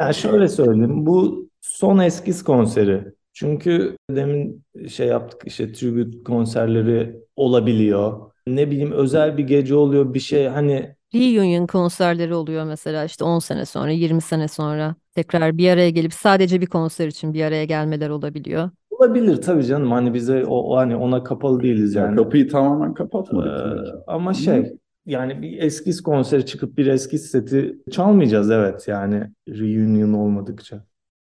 Yani 0.00 0.14
şöyle 0.14 0.48
söyleyeyim. 0.48 1.06
Bu 1.06 1.48
son 1.60 1.98
eskiz 1.98 2.44
konseri. 2.44 3.04
Çünkü 3.32 3.96
demin 4.10 4.64
şey 4.88 5.06
yaptık 5.06 5.42
işte 5.46 5.72
tribute 5.72 6.22
konserleri 6.24 7.16
olabiliyor. 7.36 8.30
Ne 8.46 8.70
bileyim 8.70 8.92
özel 8.92 9.36
bir 9.38 9.44
gece 9.44 9.74
oluyor 9.74 10.14
bir 10.14 10.20
şey 10.20 10.46
hani 10.46 10.96
Reunion 11.14 11.66
konserleri 11.66 12.34
oluyor 12.34 12.64
mesela 12.64 13.04
işte 13.04 13.24
10 13.24 13.38
sene 13.38 13.66
sonra, 13.66 13.90
20 13.90 14.20
sene 14.20 14.48
sonra 14.48 14.94
tekrar 15.14 15.58
bir 15.58 15.70
araya 15.70 15.90
gelip 15.90 16.12
sadece 16.14 16.60
bir 16.60 16.66
konser 16.66 17.08
için 17.08 17.34
bir 17.34 17.44
araya 17.44 17.64
gelmeler 17.64 18.10
olabiliyor. 18.10 18.70
olabilir 18.90 19.36
tabii 19.42 19.64
canım. 19.66 19.92
Hani 19.92 20.14
bize 20.14 20.44
o, 20.46 20.56
o 20.74 20.76
hani 20.76 20.96
ona 20.96 21.24
kapalı 21.24 21.62
değiliz 21.62 21.94
Ya 21.94 22.02
yani. 22.02 22.16
kapıyı 22.16 22.48
tamamen 22.48 22.94
kapatmadık 22.94 23.54
Ee, 23.56 24.02
ama 24.06 24.34
şey 24.34 24.76
yani 25.06 25.42
bir 25.42 25.62
eskiz 25.62 26.02
konseri 26.02 26.46
çıkıp 26.46 26.78
bir 26.78 26.86
eskiz 26.86 27.30
seti 27.30 27.76
çalmayacağız 27.90 28.50
evet 28.50 28.88
yani 28.88 29.30
reunion 29.48 30.12
olmadıkça. 30.12 30.84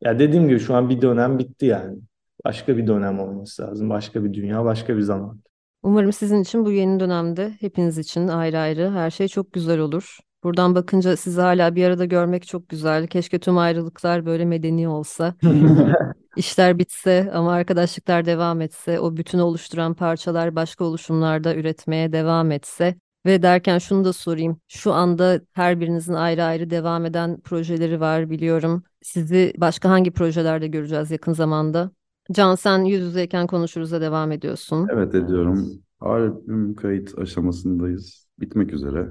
Ya 0.02 0.20
dediğim 0.20 0.48
gibi 0.48 0.60
şu 0.60 0.76
an 0.76 0.90
bir 0.90 1.02
dönem 1.02 1.40
bitti 1.40 1.66
yani. 1.66 1.98
Başka 2.46 2.78
bir 2.78 2.88
dönem 2.88 3.20
olması 3.20 3.62
lazım. 3.62 3.90
Başka 3.90 4.24
bir 4.24 4.34
dünya, 4.34 4.66
başka 4.66 4.98
bir 4.98 5.02
zaman. 5.02 5.40
Umarım 5.84 6.14
sizin 6.14 6.42
için 6.42 6.66
bu 6.66 6.72
yeni 6.72 7.00
dönemde 7.00 7.54
hepiniz 7.60 7.98
için 7.98 8.28
ayrı 8.28 8.60
ayrı 8.60 8.92
her 8.92 9.10
şey 9.12 9.28
çok 9.28 9.54
güzel 9.54 9.80
olur. 9.80 10.18
Buradan 10.44 10.76
bakınca 10.76 11.18
sizi 11.18 11.42
hala 11.42 11.76
bir 11.76 11.86
arada 11.86 12.06
görmek 12.06 12.48
çok 12.48 12.70
güzel. 12.70 13.08
Keşke 13.08 13.40
tüm 13.40 13.58
ayrılıklar 13.58 14.26
böyle 14.26 14.46
medeni 14.46 14.88
olsa. 14.88 15.36
İşler 16.36 16.80
bitse 16.80 17.32
ama 17.34 17.54
arkadaşlıklar 17.54 18.26
devam 18.26 18.62
etse, 18.62 19.00
o 19.00 19.18
bütünü 19.18 19.42
oluşturan 19.42 19.94
parçalar 19.94 20.56
başka 20.56 20.84
oluşumlarda 20.84 21.56
üretmeye 21.56 22.14
devam 22.14 22.52
etse. 22.52 22.96
Ve 23.26 23.42
derken 23.42 23.78
şunu 23.78 24.06
da 24.06 24.14
sorayım. 24.14 24.62
Şu 24.68 24.94
anda 24.94 25.42
her 25.54 25.80
birinizin 25.80 26.14
ayrı 26.14 26.44
ayrı 26.44 26.70
devam 26.70 27.06
eden 27.06 27.40
projeleri 27.42 28.00
var 28.00 28.30
biliyorum. 28.30 28.84
Sizi 29.02 29.54
başka 29.58 29.90
hangi 29.90 30.12
projelerde 30.12 30.68
göreceğiz 30.68 31.12
yakın 31.12 31.34
zamanda? 31.34 31.92
Can 32.32 32.56
sen 32.56 32.84
yüz 32.84 33.02
yüzeyken 33.02 33.48
konuşuruz'a 33.48 34.02
devam 34.02 34.32
ediyorsun. 34.32 34.88
Evet 34.94 35.16
ediyorum. 35.16 35.72
Albüm 36.00 36.76
kayıt 36.76 37.20
aşamasındayız. 37.20 38.28
Bitmek 38.40 38.74
üzere. 38.74 39.08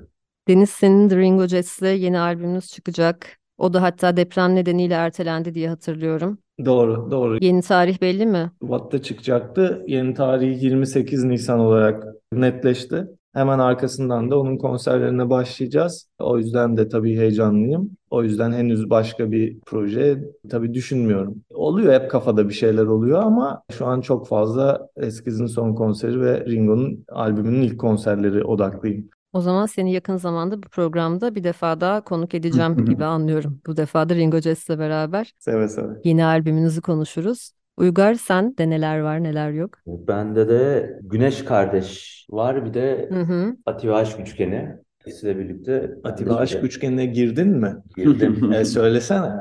Deniz 0.48 0.70
senin 0.70 1.08
The 1.08 1.16
Ringo 1.16 1.46
Jets'le 1.46 1.82
yeni 1.82 2.18
albümünüz 2.18 2.66
çıkacak. 2.66 3.36
O 3.58 3.72
da 3.72 3.82
hatta 3.82 4.16
deprem 4.16 4.54
nedeniyle 4.54 4.94
ertelendi 4.94 5.54
diye 5.54 5.68
hatırlıyorum. 5.68 6.38
Doğru, 6.64 7.10
doğru. 7.10 7.38
Yeni 7.40 7.62
tarih 7.62 8.00
belli 8.00 8.26
mi? 8.26 8.50
Şubat'ta 8.62 9.02
çıkacaktı. 9.02 9.84
Yeni 9.86 10.14
tarihi 10.14 10.64
28 10.64 11.24
Nisan 11.24 11.60
olarak 11.60 12.04
netleşti. 12.32 13.06
Hemen 13.34 13.58
arkasından 13.58 14.30
da 14.30 14.38
onun 14.38 14.56
konserlerine 14.58 15.30
başlayacağız. 15.30 16.08
O 16.18 16.38
yüzden 16.38 16.76
de 16.76 16.88
tabii 16.88 17.16
heyecanlıyım. 17.16 17.90
O 18.10 18.22
yüzden 18.22 18.52
henüz 18.52 18.90
başka 18.90 19.30
bir 19.30 19.58
proje 19.66 20.24
tabii 20.50 20.74
düşünmüyorum. 20.74 21.34
Oluyor 21.50 21.92
hep 21.92 22.10
kafada 22.10 22.48
bir 22.48 22.54
şeyler 22.54 22.86
oluyor 22.86 23.22
ama 23.22 23.62
şu 23.72 23.86
an 23.86 24.00
çok 24.00 24.28
fazla 24.28 24.88
Eskiz'in 24.96 25.46
son 25.46 25.74
konseri 25.74 26.20
ve 26.20 26.46
Ringo'nun 26.46 27.04
albümünün 27.08 27.62
ilk 27.62 27.80
konserleri 27.80 28.44
odaklıyım. 28.44 29.08
O 29.32 29.40
zaman 29.40 29.66
seni 29.66 29.92
yakın 29.92 30.16
zamanda 30.16 30.62
bu 30.62 30.68
programda 30.68 31.34
bir 31.34 31.44
defa 31.44 31.80
daha 31.80 32.00
konuk 32.00 32.34
edeceğim 32.34 32.76
gibi 32.84 33.04
anlıyorum. 33.04 33.60
Bu 33.66 33.76
defa 33.76 34.08
da 34.08 34.14
Ringo 34.14 34.38
Jets'le 34.40 34.68
beraber 34.78 35.32
Seve 35.38 35.68
seve. 35.68 35.92
yeni 36.04 36.24
albümünüzü 36.24 36.80
konuşuruz. 36.80 37.50
Uygar 37.78 38.14
sen 38.14 38.56
de 38.58 38.70
neler 38.70 38.98
var 38.98 39.22
neler 39.22 39.50
yok. 39.50 39.78
Bende 39.86 40.48
de 40.48 40.90
Güneş 41.02 41.44
Kardeş 41.44 42.26
var. 42.30 42.64
Bir 42.64 42.74
de 42.74 43.08
Hı 43.12 43.20
hı. 43.20 43.56
Ati 43.66 43.88
ve 43.88 43.94
Aşk 43.94 44.20
Üçgeni. 44.20 44.76
İkisiyle 45.00 45.38
birlikte 45.38 45.90
Atiba 46.04 46.36
Aşk 46.36 46.64
Üçgeni'ne 46.64 47.06
girdin 47.06 47.48
mi? 47.48 47.76
girdim. 47.96 48.52
E 48.54 48.64
söylesene. 48.64 49.32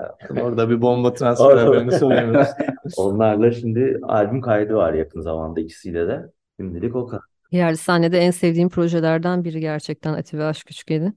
Orada 0.42 0.70
bir 0.70 0.82
bomba 0.82 1.14
transfer 1.14 1.58
haberini 1.58 1.92
söylemiyoruz. 1.92 2.48
Onlarla 2.98 3.52
şimdi 3.52 4.00
albüm 4.04 4.42
kaydı 4.42 4.76
var 4.76 4.94
yakın 4.94 5.22
zamanda 5.22 5.60
ikisiyle 5.62 6.08
de. 6.08 6.22
Şimdilik 6.60 6.96
o 6.96 7.08
kadar. 7.08 7.24
Yerli 7.52 7.78
sahnede 7.78 8.20
en 8.20 8.32
sevdiğim 8.32 8.70
projelerden 8.70 9.44
biri 9.44 9.60
gerçekten 9.60 10.14
Ati 10.14 10.38
ve 10.38 10.46
Aşk 10.46 10.72
Üçgeni. 10.72 11.14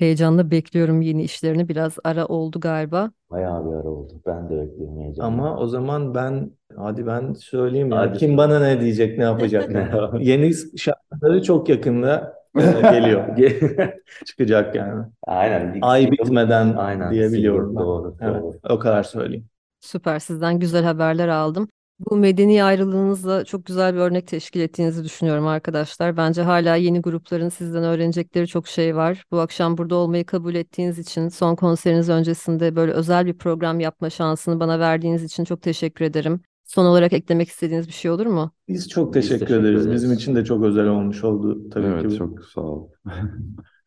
Heyecanla 0.00 0.50
bekliyorum 0.50 1.02
yeni 1.02 1.22
işlerini. 1.22 1.68
Biraz 1.68 1.96
ara 2.04 2.26
oldu 2.26 2.60
galiba. 2.60 3.10
Bayağı 3.30 3.66
bir 3.66 3.72
ara 3.74 3.88
oldu. 3.88 4.12
Ben 4.26 4.50
de 4.50 4.56
bekliyorum 4.58 5.00
heyecanla. 5.00 5.26
Ama 5.26 5.56
o 5.58 5.66
zaman 5.66 6.14
ben 6.14 6.50
hadi 6.76 7.06
ben 7.06 7.32
söyleyeyim 7.32 7.90
ya. 7.90 7.98
Hadi 7.98 8.18
Kim 8.18 8.36
bana 8.36 8.60
ne 8.60 8.80
diyecek, 8.80 9.18
ne 9.18 9.24
yapacak? 9.24 9.70
Yeni 10.20 10.52
şarkıları 10.78 11.42
çok 11.42 11.68
yakında 11.68 12.34
e, 12.56 12.60
geliyor. 12.80 13.36
Çıkacak 14.24 14.74
yani. 14.74 15.04
Aynen. 15.26 15.78
Ay 15.82 16.02
Single- 16.04 16.12
bitmeden 16.12 16.76
Aynen. 16.76 17.12
diye 17.12 17.32
biliyorum 17.32 17.68
single, 17.68 17.80
ben. 17.80 17.86
Doğru, 17.86 18.16
Evet, 18.20 18.42
doğru. 18.42 18.58
o 18.74 18.78
kadar 18.78 19.02
söyleyeyim. 19.02 19.46
Süper 19.80 20.18
sizden 20.18 20.58
güzel 20.58 20.84
haberler 20.84 21.28
aldım. 21.28 21.68
Bu 22.00 22.16
medeni 22.16 22.64
ayrılığınızla 22.64 23.44
çok 23.44 23.66
güzel 23.66 23.94
bir 23.94 23.98
örnek 23.98 24.26
teşkil 24.26 24.60
ettiğinizi 24.60 25.04
düşünüyorum 25.04 25.46
arkadaşlar. 25.46 26.16
Bence 26.16 26.42
hala 26.42 26.76
yeni 26.76 27.00
grupların 27.02 27.48
sizden 27.48 27.82
öğrenecekleri 27.84 28.46
çok 28.48 28.68
şey 28.68 28.96
var. 28.96 29.24
Bu 29.30 29.40
akşam 29.40 29.78
burada 29.78 29.94
olmayı 29.94 30.26
kabul 30.26 30.54
ettiğiniz 30.54 30.98
için, 30.98 31.28
son 31.28 31.56
konseriniz 31.56 32.08
öncesinde 32.08 32.76
böyle 32.76 32.92
özel 32.92 33.26
bir 33.26 33.38
program 33.38 33.80
yapma 33.80 34.10
şansını 34.10 34.60
bana 34.60 34.78
verdiğiniz 34.78 35.24
için 35.24 35.44
çok 35.44 35.62
teşekkür 35.62 36.04
ederim. 36.04 36.40
Son 36.64 36.84
olarak 36.84 37.12
eklemek 37.12 37.48
istediğiniz 37.48 37.86
bir 37.88 37.92
şey 37.92 38.10
olur 38.10 38.26
mu? 38.26 38.52
Biz 38.68 38.88
çok 38.88 39.14
Biz 39.14 39.28
teşekkür 39.28 39.38
teşekkür 39.38 39.54
ederiz. 39.54 39.86
ederiz. 39.86 39.90
Bizim 39.90 40.12
için 40.12 40.34
de 40.36 40.44
çok 40.44 40.64
özel 40.64 40.86
olmuş 40.88 41.24
oldu 41.24 41.70
tabii 41.70 41.94
Evet 41.94 42.02
ki 42.02 42.10
bu. 42.10 42.18
çok 42.18 42.44
sağ 42.44 42.60
ol. 42.60 42.88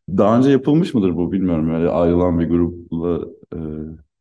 Daha 0.10 0.38
önce 0.38 0.50
yapılmış 0.50 0.94
mıdır 0.94 1.16
bu 1.16 1.32
bilmiyorum. 1.32 1.72
Yani 1.74 1.90
ayrılan 1.90 2.40
bir 2.40 2.50
grupla 2.50 3.28
e, 3.54 3.58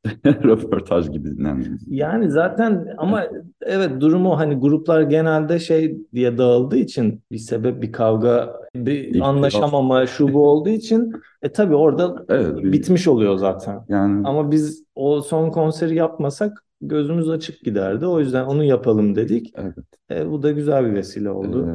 röportaj 0.26 1.10
gibi 1.10 1.30
dinlendim. 1.36 1.78
Yani 1.88 2.30
zaten 2.30 2.86
ama 2.98 3.24
evet 3.62 4.00
durumu 4.00 4.38
hani 4.38 4.54
gruplar 4.54 5.02
genelde 5.02 5.58
şey 5.58 5.98
diye 6.14 6.38
dağıldığı 6.38 6.76
için 6.76 7.22
bir 7.32 7.38
sebep 7.38 7.82
bir 7.82 7.92
kavga 7.92 8.52
bir 8.74 9.04
İhtilaf. 9.04 9.28
anlaşamama 9.28 10.06
şu 10.06 10.32
bu 10.32 10.48
olduğu 10.48 10.68
için 10.68 11.12
e 11.42 11.52
tabii 11.52 11.74
orada 11.74 12.24
Evet, 12.28 12.56
bir- 12.58 12.72
bitmiş 12.72 13.08
oluyor 13.08 13.36
zaten. 13.36 13.80
Yani 13.88 14.26
Ama 14.28 14.50
biz 14.50 14.84
o 14.94 15.20
son 15.22 15.50
konseri 15.50 15.94
yapmasak 15.96 16.64
gözümüz 16.80 17.28
açık 17.30 17.64
giderdi. 17.64 18.06
O 18.06 18.20
yüzden 18.20 18.44
onu 18.44 18.64
yapalım 18.64 19.14
dedik. 19.16 19.54
Evet. 19.56 19.74
E, 20.10 20.30
bu 20.30 20.42
da 20.42 20.50
güzel 20.50 20.86
bir 20.86 20.94
vesile 20.94 21.30
oldu. 21.30 21.68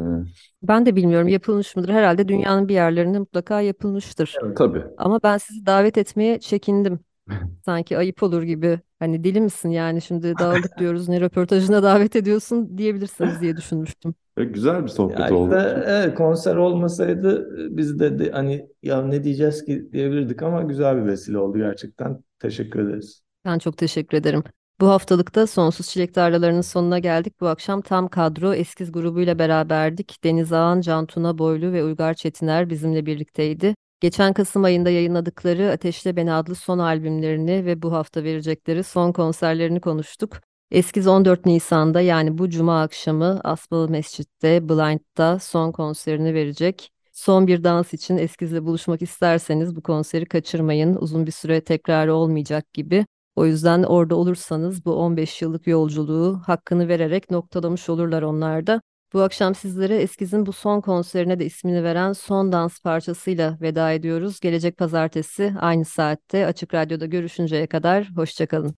e, 0.63 0.67
Ben 0.67 0.85
de 0.85 0.95
bilmiyorum 0.95 1.27
yapılmış 1.27 1.75
mıdır? 1.75 1.89
Herhalde 1.89 2.27
dünyanın 2.27 2.67
bir 2.67 2.73
yerlerinde 2.73 3.19
mutlaka 3.19 3.61
yapılmıştır. 3.61 4.35
tabii. 4.55 4.83
Ama 4.97 5.19
ben 5.23 5.37
sizi 5.37 5.65
davet 5.65 5.97
etmeye 5.97 6.39
çekindim. 6.39 6.99
Sanki 7.65 7.97
ayıp 7.97 8.23
olur 8.23 8.43
gibi. 8.43 8.79
Hani 8.99 9.23
deli 9.23 9.41
misin 9.41 9.69
yani 9.69 10.01
şimdi 10.01 10.33
dağıldık 10.39 10.77
diyoruz 10.77 11.09
ne 11.09 11.21
röportajına 11.21 11.83
davet 11.83 12.15
ediyorsun 12.15 12.77
diyebilirsiniz 12.77 13.41
diye 13.41 13.57
düşünmüştüm. 13.57 14.15
E, 14.37 14.43
güzel 14.43 14.83
bir 14.83 14.87
sohbet 14.87 15.19
Ya 15.19 15.35
oldu. 15.35 15.55
işte 15.55 15.83
evet, 15.87 16.15
konser 16.15 16.55
olmasaydı 16.55 17.47
biz 17.77 17.99
de, 17.99 18.19
de 18.19 18.31
hani 18.31 18.69
ya 18.83 19.01
ne 19.01 19.23
diyeceğiz 19.23 19.65
ki 19.65 19.89
diyebilirdik 19.93 20.43
ama 20.43 20.61
güzel 20.61 20.97
bir 20.97 21.05
vesile 21.05 21.37
oldu 21.37 21.57
gerçekten. 21.57 22.23
Teşekkür 22.39 22.79
ederiz. 22.89 23.21
Ben 23.45 23.59
çok 23.59 23.77
teşekkür 23.77 24.17
ederim. 24.17 24.43
Bu 24.79 24.87
haftalıkta 24.89 25.47
Sonsuz 25.47 25.87
Çilek 25.89 26.13
Tarlalarının 26.13 26.61
sonuna 26.61 26.99
geldik. 26.99 27.41
Bu 27.41 27.47
akşam 27.47 27.81
tam 27.81 28.07
kadro 28.07 28.53
Eskiz 28.53 28.91
grubuyla 28.91 29.39
beraberdik. 29.39 30.23
Deniz 30.23 30.53
Ağan, 30.53 30.81
Can 30.81 31.05
Tuna 31.05 31.37
Boylu 31.37 31.71
ve 31.73 31.83
Uygar 31.83 32.13
Çetiner 32.13 32.69
bizimle 32.69 33.05
birlikteydi. 33.05 33.75
Geçen 33.99 34.33
Kasım 34.33 34.63
ayında 34.63 34.89
yayınladıkları 34.89 35.71
Ateşle 35.71 36.15
Beni 36.15 36.33
adlı 36.33 36.55
son 36.55 36.79
albümlerini 36.79 37.65
ve 37.65 37.81
bu 37.81 37.93
hafta 37.93 38.23
verecekleri 38.23 38.83
son 38.83 39.11
konserlerini 39.11 39.81
konuştuk. 39.81 40.37
Eskiz 40.71 41.07
14 41.07 41.45
Nisan'da 41.45 42.01
yani 42.01 42.37
bu 42.37 42.49
cuma 42.49 42.81
akşamı 42.81 43.41
Asmalı 43.43 43.89
Mescid'de 43.89 44.69
Blind'da 44.69 45.39
son 45.39 45.71
konserini 45.71 46.33
verecek. 46.33 46.91
Son 47.13 47.47
bir 47.47 47.63
dans 47.63 47.93
için 47.93 48.17
Eskiz'le 48.17 48.65
buluşmak 48.65 49.01
isterseniz 49.01 49.75
bu 49.75 49.81
konseri 49.81 50.25
kaçırmayın. 50.25 50.95
Uzun 50.95 51.25
bir 51.25 51.31
süre 51.31 51.61
tekrarı 51.61 52.13
olmayacak 52.13 52.73
gibi. 52.73 53.05
O 53.35 53.45
yüzden 53.45 53.83
orada 53.83 54.15
olursanız 54.15 54.85
bu 54.85 54.93
15 54.93 55.41
yıllık 55.41 55.67
yolculuğu 55.67 56.41
hakkını 56.45 56.87
vererek 56.87 57.31
noktalamış 57.31 57.89
olurlar 57.89 58.21
onlar 58.21 58.67
da. 58.67 58.81
Bu 59.13 59.21
akşam 59.21 59.55
sizlere 59.55 59.95
Eskiz'in 59.95 60.45
bu 60.45 60.53
son 60.53 60.81
konserine 60.81 61.39
de 61.39 61.45
ismini 61.45 61.83
veren 61.83 62.13
son 62.13 62.51
dans 62.51 62.79
parçasıyla 62.79 63.57
veda 63.61 63.91
ediyoruz. 63.91 64.39
Gelecek 64.39 64.77
pazartesi 64.77 65.53
aynı 65.59 65.85
saatte 65.85 66.45
Açık 66.45 66.73
Radyo'da 66.73 67.05
görüşünceye 67.05 67.67
kadar 67.67 68.09
hoşçakalın. 68.15 68.75